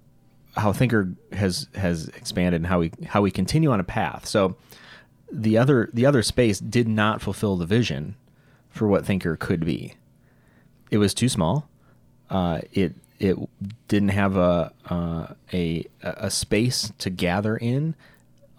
how 0.56 0.74
Thinker 0.74 1.14
has 1.32 1.68
has 1.74 2.10
expanded 2.10 2.62
and 2.62 2.68
how 2.68 2.80
we 2.80 2.92
how 3.08 3.22
we 3.22 3.32
continue 3.32 3.72
on 3.72 3.80
a 3.80 3.86
path. 3.86 4.28
So 4.28 4.56
the 5.32 5.58
other 5.58 5.90
the 5.94 6.06
other 6.06 6.22
space 6.22 6.60
did 6.60 6.88
not 6.88 7.22
fulfill 7.22 7.56
the 7.56 7.66
vision 7.66 8.16
for 8.70 8.88
what 8.88 9.06
Thinker 9.06 9.36
could 9.38 9.66
be. 9.66 9.96
It 10.92 10.98
was 10.98 11.14
too 11.14 11.30
small. 11.30 11.70
Uh, 12.30 12.62
it 12.74 12.96
it 13.20 13.38
didn't 13.88 14.10
have 14.10 14.36
a 14.36 14.74
uh, 14.90 15.28
a 15.54 15.86
a 16.04 16.30
space 16.30 16.92
to 16.98 17.10
gather 17.10 17.56
in, 17.56 17.96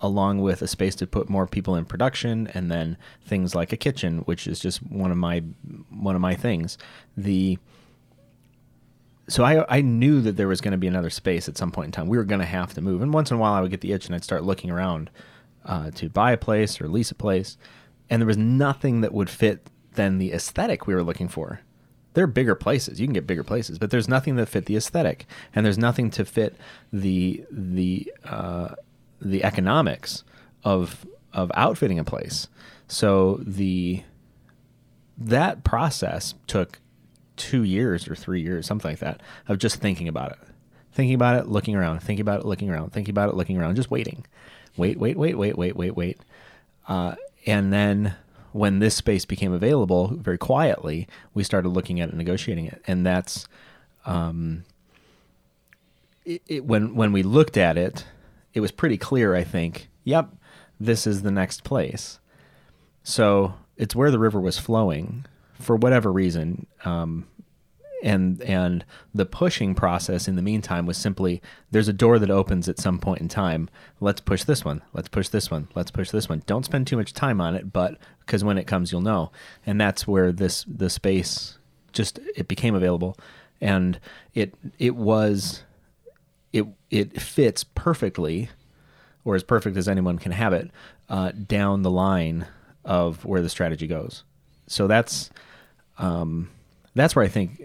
along 0.03 0.41
with 0.41 0.61
a 0.61 0.67
space 0.67 0.97
to 0.97 1.07
put 1.07 1.31
more 1.31 1.47
people 1.47 1.77
in 1.77 1.85
production, 1.85 2.49
and 2.49 2.71
then 2.71 2.99
things 3.25 3.55
like 3.55 3.73
a 3.73 3.77
kitchen, 3.77 4.19
which 4.21 4.47
is 4.47 4.61
just 4.61 4.79
one 4.79 5.11
of 5.11 5.17
my 5.17 5.39
one 5.89 6.15
of 6.15 6.21
my 6.21 6.35
things. 6.35 6.77
The 7.17 7.59
so 9.29 9.45
I 9.45 9.65
I 9.79 9.81
knew 9.81 10.21
that 10.21 10.37
there 10.37 10.49
was 10.49 10.61
going 10.61 10.73
to 10.73 10.79
be 10.79 10.89
another 10.89 11.11
space 11.11 11.49
at 11.49 11.57
some 11.57 11.71
point 11.71 11.87
in 11.87 11.93
time. 11.93 12.09
We 12.09 12.19
were 12.19 12.25
going 12.25 12.41
to 12.41 12.47
have 12.47 12.75
to 12.75 12.83
move, 12.83 13.01
and 13.01 13.15
once 13.15 13.31
in 13.31 13.37
a 13.37 13.41
while 13.41 13.55
I 13.55 13.61
would 13.61 13.71
get 13.71 13.81
the 13.81 13.93
itch 13.93 14.07
and 14.07 14.15
I'd 14.15 14.25
start 14.25 14.45
looking 14.45 14.71
around 14.71 15.09
uh, 15.65 15.93
to 15.93 16.11
buy 16.11 16.33
a 16.33 16.37
place 16.37 16.81
or 16.81 16.89
lease 16.89 17.13
a 17.13 17.15
place, 17.15 17.57
and 18.11 18.21
there 18.21 18.27
was 18.27 18.37
nothing 18.37 19.01
that 19.01 19.15
would 19.15 19.31
fit 19.31 19.71
then 19.95 20.19
the 20.19 20.33
aesthetic 20.33 20.87
we 20.87 20.95
were 20.95 21.05
looking 21.05 21.29
for. 21.29 21.61
There 22.15 22.25
are 22.25 22.29
bigger 22.29 22.55
places. 22.55 23.01
You 23.01 23.07
can 23.07 23.15
get 23.15 23.27
bigger 23.27 23.45
places, 23.45 23.79
but 23.79 23.91
there's 23.91 24.09
nothing 24.09 24.37
that 24.37 24.47
fit 24.49 24.67
the 24.67 24.77
aesthetic, 24.77 25.27
and 25.55 25.65
there's 25.65 25.79
nothing 25.79 26.11
to 26.11 26.25
fit 26.25 26.57
the 26.93 27.45
the 27.51 28.13
uh, 28.25 28.75
the 29.25 29.45
economics 29.45 30.25
of 30.65 31.07
of 31.33 31.51
outfitting 31.55 31.99
a 31.99 32.05
place. 32.05 32.49
So 32.89 33.41
the 33.43 34.03
that 35.17 35.65
process 35.65 36.35
took 36.47 36.81
two 37.37 37.63
years 37.63 38.09
or 38.09 38.15
three 38.15 38.43
years, 38.43 38.67
something 38.67 38.91
like 38.91 38.99
that, 39.01 39.21
of 39.49 39.59
just 39.59 39.77
thinking 39.77 40.09
about 40.09 40.33
it, 40.33 40.39
thinking 40.93 41.15
about 41.15 41.39
it, 41.39 41.49
looking 41.49 41.75
around, 41.75 42.01
thinking 42.01 42.23
about 42.23 42.41
it, 42.41 42.47
looking 42.47 42.71
around, 42.71 42.93
thinking 42.93 43.13
about 43.13 43.29
it, 43.31 43.35
looking 43.35 43.59
around, 43.59 43.77
just 43.77 43.91
waiting, 43.91 44.27
wait, 44.77 44.99
wait, 44.99 45.17
wait, 45.17 45.37
wait, 45.37 45.57
wait, 45.57 45.77
wait, 45.77 45.97
wait, 45.97 46.21
uh, 46.89 47.15
and 47.47 47.73
then 47.73 48.15
when 48.53 48.79
this 48.81 48.95
space 48.95 49.25
became 49.25 49.53
available, 49.53 50.09
very 50.09 50.39
quietly, 50.39 51.09
we 51.33 51.43
started 51.43 51.71
looking 51.71 52.01
at 52.01 52.11
it, 52.11 52.15
negotiating 52.15 52.67
it, 52.67 52.83
and 52.87 53.05
that's 53.07 53.49
um, 54.05 54.65
it, 56.25 56.43
it, 56.47 56.65
when 56.65 56.95
when 56.95 57.13
we 57.13 57.23
looked 57.23 57.57
at 57.57 57.79
it, 57.79 58.05
it 58.55 58.61
was 58.61 58.71
pretty 58.71 58.97
clear. 58.97 59.35
I 59.35 59.45
think, 59.45 59.89
yep, 60.05 60.31
this 60.79 61.07
is 61.07 61.23
the 61.23 61.31
next 61.31 61.65
place. 61.65 62.19
So 63.03 63.55
it's 63.77 63.97
where 63.97 64.11
the 64.11 64.19
river 64.19 64.41
was 64.41 64.59
flowing 64.59 65.27
for 65.55 65.77
whatever 65.77 66.13
reason. 66.13 66.67
Um, 66.85 67.27
and 68.03 68.43
and 68.43 68.85
the 69.15 69.25
pushing 69.25 69.75
process 69.75 70.27
in 70.27 70.37
the 70.37 70.43
meantime 70.43 70.87
was 70.87 70.97
simply 70.97 71.41
there's 71.71 71.89
a 71.89 71.93
door 71.93 72.19
that 72.19 72.31
opens 72.31 72.69
at 72.69 72.81
some 72.81 72.99
point 72.99 73.21
in 73.21 73.29
time. 73.29 73.71
Let's 74.01 74.21
push 74.21 74.45
this 74.45 74.65
one. 74.65 74.83
Let's 74.93 75.09
push 75.09 75.29
this 75.29 75.51
one. 75.51 75.69
Let's 75.75 75.91
push 75.91 76.11
this 76.11 76.29
one. 76.29 76.43
Don't 76.47 76.65
spend 76.65 76.87
too 76.87 76.97
much 76.97 77.13
time 77.13 77.41
on 77.41 77.55
it, 77.55 77.73
but 77.73 77.99
because 78.21 78.43
when 78.43 78.59
it 78.59 78.67
comes, 78.67 78.91
you'll 78.91 79.03
know. 79.03 79.31
And 79.65 79.81
that's 79.81 80.07
where 80.07 80.33
this 80.33 80.65
the 80.65 80.91
space 80.91 81.59
just 81.93 82.19
it 82.35 82.49
became 82.49 82.75
available, 82.75 83.17
and 83.61 84.01
it 84.35 84.55
it 84.79 84.97
was 84.97 85.63
it 86.93 87.13
it 87.15 87.21
fits 87.21 87.65
perfectly, 87.65 88.51
or 89.25 89.35
as 89.35 89.43
perfect 89.43 89.77
as 89.77 89.89
anyone 89.89 90.19
can 90.19 90.33
have 90.33 90.53
it, 90.53 90.71
uh, 91.09 91.33
down 91.33 91.83
the 91.83 91.91
line 91.91 92.47
of 92.85 93.25
where 93.25 93.43
the 93.43 93.49
strategy 93.49 93.87
goes. 93.87 94.25
So 94.67 94.87
that's 94.87 95.31
um, 95.99 96.51
that's 96.95 97.17
where 97.17 97.25
I 97.25 97.29
think 97.29 97.61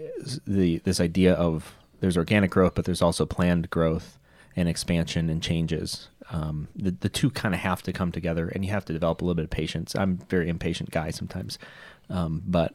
the 0.46 0.78
this 0.78 1.00
idea 1.00 1.34
of 1.34 1.74
there's 2.00 2.16
organic 2.16 2.50
growth, 2.50 2.74
but 2.74 2.84
there's 2.84 3.02
also 3.02 3.26
planned 3.26 3.70
growth 3.70 4.18
and 4.56 4.68
expansion 4.68 5.30
and 5.30 5.42
changes. 5.42 6.08
Um, 6.30 6.68
the 6.74 6.90
the 6.90 7.08
two 7.08 7.30
kind 7.30 7.54
of 7.54 7.60
have 7.60 7.82
to 7.82 7.92
come 7.92 8.12
together, 8.12 8.48
and 8.48 8.64
you 8.64 8.70
have 8.70 8.84
to 8.86 8.92
develop 8.92 9.20
a 9.20 9.24
little 9.24 9.34
bit 9.34 9.44
of 9.44 9.50
patience. 9.50 9.94
I'm 9.94 10.18
a 10.22 10.24
very 10.26 10.48
impatient 10.48 10.90
guy 10.90 11.10
sometimes, 11.10 11.58
um, 12.10 12.42
but 12.46 12.74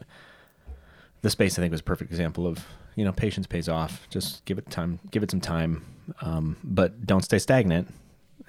the 1.21 1.29
space 1.29 1.57
I 1.57 1.61
think 1.61 1.71
was 1.71 1.81
a 1.81 1.83
perfect 1.83 2.11
example 2.11 2.45
of 2.45 2.65
you 2.95 3.03
know 3.05 3.11
patience 3.11 3.47
pays 3.47 3.67
off. 3.69 4.07
Just 4.09 4.43
give 4.45 4.57
it 4.57 4.69
time, 4.69 4.99
give 5.11 5.23
it 5.23 5.31
some 5.31 5.41
time, 5.41 5.83
um, 6.21 6.57
but 6.63 7.05
don't 7.05 7.23
stay 7.23 7.39
stagnant. 7.39 7.87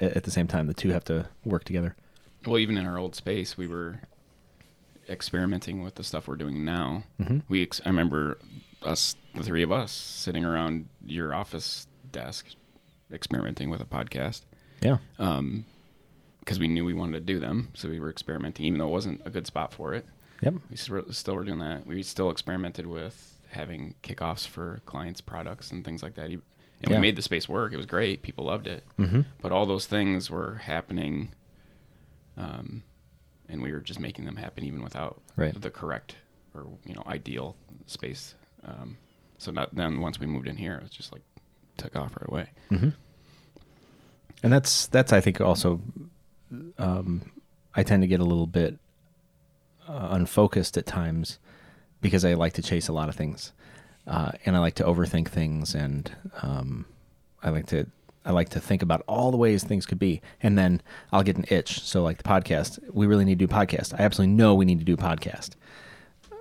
At, 0.00 0.24
the 0.24 0.30
same 0.32 0.48
time, 0.48 0.66
the 0.66 0.74
two 0.74 0.90
have 0.90 1.04
to 1.04 1.28
work 1.44 1.62
together. 1.62 1.94
Well, 2.44 2.58
even 2.58 2.76
in 2.76 2.84
our 2.84 2.98
old 2.98 3.14
space, 3.14 3.56
we 3.56 3.68
were 3.68 4.00
experimenting 5.08 5.82
with 5.82 5.94
the 5.94 6.04
stuff 6.04 6.26
we're 6.26 6.36
doing 6.36 6.64
now. 6.64 7.04
Mm-hmm. 7.20 7.38
We, 7.48 7.62
ex- 7.62 7.80
I 7.84 7.88
remember 7.90 8.38
us, 8.82 9.14
the 9.34 9.42
three 9.42 9.62
of 9.62 9.70
us, 9.70 9.92
sitting 9.92 10.44
around 10.44 10.88
your 11.04 11.34
office 11.34 11.86
desk, 12.10 12.46
experimenting 13.12 13.70
with 13.70 13.80
a 13.80 13.84
podcast 13.84 14.42
Yeah, 14.82 14.98
Um, 15.18 15.64
because 16.40 16.58
we 16.58 16.68
knew 16.68 16.84
we 16.84 16.94
wanted 16.94 17.12
to 17.26 17.32
do 17.32 17.38
them. 17.38 17.68
So 17.74 17.88
we 17.88 18.00
were 18.00 18.10
experimenting, 18.10 18.66
even 18.66 18.78
though 18.78 18.88
it 18.88 18.92
wasn't 18.92 19.22
a 19.24 19.30
good 19.30 19.46
spot 19.46 19.72
for 19.72 19.94
it. 19.94 20.04
yep, 20.42 20.54
We 20.70 20.76
still 20.76 21.34
were 21.34 21.44
doing 21.44 21.60
that. 21.60 21.86
We 21.86 22.02
still 22.02 22.30
experimented 22.30 22.86
with 22.86 23.33
having 23.54 23.94
kickoffs 24.02 24.46
for 24.46 24.80
clients' 24.86 25.20
products 25.20 25.70
and 25.72 25.84
things 25.84 26.02
like 26.02 26.14
that. 26.14 26.26
And 26.30 26.42
Yeah. 26.82 26.96
we 26.96 26.98
made 26.98 27.16
the 27.16 27.22
space 27.22 27.48
work. 27.48 27.72
It 27.72 27.76
was 27.76 27.86
great. 27.86 28.22
People 28.22 28.44
loved 28.44 28.66
it. 28.66 28.84
mm-hmm. 28.98 29.22
But 29.40 29.52
all 29.52 29.64
those 29.66 29.86
things 29.86 30.30
were 30.30 30.56
happening, 30.56 31.30
um, 32.36 32.82
and 33.48 33.62
we 33.62 33.72
were 33.72 33.80
just 33.80 34.00
making 34.00 34.24
them 34.26 34.36
happen 34.36 34.64
even 34.64 34.82
without 34.82 35.20
Right. 35.36 35.58
the 35.60 35.70
correct 35.70 36.16
or 36.54 36.66
you 36.84 36.94
know 36.94 37.02
ideal 37.06 37.56
space. 37.86 38.34
Um, 38.64 38.96
so 39.38 39.50
not, 39.50 39.74
then 39.74 40.00
once 40.00 40.20
we 40.20 40.26
moved 40.26 40.46
in 40.48 40.56
here, 40.56 40.74
it 40.76 40.82
was 40.82 40.90
just 40.90 41.12
like 41.12 41.22
took 41.76 41.96
off 41.96 42.16
right 42.16 42.28
away. 42.28 42.50
Mm-hmm. 42.70 42.90
And 44.42 44.52
that's 44.52 44.86
that's 44.88 45.12
I 45.12 45.20
think 45.20 45.40
also 45.40 45.80
um, 46.78 47.32
I 47.74 47.82
tend 47.82 48.02
to 48.02 48.06
get 48.06 48.20
a 48.20 48.24
little 48.24 48.46
bit 48.46 48.78
uh, 49.88 50.08
unfocused 50.12 50.76
at 50.76 50.86
times 50.86 51.38
because 52.04 52.24
I 52.24 52.34
like 52.34 52.52
to 52.52 52.62
chase 52.62 52.86
a 52.86 52.92
lot 52.92 53.08
of 53.08 53.16
things, 53.16 53.52
uh, 54.06 54.32
and 54.46 54.54
I 54.54 54.60
like 54.60 54.74
to 54.74 54.84
overthink 54.84 55.28
things, 55.28 55.74
and 55.74 56.10
um, 56.42 56.84
I 57.42 57.50
like 57.50 57.66
to 57.66 57.86
I 58.24 58.30
like 58.30 58.50
to 58.50 58.60
think 58.60 58.82
about 58.82 59.02
all 59.08 59.30
the 59.30 59.36
ways 59.36 59.64
things 59.64 59.86
could 59.86 59.98
be, 59.98 60.22
and 60.40 60.56
then 60.56 60.80
I'll 61.12 61.22
get 61.22 61.36
an 61.36 61.44
itch. 61.48 61.80
So 61.80 62.02
like 62.02 62.18
the 62.18 62.28
podcast, 62.28 62.78
we 62.92 63.06
really 63.06 63.24
need 63.24 63.38
to 63.38 63.46
do 63.46 63.52
podcast. 63.52 63.98
I 63.98 64.04
absolutely 64.04 64.34
know 64.34 64.54
we 64.54 64.64
need 64.64 64.78
to 64.78 64.84
do 64.84 64.96
podcast. 64.96 65.50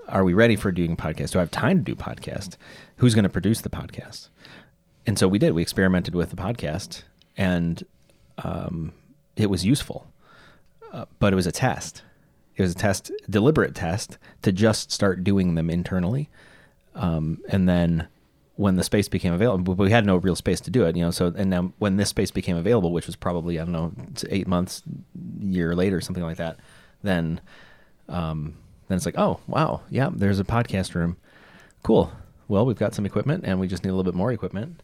Are 0.08 0.24
we 0.24 0.34
ready 0.34 0.56
for 0.56 0.72
doing 0.72 0.96
podcast? 0.96 1.32
Do 1.32 1.40
I 1.40 1.42
have 1.42 1.52
time 1.52 1.84
to 1.84 1.84
do 1.84 1.96
podcast? 1.96 2.58
Who's 2.98 3.16
going 3.16 3.24
to 3.24 3.30
produce 3.30 3.62
the 3.62 3.70
podcast? 3.70 4.30
and 5.06 5.20
so 5.20 5.28
we 5.28 5.38
did. 5.40 5.54
We 5.54 5.62
experimented 5.62 6.16
with 6.16 6.30
the 6.30 6.36
podcast, 6.36 7.04
and 7.36 7.84
um, 8.38 8.94
it 9.36 9.50
was 9.50 9.66
useful, 9.66 10.08
uh, 10.92 11.06
but 11.20 11.34
it 11.34 11.36
was 11.36 11.48
a 11.48 11.52
test. 11.52 12.04
It 12.56 12.62
was 12.62 12.74
a 12.74 12.76
test, 12.76 13.12
deliberate 13.30 13.76
test, 13.76 14.18
to 14.42 14.52
just 14.52 14.92
start 14.92 15.24
doing 15.24 15.56
them 15.56 15.70
internally, 15.70 16.30
um, 16.96 17.42
and 17.50 17.68
then 17.68 18.08
when 18.56 18.76
the 18.76 18.84
space 18.84 19.08
became 19.08 19.34
available, 19.34 19.74
but 19.74 19.84
we 19.84 19.92
had 19.92 20.06
no 20.06 20.18
real 20.18 20.36
space 20.36 20.60
to 20.62 20.70
do 20.70 20.86
it, 20.86 20.96
you 20.96 21.04
know. 21.04 21.12
So 21.12 21.34
and 21.36 21.50
now 21.50 21.74
when 21.80 21.98
this 21.98 22.10
space 22.10 22.30
became 22.32 22.56
available, 22.56 22.92
which 22.92 23.08
was 23.08 23.16
probably 23.16 23.60
I 23.60 23.66
don't 23.66 23.72
know, 23.72 23.92
eight 24.30 24.48
months, 24.48 24.84
year 25.40 25.76
later, 25.76 26.02
something 26.02 26.24
like 26.24 26.38
that, 26.38 26.58
then 27.02 27.42
um, 28.10 28.56
then 28.88 28.98
it's 28.98 29.06
like, 29.06 29.18
oh 29.18 29.40
wow, 29.48 29.82
yeah, 29.90 30.10
there's 30.14 30.40
a 30.40 30.44
podcast 30.44 30.94
room, 30.94 31.18
cool. 31.82 32.12
Well, 32.48 32.66
we've 32.66 32.78
got 32.78 32.94
some 32.94 33.06
equipment, 33.06 33.46
and 33.48 33.60
we 33.60 33.68
just 33.68 33.84
need 33.84 33.90
a 33.90 33.94
little 33.94 34.12
bit 34.12 34.18
more 34.18 34.32
equipment 34.32 34.84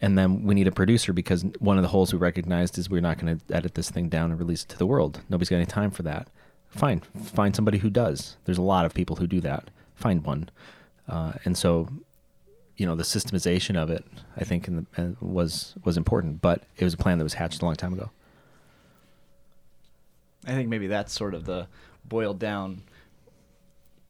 and 0.00 0.16
then 0.16 0.44
we 0.44 0.54
need 0.54 0.66
a 0.66 0.72
producer 0.72 1.12
because 1.12 1.44
one 1.58 1.76
of 1.76 1.82
the 1.82 1.88
holes 1.88 2.12
we 2.12 2.18
recognized 2.18 2.78
is 2.78 2.88
we're 2.88 3.00
not 3.00 3.18
going 3.18 3.38
to 3.38 3.54
edit 3.54 3.74
this 3.74 3.90
thing 3.90 4.08
down 4.08 4.30
and 4.30 4.40
release 4.40 4.62
it 4.62 4.70
to 4.70 4.78
the 4.78 4.86
world. 4.86 5.20
Nobody's 5.28 5.50
got 5.50 5.56
any 5.56 5.66
time 5.66 5.90
for 5.90 6.02
that. 6.04 6.28
Fine, 6.70 7.00
find 7.24 7.54
somebody 7.54 7.78
who 7.78 7.90
does. 7.90 8.36
There's 8.44 8.58
a 8.58 8.62
lot 8.62 8.86
of 8.86 8.94
people 8.94 9.16
who 9.16 9.26
do 9.26 9.40
that. 9.40 9.70
Find 9.94 10.24
one, 10.24 10.48
uh, 11.08 11.32
and 11.44 11.58
so, 11.58 11.88
you 12.76 12.86
know, 12.86 12.94
the 12.94 13.02
systemization 13.02 13.76
of 13.76 13.90
it, 13.90 14.04
I 14.36 14.44
think, 14.44 14.68
in 14.68 14.76
the, 14.76 15.02
uh, 15.02 15.10
was 15.20 15.74
was 15.84 15.96
important. 15.96 16.40
But 16.40 16.62
it 16.76 16.84
was 16.84 16.94
a 16.94 16.96
plan 16.96 17.18
that 17.18 17.24
was 17.24 17.34
hatched 17.34 17.60
a 17.60 17.64
long 17.64 17.74
time 17.74 17.92
ago. 17.92 18.10
I 20.46 20.52
think 20.52 20.68
maybe 20.68 20.86
that's 20.86 21.12
sort 21.12 21.34
of 21.34 21.44
the 21.44 21.66
boiled 22.04 22.38
down 22.38 22.82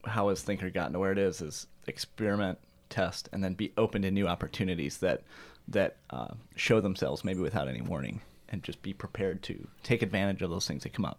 how 0.04 0.28
has 0.28 0.42
Thinker 0.42 0.70
gotten 0.70 0.92
to 0.92 0.98
where 0.98 1.12
it 1.12 1.18
is 1.18 1.40
is 1.40 1.66
experiment, 1.86 2.58
test, 2.88 3.28
and 3.32 3.42
then 3.42 3.54
be 3.54 3.72
open 3.76 4.02
to 4.02 4.11
new 4.11 4.28
opportunities 4.28 4.98
that 4.98 5.22
that 5.66 5.96
uh, 6.11 6.34
show 6.56 6.80
themselves 6.80 7.24
maybe 7.24 7.40
without 7.40 7.68
any 7.68 7.80
warning, 7.80 8.20
and 8.48 8.62
just 8.62 8.82
be 8.82 8.92
prepared 8.92 9.42
to 9.44 9.66
take 9.82 10.02
advantage 10.02 10.42
of 10.42 10.50
those 10.50 10.66
things 10.68 10.82
that 10.82 10.92
come 10.92 11.04
up. 11.04 11.18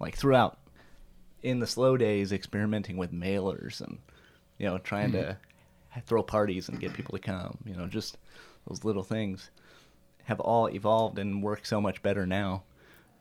Like 0.00 0.16
throughout, 0.16 0.58
in 1.42 1.60
the 1.60 1.66
slow 1.66 1.96
days, 1.96 2.32
experimenting 2.32 2.96
with 2.96 3.12
mailers 3.12 3.80
and 3.80 3.98
you 4.58 4.66
know 4.66 4.78
trying 4.78 5.12
to 5.12 5.36
throw 6.06 6.22
parties 6.22 6.68
and 6.68 6.80
get 6.80 6.94
people 6.94 7.16
to 7.16 7.22
come. 7.22 7.58
You 7.64 7.74
know, 7.74 7.86
just 7.86 8.18
those 8.68 8.84
little 8.84 9.02
things 9.02 9.50
have 10.24 10.40
all 10.40 10.68
evolved 10.68 11.18
and 11.18 11.42
work 11.42 11.66
so 11.66 11.80
much 11.80 12.02
better 12.02 12.26
now 12.26 12.62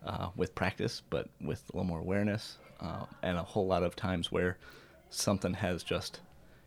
uh, 0.06 0.30
with 0.36 0.56
practice, 0.56 1.02
but 1.10 1.28
with 1.42 1.64
a 1.70 1.78
little 1.78 1.88
more 1.88 2.00
awareness, 2.00 2.58
uh, 2.80 3.06
and 3.24 3.38
a 3.38 3.44
whole 3.44 3.68
lot 3.68 3.84
of 3.84 3.96
times 3.96 4.32
where 4.32 4.58
something 5.10 5.56
has 5.56 5.84
just 5.84 6.20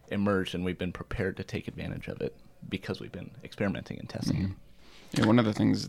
emerged 0.08 0.54
and 0.54 0.64
we've 0.64 0.78
been 0.78 0.92
prepared 0.92 1.36
to 1.36 1.44
take 1.44 1.68
advantage 1.68 2.08
of 2.08 2.20
it 2.20 2.34
because 2.68 3.00
we've 3.00 3.12
been 3.12 3.30
experimenting 3.44 3.98
and 3.98 4.08
testing 4.08 4.42
it. 4.42 5.18
Yeah, 5.18 5.26
one 5.26 5.38
of 5.38 5.44
the 5.44 5.52
things 5.52 5.88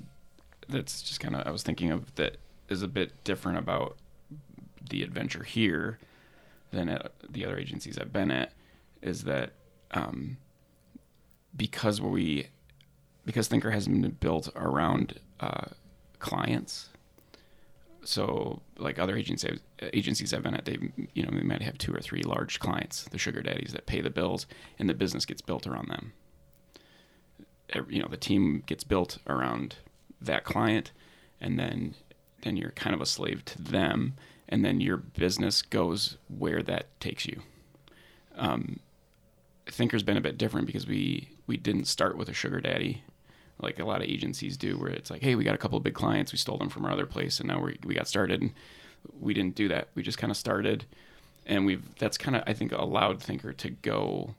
that's 0.70 1.02
just 1.02 1.20
kind 1.20 1.36
of 1.36 1.46
I 1.46 1.52
was 1.52 1.64
thinking 1.64 1.92
of 1.92 2.14
that 2.16 2.38
is 2.70 2.84
a 2.84 2.88
bit 2.88 3.24
different 3.24 3.58
about 3.58 3.98
the 4.90 5.04
adventure 5.04 5.44
here 5.44 6.00
than 6.72 6.90
at 6.90 7.12
the 7.30 7.46
other 7.46 7.58
agencies 7.58 7.98
I've 7.98 8.14
been 8.14 8.32
at 8.32 8.54
is 9.02 9.24
that 9.24 9.52
um, 9.92 10.38
because 11.56 12.02
we 12.02 12.48
because 13.26 13.48
Thinker 13.48 13.72
has 13.72 13.88
been 13.88 14.10
built 14.20 14.50
around 14.56 15.20
uh, 15.40 15.68
clients. 16.20 16.90
So, 18.06 18.62
like 18.78 19.00
other 19.00 19.16
agencies, 19.16 19.62
agencies 19.94 20.34
I've 20.34 20.44
been 20.44 20.56
at, 20.56 20.66
they 20.66 20.78
you 21.14 21.24
know 21.24 21.30
they 21.32 21.44
might 21.44 21.62
have 21.62 21.78
two 21.78 21.94
or 21.94 22.00
three 22.00 22.22
large 22.22 22.60
clients, 22.60 23.04
the 23.06 23.18
sugar 23.18 23.42
daddies 23.42 23.72
that 23.72 23.86
pay 23.86 24.02
the 24.02 24.10
bills, 24.10 24.46
and 24.78 24.90
the 24.90 24.94
business 24.94 25.26
gets 25.26 25.42
built 25.42 25.66
around 25.66 25.90
them 25.90 26.12
you 27.90 28.02
know 28.02 28.08
the 28.08 28.18
team 28.18 28.64
gets 28.66 28.84
built 28.84 29.18
around 29.28 29.78
that 30.22 30.44
client 30.44 30.92
and 31.42 31.60
then 31.60 31.96
then 32.42 32.58
you're 32.58 32.72
kind 32.72 32.94
of 32.94 33.02
a 33.02 33.06
slave 33.06 33.44
to 33.46 33.62
them 33.62 34.14
and 34.50 34.64
then 34.64 34.82
your 34.82 34.98
business 34.98 35.62
goes 35.62 36.18
where 36.28 36.62
that 36.64 36.88
takes 37.00 37.26
you. 37.26 37.42
Um, 38.36 38.80
thinker's 39.68 40.04
been 40.04 40.18
a 40.18 40.22
bit 40.22 40.38
different 40.38 40.68
because 40.68 40.88
we 40.88 41.30
we 41.48 41.58
didn't 41.58 41.86
start 41.86 42.18
with 42.18 42.30
a 42.30 42.34
sugar 42.34 42.60
daddy 42.60 43.04
like 43.62 43.80
a 43.80 43.86
lot 43.86 44.02
of 44.02 44.08
agencies 44.08 44.58
do 44.58 44.78
where 44.78 44.90
it's 44.90 45.10
like 45.10 45.22
hey 45.22 45.36
we 45.36 45.44
got 45.44 45.56
a 45.56 45.58
couple 45.58 45.78
of 45.78 45.84
big 45.84 45.94
clients 45.94 46.32
we 46.32 46.38
stole 46.38 46.58
them 46.58 46.70
from 46.70 46.84
our 46.84 46.92
other 46.92 47.06
place 47.06 47.40
and 47.40 47.48
now 47.48 47.62
we 47.62 47.78
we 47.86 47.94
got 47.94 48.08
started. 48.08 48.42
And 48.42 48.52
we 49.20 49.34
didn't 49.34 49.56
do 49.56 49.68
that. 49.70 49.90
We 49.96 50.04
just 50.04 50.18
kind 50.18 50.32
of 50.32 50.38
started. 50.38 50.86
And 51.46 51.66
we've 51.66 51.84
that's 51.96 52.18
kind 52.18 52.38
of 52.38 52.44
i 52.48 52.54
think 52.54 52.72
allowed 52.72 53.22
thinker 53.22 53.52
to 53.52 53.70
go 53.70 54.36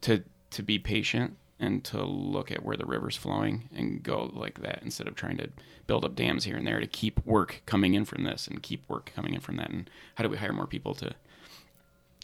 to 0.00 0.24
to 0.50 0.62
be 0.62 0.78
patient 0.78 1.36
and 1.60 1.82
to 1.84 2.04
look 2.04 2.50
at 2.52 2.64
where 2.64 2.76
the 2.76 2.86
river's 2.86 3.16
flowing 3.16 3.68
and 3.74 4.02
go 4.02 4.30
like 4.32 4.60
that 4.60 4.80
instead 4.82 5.08
of 5.08 5.14
trying 5.14 5.36
to 5.36 5.48
build 5.86 6.04
up 6.04 6.14
dams 6.14 6.44
here 6.44 6.56
and 6.56 6.66
there 6.66 6.80
to 6.80 6.86
keep 6.86 7.24
work 7.26 7.62
coming 7.66 7.94
in 7.94 8.04
from 8.04 8.24
this 8.24 8.46
and 8.46 8.62
keep 8.62 8.88
work 8.88 9.10
coming 9.14 9.34
in 9.34 9.40
from 9.40 9.56
that 9.56 9.70
and 9.70 9.90
how 10.14 10.24
do 10.24 10.30
we 10.30 10.36
hire 10.36 10.52
more 10.52 10.66
people 10.66 10.94
to 10.94 11.12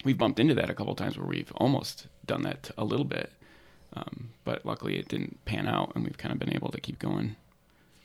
we've 0.05 0.19
bumped 0.19 0.39
into 0.39 0.55
that 0.55 0.71
a 0.71 0.75
couple 0.75 0.95
times 0.95 1.19
where 1.19 1.27
we've 1.27 1.53
almost 1.57 2.07
done 2.27 2.43
that 2.43 2.71
a 2.79 2.85
little 2.85 3.05
bit 3.05 3.33
um, 3.95 4.31
but 4.45 4.65
luckily 4.65 4.99
it 4.99 5.09
didn't 5.09 5.45
pan 5.45 5.67
out 5.67 5.93
and 5.95 6.05
we've 6.05 6.19
kind 6.19 6.33
of 6.33 6.39
been 6.39 6.55
able 6.55 6.71
to 6.71 6.81
keep 6.81 6.99
going 6.99 7.37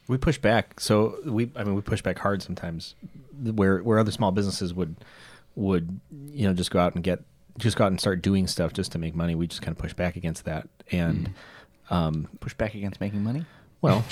We 0.07 0.17
push 0.17 0.39
back. 0.39 0.79
So 0.79 1.17
we, 1.23 1.51
I 1.55 1.63
mean, 1.63 1.75
we 1.75 1.81
push 1.81 2.01
back 2.01 2.17
hard 2.17 2.41
sometimes, 2.41 2.95
where 3.43 3.77
where 3.83 3.99
other 3.99 4.11
small 4.11 4.31
businesses 4.31 4.73
would 4.73 4.95
would 5.55 5.99
you 6.33 6.47
know 6.47 6.53
just 6.55 6.71
go 6.71 6.79
out 6.79 6.95
and 6.95 7.03
get 7.03 7.21
just 7.59 7.77
go 7.77 7.83
out 7.85 7.91
and 7.91 7.99
start 7.99 8.21
doing 8.21 8.47
stuff 8.47 8.73
just 8.73 8.91
to 8.93 8.97
make 8.97 9.15
money. 9.15 9.35
We 9.35 9.47
just 9.47 9.61
kind 9.61 9.75
of 9.75 9.77
push 9.81 9.93
back 9.93 10.15
against 10.15 10.45
that, 10.45 10.67
and 10.91 11.33
um, 11.89 12.27
Push 12.39 12.53
back 12.55 12.75
against 12.75 12.99
making 13.01 13.23
money. 13.23 13.45
well, 13.81 14.03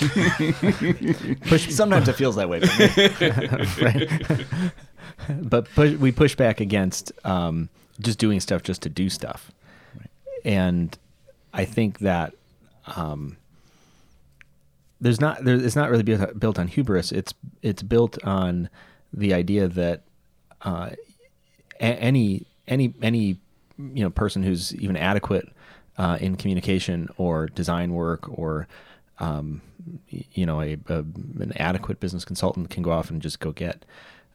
push 1.46 1.68
Sometimes 1.70 2.08
it 2.08 2.14
feels 2.14 2.36
that 2.36 2.48
way 2.48 2.60
for 2.60 2.78
me. 2.78 2.88
right? 3.84 4.72
but 5.48 5.68
push, 5.74 5.94
we 5.96 6.12
push 6.12 6.34
back 6.34 6.60
against 6.60 7.12
um, 7.24 7.68
just 8.00 8.18
doing 8.18 8.40
stuff 8.40 8.62
just 8.62 8.82
to 8.82 8.88
do 8.88 9.08
stuff, 9.10 9.50
and 10.44 10.96
I 11.52 11.64
think 11.64 11.98
that 12.00 12.34
um, 12.96 13.36
there's 15.00 15.20
not 15.20 15.44
there, 15.44 15.56
it's 15.56 15.76
not 15.76 15.90
really 15.90 16.02
built, 16.02 16.38
built 16.38 16.58
on 16.58 16.68
hubris. 16.68 17.12
It's 17.12 17.32
it's 17.62 17.82
built 17.82 18.22
on 18.24 18.68
the 19.12 19.32
idea 19.34 19.68
that 19.68 20.02
uh, 20.62 20.90
a- 21.80 21.82
any 21.84 22.46
any 22.68 22.94
any 23.02 23.38
you 23.78 24.02
know 24.02 24.10
person 24.10 24.42
who's 24.42 24.74
even 24.76 24.96
adequate 24.96 25.48
uh, 25.96 26.18
in 26.20 26.36
communication 26.36 27.08
or 27.16 27.46
design 27.46 27.92
work 27.92 28.28
or 28.38 28.68
um, 29.18 29.60
you 30.08 30.46
know 30.46 30.60
a, 30.60 30.78
a 30.88 30.98
an 30.98 31.52
adequate 31.56 32.00
business 32.00 32.24
consultant 32.24 32.70
can 32.70 32.82
go 32.82 32.90
off 32.90 33.10
and 33.10 33.20
just 33.20 33.40
go 33.40 33.52
get 33.52 33.84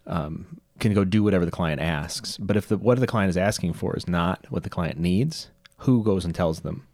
um, 0.05 0.59
can 0.79 0.93
go 0.93 1.03
do 1.03 1.23
whatever 1.23 1.45
the 1.45 1.51
client 1.51 1.81
asks. 1.81 2.37
But 2.37 2.57
if 2.57 2.67
the 2.67 2.77
what 2.77 2.99
the 2.99 3.07
client 3.07 3.29
is 3.29 3.37
asking 3.37 3.73
for 3.73 3.95
is 3.95 4.07
not 4.07 4.45
what 4.49 4.63
the 4.63 4.69
client 4.69 4.99
needs, 4.99 5.49
who 5.77 6.03
goes 6.03 6.25
and 6.25 6.35
tells 6.35 6.61
them? 6.61 6.85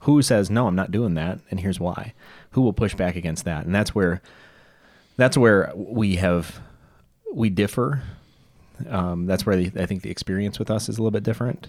Who 0.00 0.22
says 0.22 0.50
no, 0.50 0.66
I'm 0.66 0.74
not 0.74 0.90
doing 0.90 1.14
that, 1.14 1.38
and 1.50 1.60
here's 1.60 1.80
why? 1.80 2.14
Who 2.50 2.62
will 2.62 2.72
push 2.72 2.94
back 2.94 3.16
against 3.16 3.44
that? 3.44 3.64
And 3.64 3.74
that's 3.74 3.94
where 3.94 4.20
that's 5.16 5.36
where 5.36 5.72
we 5.74 6.16
have 6.16 6.60
we 7.32 7.50
differ. 7.50 8.02
Um, 8.88 9.26
that's 9.26 9.46
where 9.46 9.56
the, 9.56 9.80
I 9.80 9.86
think 9.86 10.02
the 10.02 10.10
experience 10.10 10.58
with 10.58 10.70
us 10.70 10.88
is 10.88 10.98
a 10.98 11.02
little 11.02 11.10
bit 11.10 11.22
different, 11.22 11.68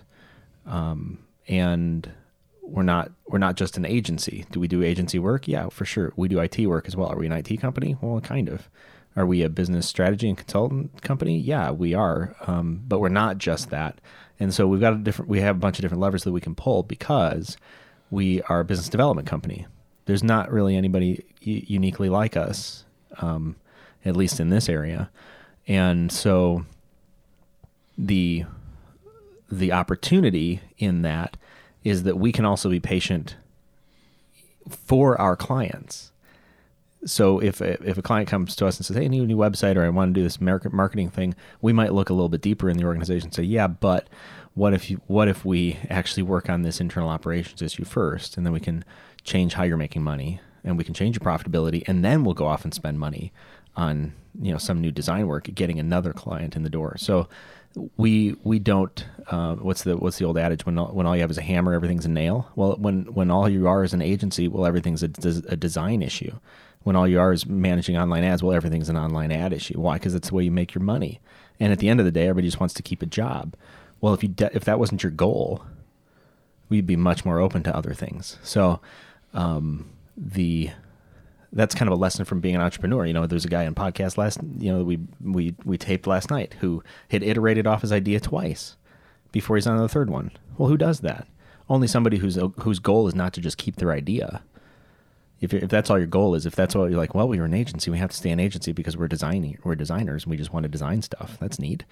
um, 0.66 1.20
and 1.48 2.10
we're 2.62 2.84
not 2.84 3.12
we're 3.28 3.40
not 3.40 3.56
just 3.56 3.78
an 3.78 3.86
agency. 3.86 4.46
Do 4.52 4.60
we 4.60 4.68
do 4.68 4.84
agency 4.84 5.20
work? 5.20 5.48
Yeah, 5.48 5.70
for 5.70 5.86
sure. 5.86 6.14
We 6.16 6.28
do 6.28 6.40
IT 6.40 6.60
work 6.68 6.88
as 6.88 6.96
well. 6.96 7.08
Are 7.08 7.18
we 7.18 7.26
an 7.26 7.32
IT 7.32 7.60
company? 7.60 7.96
Well, 8.02 8.20
kind 8.22 8.50
of. 8.50 8.70
Are 9.16 9.26
we 9.26 9.42
a 9.42 9.50
business 9.50 9.88
strategy 9.88 10.30
and 10.30 10.38
consultant 10.38 11.02
company? 11.02 11.40
Yeah, 11.40 11.72
we 11.72 11.96
are. 11.96 12.36
Um, 12.46 12.84
but 12.88 13.00
we're 13.00 13.10
not 13.10 13.40
just 13.40 13.72
that. 13.72 14.00
And 14.40 14.54
so 14.54 14.68
we've 14.68 14.80
got 14.82 14.94
a 14.94 14.98
different. 14.98 15.30
We 15.30 15.40
have 15.42 15.56
a 15.56 15.60
bunch 15.60 15.80
of 15.80 15.82
different 15.82 16.02
levers 16.02 16.24
that 16.24 16.32
we 16.32 16.42
can 16.42 16.54
pull 16.54 16.84
because 16.84 17.58
we 18.12 18.42
are 18.44 18.60
a 18.60 18.66
business 18.66 18.90
development 18.90 19.28
company. 19.28 19.66
There's 20.06 20.24
not 20.24 20.52
really 20.52 20.76
anybody 20.76 21.26
uniquely 21.42 22.10
like 22.10 22.38
us, 22.38 22.86
um, 23.20 23.56
at 24.06 24.16
least 24.16 24.40
in 24.40 24.50
this 24.50 24.70
area. 24.70 25.10
And 25.68 26.12
so 26.12 26.66
the 27.98 28.46
the 29.50 29.72
opportunity 29.72 30.62
in 30.78 31.02
that 31.04 31.38
is 31.84 32.04
that 32.04 32.18
we 32.18 32.32
can 32.32 32.46
also 32.46 32.70
be 32.70 32.80
patient 32.80 33.38
for 34.70 35.20
our 35.20 35.36
clients. 35.36 36.12
So 37.06 37.40
if 37.40 37.62
a, 37.62 37.82
if 37.88 37.98
a 37.98 38.02
client 38.02 38.28
comes 38.28 38.56
to 38.58 38.66
us 38.66 38.78
and 38.78 38.86
says, 38.86 38.98
"Hey, 38.98 39.06
I 39.06 39.08
need 39.08 39.24
a 39.24 39.28
new 39.28 39.38
website," 39.38 39.78
or 39.78 39.84
"I 39.84 39.90
want 39.90 40.14
to 40.14 40.20
do 40.20 40.24
this 40.24 40.42
market 40.42 40.74
marketing 40.74 41.10
thing," 41.10 41.36
we 41.62 41.72
might 41.72 41.94
look 41.94 42.10
a 42.10 42.14
little 42.14 42.30
bit 42.30 42.42
deeper 42.42 42.70
in 42.70 42.78
the 42.78 42.84
organization 42.84 43.28
and 43.28 43.34
say, 43.34 43.44
"Yeah, 43.44 43.68
but 43.68 44.10
what 44.56 44.74
if 44.74 44.90
you 44.90 45.00
what 45.08 45.28
if 45.28 45.46
we 45.46 45.78
actually 45.90 46.24
work 46.24 46.50
on 46.50 46.64
this 46.64 46.82
internal 46.82 47.10
operations 47.10 47.62
issue 47.62 47.86
first, 47.86 48.36
and 48.36 48.46
then 48.46 48.52
we 48.52 48.60
can 48.60 48.84
change 49.24 49.54
how 49.54 49.64
you're 49.64 49.78
making 49.78 50.04
money, 50.04 50.42
and 50.64 50.78
we 50.78 50.84
can 50.84 50.94
change 50.94 51.16
your 51.16 51.24
profitability, 51.24 51.84
and 51.88 52.04
then 52.04 52.24
we'll 52.24 52.34
go 52.34 52.48
off 52.48 52.64
and 52.66 52.74
spend 52.74 53.00
money 53.00 53.32
on 53.76 54.14
you 54.42 54.52
know 54.52 54.58
some 54.58 54.82
new 54.82 54.92
design 54.92 55.28
work, 55.28 55.50
getting 55.54 55.80
another 55.80 56.12
client 56.12 56.56
in 56.56 56.64
the 56.64 56.70
door." 56.70 56.98
So 56.98 57.30
we 57.98 58.36
we 58.44 58.60
don't 58.60 59.06
uh, 59.28 59.56
what's 59.56 59.84
the 59.84 59.98
what's 59.98 60.18
the 60.18 60.26
old 60.26 60.38
adage? 60.38 60.66
When 60.66 60.78
all, 60.78 60.88
when 60.88 61.06
all 61.06 61.16
you 61.16 61.22
have 61.22 61.32
is 61.32 61.38
a 61.38 61.44
hammer 61.44 61.74
everything's 61.74 62.06
a 62.06 62.10
nail? 62.10 62.50
Well 62.56 62.76
when 62.78 63.14
when 63.14 63.32
all 63.32 63.50
you 63.50 63.68
are 63.68 63.84
is 63.84 63.94
an 63.94 64.02
agency 64.02 64.48
well 64.48 64.66
everything's 64.66 65.04
a, 65.04 65.10
a 65.48 65.56
design 65.56 66.02
issue. 66.02 66.34
When 66.84 66.96
all 66.96 67.08
you 67.08 67.20
are 67.20 67.34
is 67.34 67.46
managing 67.46 67.98
online 67.98 68.24
ads 68.24 68.42
well 68.44 68.56
everything's 68.56 68.90
an 68.90 68.98
online 68.98 69.32
ad 69.32 69.54
issue. 69.54 69.80
Why? 69.80 69.96
Because 69.96 70.16
it's 70.16 70.30
the 70.30 70.36
way 70.36 70.44
you 70.44 70.52
make 70.52 70.74
your 70.74 70.84
money. 70.84 71.20
And 71.60 71.72
at 71.72 71.80
the 71.80 71.90
end 71.90 72.00
of 72.00 72.06
the 72.06 72.12
day 72.12 72.24
everybody 72.28 72.48
just 72.48 72.60
wants 72.60 72.74
to 72.76 72.84
keep 72.84 73.02
a 73.02 73.08
job. 73.08 73.56
Well 74.02 74.14
if 74.14 74.24
you 74.24 74.30
de- 74.30 74.56
if 74.56 74.66
that 74.66 74.80
wasn't 74.80 75.04
your 75.04 75.12
goal 75.12 75.64
we'd 76.70 76.88
be 76.88 76.98
much 76.98 77.24
more 77.24 77.40
open 77.40 77.64
to 77.64 77.76
other 77.76 77.94
things. 77.94 78.38
So 78.44 78.82
um, 79.34 79.90
the 80.18 80.72
that's 81.54 81.76
kind 81.76 81.88
of 81.90 81.98
a 81.98 82.02
lesson 82.02 82.26
from 82.26 82.40
being 82.40 82.56
an 82.56 82.62
entrepreneur. 82.62 83.06
You 83.06 83.14
know, 83.14 83.26
there's 83.26 83.46
a 83.46 83.50
guy 83.50 83.66
on 83.66 83.76
podcast 83.76 84.18
last, 84.18 84.40
you 84.58 84.72
know, 84.72 84.84
we 84.84 85.00
we 85.24 85.56
we 85.66 85.78
taped 85.78 86.08
last 86.08 86.30
night 86.30 86.56
who 86.60 86.84
had 87.10 87.24
iterated 87.24 87.68
off 87.68 87.82
his 87.82 87.92
idea 87.92 88.20
twice 88.20 88.76
before 89.32 89.56
he's 89.56 89.68
on 89.68 89.78
the 89.78 89.90
third 89.90 90.10
one. 90.10 90.32
Well, 90.58 90.70
who 90.70 90.78
does 90.78 91.02
that? 91.02 91.28
Only 91.70 91.88
somebody 91.88 92.18
whose 92.18 92.38
whose 92.60 92.80
goal 92.80 93.08
is 93.08 93.16
not 93.16 93.34
to 93.34 93.42
just 93.42 93.58
keep 93.58 93.78
their 93.78 93.92
idea. 93.92 94.42
If 95.40 95.54
if 95.54 95.70
that's 95.70 95.90
all 95.90 95.98
your 95.98 96.08
goal 96.08 96.36
is, 96.36 96.46
if 96.46 96.56
that's 96.56 96.76
all 96.76 96.90
you're 96.90 96.98
like, 97.00 97.14
well, 97.14 97.28
we 97.28 97.40
were 97.40 97.46
an 97.46 97.54
agency, 97.54 97.92
we 97.92 97.98
have 98.00 98.10
to 98.10 98.18
stay 98.18 98.32
an 98.32 98.40
agency 98.40 98.72
because 98.72 98.98
we're 98.98 99.08
designing, 99.08 99.60
we're 99.64 99.76
designers, 99.76 100.24
and 100.24 100.32
we 100.32 100.38
just 100.38 100.52
want 100.52 100.64
to 100.64 100.70
design 100.70 101.02
stuff. 101.02 101.38
That's 101.40 101.60
neat. 101.60 101.84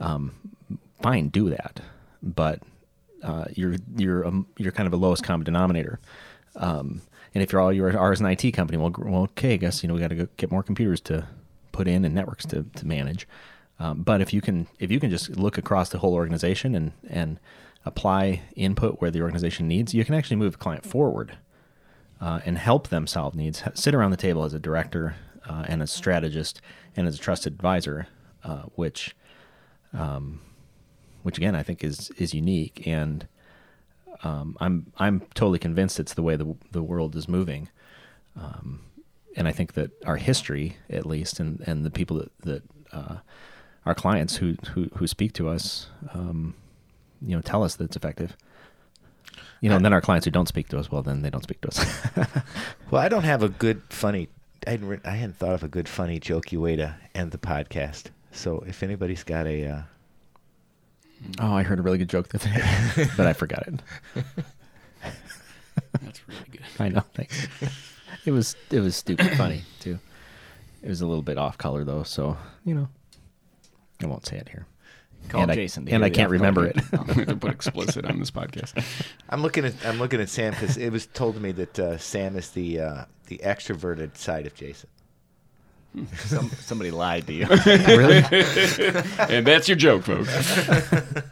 Um, 0.00 0.34
fine, 1.00 1.28
do 1.28 1.50
that, 1.50 1.80
but 2.22 2.60
uh, 3.22 3.44
you're 3.54 3.76
you're 3.96 4.26
um, 4.26 4.46
you're 4.56 4.72
kind 4.72 4.86
of 4.86 4.92
a 4.92 4.96
lowest 4.96 5.22
common 5.22 5.44
denominator. 5.44 6.00
Um, 6.56 7.02
and 7.34 7.42
if 7.42 7.52
you're 7.52 7.60
all 7.60 7.72
you're 7.72 7.96
ours 7.96 8.20
an 8.20 8.26
IT 8.26 8.52
company, 8.52 8.78
well, 8.78 8.92
well, 8.98 9.22
okay, 9.22 9.54
I 9.54 9.56
guess 9.56 9.82
you 9.82 9.88
know 9.88 9.94
we 9.94 10.00
got 10.00 10.08
to 10.08 10.14
go 10.14 10.28
get 10.36 10.50
more 10.50 10.62
computers 10.62 11.00
to 11.02 11.26
put 11.72 11.86
in 11.86 12.04
and 12.04 12.14
networks 12.14 12.44
to, 12.46 12.64
to 12.74 12.86
manage. 12.86 13.28
Um, 13.78 14.02
but 14.02 14.20
if 14.20 14.32
you 14.32 14.40
can 14.40 14.66
if 14.78 14.90
you 14.90 14.98
can 15.00 15.10
just 15.10 15.30
look 15.36 15.58
across 15.58 15.90
the 15.90 15.98
whole 15.98 16.14
organization 16.14 16.74
and 16.74 16.92
and 17.08 17.38
apply 17.84 18.42
input 18.56 19.00
where 19.00 19.10
the 19.10 19.22
organization 19.22 19.68
needs, 19.68 19.94
you 19.94 20.04
can 20.04 20.14
actually 20.14 20.36
move 20.36 20.52
the 20.52 20.58
client 20.58 20.84
forward 20.84 21.38
uh, 22.20 22.40
and 22.44 22.58
help 22.58 22.88
them 22.88 23.06
solve 23.06 23.34
needs. 23.34 23.62
Sit 23.74 23.94
around 23.94 24.10
the 24.10 24.16
table 24.16 24.44
as 24.44 24.52
a 24.52 24.58
director 24.58 25.16
uh, 25.48 25.64
and 25.68 25.82
a 25.82 25.86
strategist 25.86 26.60
and 26.96 27.06
as 27.06 27.14
a 27.14 27.18
trusted 27.18 27.52
advisor, 27.52 28.08
uh, 28.44 28.62
which 28.74 29.14
um, 29.92 30.40
which 31.22 31.38
again 31.38 31.54
I 31.54 31.62
think 31.62 31.84
is 31.84 32.10
is 32.18 32.34
unique 32.34 32.86
and 32.86 33.26
um, 34.24 34.56
I'm 34.60 34.92
I'm 34.98 35.20
totally 35.34 35.58
convinced 35.58 36.00
it's 36.00 36.14
the 36.14 36.22
way 36.22 36.36
the 36.36 36.54
the 36.72 36.82
world 36.82 37.14
is 37.16 37.28
moving, 37.28 37.68
um, 38.36 38.80
and 39.36 39.46
I 39.46 39.52
think 39.52 39.74
that 39.74 39.90
our 40.04 40.16
history, 40.16 40.76
at 40.90 41.06
least, 41.06 41.40
and, 41.40 41.60
and 41.66 41.84
the 41.84 41.90
people 41.90 42.16
that 42.18 42.32
that 42.42 42.62
uh, 42.92 43.16
our 43.86 43.94
clients 43.94 44.36
who, 44.36 44.56
who 44.72 44.88
who 44.96 45.06
speak 45.06 45.32
to 45.34 45.48
us, 45.48 45.88
um, 46.12 46.54
you 47.22 47.34
know, 47.36 47.42
tell 47.42 47.62
us 47.62 47.76
that 47.76 47.84
it's 47.84 47.96
effective. 47.96 48.36
You 49.60 49.68
know, 49.68 49.76
and 49.76 49.84
then 49.84 49.92
our 49.92 50.00
clients 50.00 50.24
who 50.24 50.30
don't 50.30 50.46
speak 50.46 50.68
to 50.68 50.78
us, 50.78 50.90
well, 50.90 51.02
then 51.02 51.22
they 51.22 51.30
don't 51.30 51.42
speak 51.42 51.60
to 51.62 51.68
us. 51.68 51.84
Well, 52.90 53.02
I 53.02 53.08
don't 53.08 53.24
have 53.24 53.42
a 53.42 53.50
good 53.50 53.82
funny. 53.90 54.28
I 54.66 54.70
hadn't, 54.70 55.06
I 55.06 55.10
hadn't 55.10 55.36
thought 55.36 55.52
of 55.52 55.62
a 55.62 55.68
good 55.68 55.88
funny 55.88 56.18
jokey 56.18 56.58
way 56.58 56.74
to 56.76 56.94
end 57.14 57.32
the 57.32 57.38
podcast. 57.38 58.04
So 58.32 58.64
if 58.66 58.82
anybody's 58.82 59.24
got 59.24 59.46
a, 59.46 59.66
uh, 59.66 59.82
oh, 61.40 61.52
I 61.52 61.62
heard 61.62 61.78
a 61.78 61.82
really 61.82 61.98
good 61.98 62.08
joke 62.08 62.28
the 62.28 62.38
other 62.38 62.50
day, 62.50 63.10
but 63.16 63.26
I 63.26 63.32
forgot 63.32 63.66
it. 63.66 63.74
That's 66.02 66.28
really 66.28 66.44
good. 66.50 66.62
I 66.78 66.88
know. 66.88 67.02
Thanks. 67.14 67.46
It 68.24 68.32
was 68.32 68.56
it 68.70 68.80
was 68.80 68.96
stupid 68.96 69.36
funny 69.36 69.62
too. 69.80 69.98
It 70.82 70.88
was 70.88 71.00
a 71.00 71.06
little 71.06 71.22
bit 71.22 71.38
off 71.38 71.58
color 71.58 71.84
though, 71.84 72.02
so 72.02 72.36
you 72.64 72.74
know, 72.74 72.88
I 74.02 74.06
won't 74.06 74.26
say 74.26 74.36
it 74.36 74.48
here. 74.48 74.66
Call 75.28 75.42
and 75.42 75.52
Jason. 75.52 75.86
I, 75.88 75.94
and 75.94 76.04
I 76.04 76.10
can't 76.10 76.30
remember 76.30 76.66
it. 76.66 76.76
color. 76.76 77.04
I'm 77.08 77.14
going 77.14 77.26
to 77.26 77.36
put 77.36 77.50
explicit 77.50 78.04
on 78.06 78.18
this 78.18 78.30
podcast. 78.30 78.82
I'm 79.28 79.42
looking 79.42 79.64
at 79.64 79.74
I'm 79.84 79.98
looking 79.98 80.20
at 80.20 80.28
Sam 80.28 80.52
because 80.52 80.76
it 80.76 80.90
was 80.90 81.06
told 81.06 81.34
to 81.34 81.40
me 81.40 81.52
that 81.52 81.78
uh, 81.78 81.98
Sam 81.98 82.36
is 82.36 82.50
the 82.50 82.80
uh, 82.80 83.04
the 83.26 83.38
extroverted 83.38 84.16
side 84.16 84.46
of 84.46 84.54
Jason. 84.54 84.88
Some, 86.18 86.50
somebody 86.60 86.90
lied 86.90 87.26
to 87.26 87.32
you. 87.32 87.46
really? 87.66 88.22
and 89.18 89.46
that's 89.46 89.68
your 89.68 89.76
joke, 89.76 90.04
folks. 90.04 90.28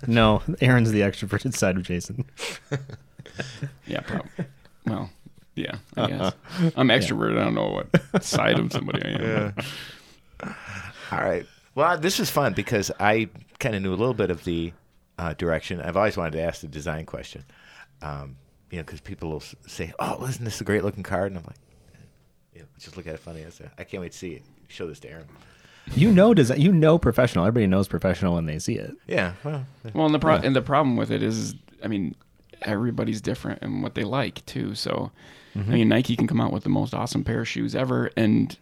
No, 0.07 0.43
Aaron's 0.61 0.91
the 0.93 1.01
extroverted 1.01 1.55
side 1.55 1.77
of 1.77 1.83
Jason. 1.83 2.25
Yeah, 3.87 4.01
probably. 4.01 4.31
Well, 4.87 5.11
yeah, 5.55 5.77
I 5.97 6.07
guess. 6.09 6.33
I'm 6.77 6.89
extroverted. 6.89 7.39
I 7.39 7.45
don't 7.45 7.55
know 7.55 7.85
what 8.13 8.23
side 8.25 8.59
of 8.59 8.73
somebody 8.73 9.03
I 9.05 9.09
am. 9.11 9.55
All 11.13 11.21
right. 11.21 11.47
Well, 11.75 11.99
this 11.99 12.19
is 12.21 12.31
fun 12.31 12.55
because 12.55 12.91
I 12.99 13.29
kind 13.59 13.75
of 13.75 13.83
knew 13.83 13.91
a 13.91 13.97
little 13.97 14.15
bit 14.15 14.31
of 14.31 14.45
the 14.45 14.73
uh, 15.19 15.35
direction. 15.35 15.81
I've 15.81 15.97
always 15.97 16.17
wanted 16.17 16.33
to 16.33 16.43
ask 16.43 16.61
the 16.63 16.69
design 16.69 17.07
question. 17.07 17.45
Um, 18.03 18.37
you 18.71 18.79
know, 18.79 18.85
because 18.85 19.01
people 19.01 19.31
will 19.31 19.37
s- 19.41 19.55
say, 19.67 19.93
"Oh, 19.99 20.25
isn't 20.27 20.45
this 20.45 20.61
a 20.61 20.65
great 20.65 20.85
looking 20.85 21.03
card?" 21.03 21.33
And 21.33 21.39
I'm 21.39 21.45
like, 21.47 21.57
"Yeah, 22.55 22.63
just 22.79 22.97
look 22.97 23.07
at 23.07 23.15
it 23.15 23.21
funny." 23.21 23.45
I 23.45 23.51
say, 23.51 23.67
"I 23.79 23.85
can't 23.85 24.01
wait 24.01 24.13
to 24.13 24.19
see 24.19 24.33
it." 24.33 24.43
Show 24.69 24.87
this 24.87 25.01
to 25.01 25.11
Aaron. 25.11 25.27
You 25.95 26.11
know, 26.11 26.35
does 26.35 26.51
you 26.59 26.73
know 26.73 26.99
professional? 26.99 27.45
Everybody 27.47 27.69
knows 27.69 27.87
professional 27.87 28.35
when 28.35 28.47
they 28.47 28.59
see 28.59 28.75
it. 28.75 28.95
Yeah. 29.07 29.35
Well, 29.45 29.65
Well, 29.95 30.07
and 30.07 30.15
the 30.15 30.19
pro- 30.19 30.37
and 30.37 30.57
the 30.57 30.63
problem 30.63 30.97
with 30.97 31.11
it 31.13 31.23
is, 31.23 31.55
I 31.85 31.87
mean, 31.89 32.17
everybody's 32.63 33.21
different 33.21 33.61
and 33.63 33.83
what 33.83 33.95
they 33.95 34.03
like 34.05 34.45
too. 34.47 34.75
So, 34.75 35.13
I 35.55 35.59
mm-hmm. 35.59 35.73
mean, 35.73 35.89
Nike 35.89 36.17
can 36.17 36.27
come 36.27 36.41
out 36.41 36.53
with 36.53 36.65
the 36.65 36.71
most 36.71 36.93
awesome 36.93 37.23
pair 37.23 37.41
of 37.43 37.49
shoes 37.49 37.77
ever, 37.77 38.11
and 38.17 38.57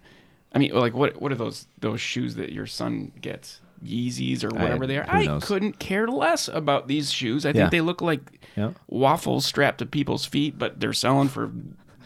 I 0.54 0.58
mean, 0.58 0.72
like, 0.74 0.94
what 0.94 1.20
what 1.20 1.32
are 1.32 1.36
those 1.36 1.66
those 1.80 2.00
shoes 2.00 2.34
that 2.34 2.52
your 2.52 2.66
son 2.66 3.12
gets? 3.20 3.60
Yeezys 3.84 4.42
or 4.44 4.48
whatever 4.48 4.86
they 4.86 4.96
are. 4.96 5.02
who 5.04 5.10
I 5.18 5.24
knows? 5.26 5.44
couldn't 5.44 5.78
care 5.78 6.06
less 6.06 6.48
about 6.48 6.88
these 6.88 7.10
shoes. 7.12 7.44
I 7.44 7.52
think 7.52 7.64
Yeah. 7.64 7.68
they 7.70 7.80
look 7.82 8.00
like 8.00 8.20
Yeah. 8.56 8.70
waffles 8.86 9.44
strapped 9.44 9.78
to 9.78 9.86
people's 9.86 10.24
feet, 10.24 10.58
but 10.58 10.80
they're 10.80 10.94
selling 10.94 11.28
for 11.28 11.50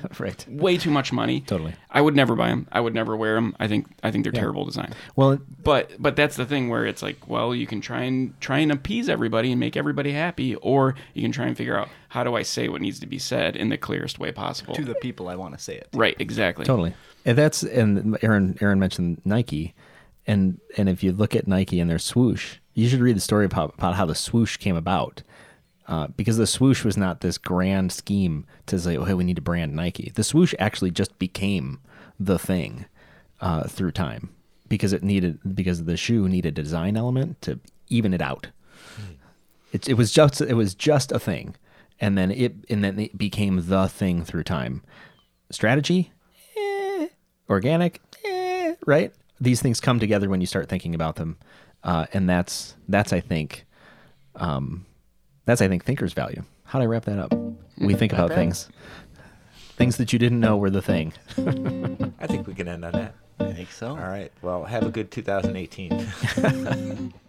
right. 0.19 0.47
way 0.49 0.77
too 0.77 0.91
much 0.91 1.13
money. 1.13 1.41
Totally. 1.41 1.75
I 1.91 2.01
would 2.01 2.15
never 2.17 2.35
buy 2.35 2.49
them. 2.49 2.69
I 2.73 2.81
would 2.81 2.95
never 2.95 3.17
wear 3.17 3.35
them. 3.35 3.55
I 3.59 3.69
think 3.69 3.87
I 4.03 4.11
think 4.11 4.25
they're 4.25 4.33
terrible 4.33 4.65
design. 4.65 4.95
Well, 5.17 5.39
But 5.63 5.93
but 5.99 6.17
that's 6.17 6.37
the 6.37 6.47
thing 6.47 6.69
where 6.69 6.87
it's 6.87 7.03
like, 7.03 7.29
well, 7.29 7.55
you 7.55 7.67
can 7.67 7.81
try 7.81 8.03
and 8.03 8.39
try 8.41 8.59
and 8.59 8.73
appease 8.73 9.09
everybody 9.09 9.51
and 9.51 9.61
make 9.61 9.77
everybody 9.77 10.13
happy, 10.13 10.55
or 10.57 10.95
you 11.15 11.23
can 11.23 11.33
try 11.33 11.47
and 11.47 11.57
figure 11.57 11.79
out 11.79 11.89
how 12.09 12.25
do 12.25 12.35
I 12.35 12.43
say 12.43 12.69
what 12.69 12.81
needs 12.81 13.01
to 13.01 13.07
be 13.07 13.19
said 13.19 13.57
in 13.57 13.69
the 13.69 13.79
clearest 13.79 14.19
way 14.19 14.33
possible. 14.33 14.75
to 14.75 14.85
the 14.85 14.95
people 14.97 15.29
I 15.29 15.37
want 15.37 15.57
to 15.57 15.63
say 15.63 15.77
it. 15.77 15.89
right, 15.93 16.17
exactly. 16.19 16.65
totally. 16.65 16.95
And 17.25 17.37
that's 17.37 17.63
and 17.63 18.17
Aaron 18.23 18.57
Aaron 18.61 18.79
mentioned 18.79 19.21
Nike, 19.25 19.75
and 20.27 20.61
and 20.77 20.89
if 20.89 21.03
you 21.03 21.13
look 21.13 21.35
at 21.37 21.47
Nike 21.47 21.81
and 21.81 21.91
their 21.91 21.99
swoosh, 21.99 22.57
you 22.75 22.89
should 22.89 23.01
read 23.01 23.17
the 23.17 23.21
story 23.21 23.45
about, 23.45 23.75
about 23.77 23.97
how 23.97 24.07
the 24.07 24.15
swoosh 24.15 24.57
came 24.57 24.77
about. 24.77 25.23
Uh, 25.89 26.07
because 26.09 26.37
the 26.37 26.47
swoosh 26.47 26.85
was 26.85 26.99
not 26.99 27.23
this 27.23 27.39
grand 27.39 27.91
scheme 27.91 28.45
to 28.67 28.79
say, 28.79 28.97
oh, 28.97 29.05
hey, 29.05 29.15
we 29.15 29.25
need 29.25 29.37
to 29.37 29.43
brand 29.43 29.75
Nike. 29.75 30.13
The 30.15 30.23
swoosh 30.23 30.55
actually 30.59 30.91
just 30.91 31.19
became 31.19 31.81
the 32.21 32.39
thing 32.39 32.85
uh, 33.41 33.65
through 33.65 33.93
time 33.93 34.29
because 34.69 34.93
it 34.93 35.03
needed 35.03 35.39
because 35.55 35.85
the 35.85 35.97
shoe 35.97 36.29
needed 36.29 36.59
a 36.59 36.63
design 36.63 36.97
element 36.97 37.41
to 37.43 37.59
even 37.89 38.13
it 38.13 38.21
out. 38.21 38.49
It, 39.73 39.89
it 39.89 39.95
was 39.95 40.13
just 40.13 40.41
it 40.41 40.55
was 40.55 40.75
just 40.75 41.13
a 41.13 41.19
thing, 41.19 41.55
and 42.01 42.17
then 42.17 42.31
it 42.31 42.55
and 42.71 42.83
then 42.83 42.99
it 42.99 43.17
became 43.17 43.67
the 43.67 43.89
thing 43.89 44.25
through 44.25 44.45
time. 44.45 44.83
Strategy, 45.51 46.13
eh, 46.57 47.09
organic, 47.49 48.01
eh, 48.25 48.75
right? 48.87 49.13
These 49.41 49.63
things 49.63 49.81
come 49.81 50.01
together 50.01 50.29
when 50.29 50.41
you 50.41 50.47
start 50.47 50.69
thinking 50.69 50.95
about 50.95 51.17
them, 51.17 51.37
uh, 51.83 52.07
and 52.13 52.29
that's 52.29 52.77
that's 52.89 53.13
I 53.13 53.21
think, 53.21 53.67
um, 54.37 54.87
that's 55.49 55.63
I 55.63 55.69
think 55.69 55.83
thinker's 55.83 56.13
value. 56.13 56.45
How 56.65 56.79
do 56.79 56.83
I 56.83 56.87
wrap 56.87 57.07
that 57.07 57.19
up? 57.19 57.33
We 57.79 57.95
think 57.95 58.13
about 58.13 58.33
things, 58.33 58.69
things 59.77 59.97
that 59.97 60.13
you 60.13 60.19
didn't 60.19 60.41
know 60.41 60.59
were 60.59 60.69
the 60.69 60.83
thing. 60.83 61.15
I 62.21 62.27
think 62.27 62.47
we 62.47 62.53
can 62.53 62.69
end 62.69 62.85
on 62.85 62.93
that. 62.93 63.15
I 63.41 63.55
think 63.55 63.73
so. 63.73 63.89
All 63.89 63.97
right. 63.97 64.31
Well, 64.43 64.65
have 64.65 64.85
a 64.85 64.91
good 64.91 65.11
2018. 65.11 67.13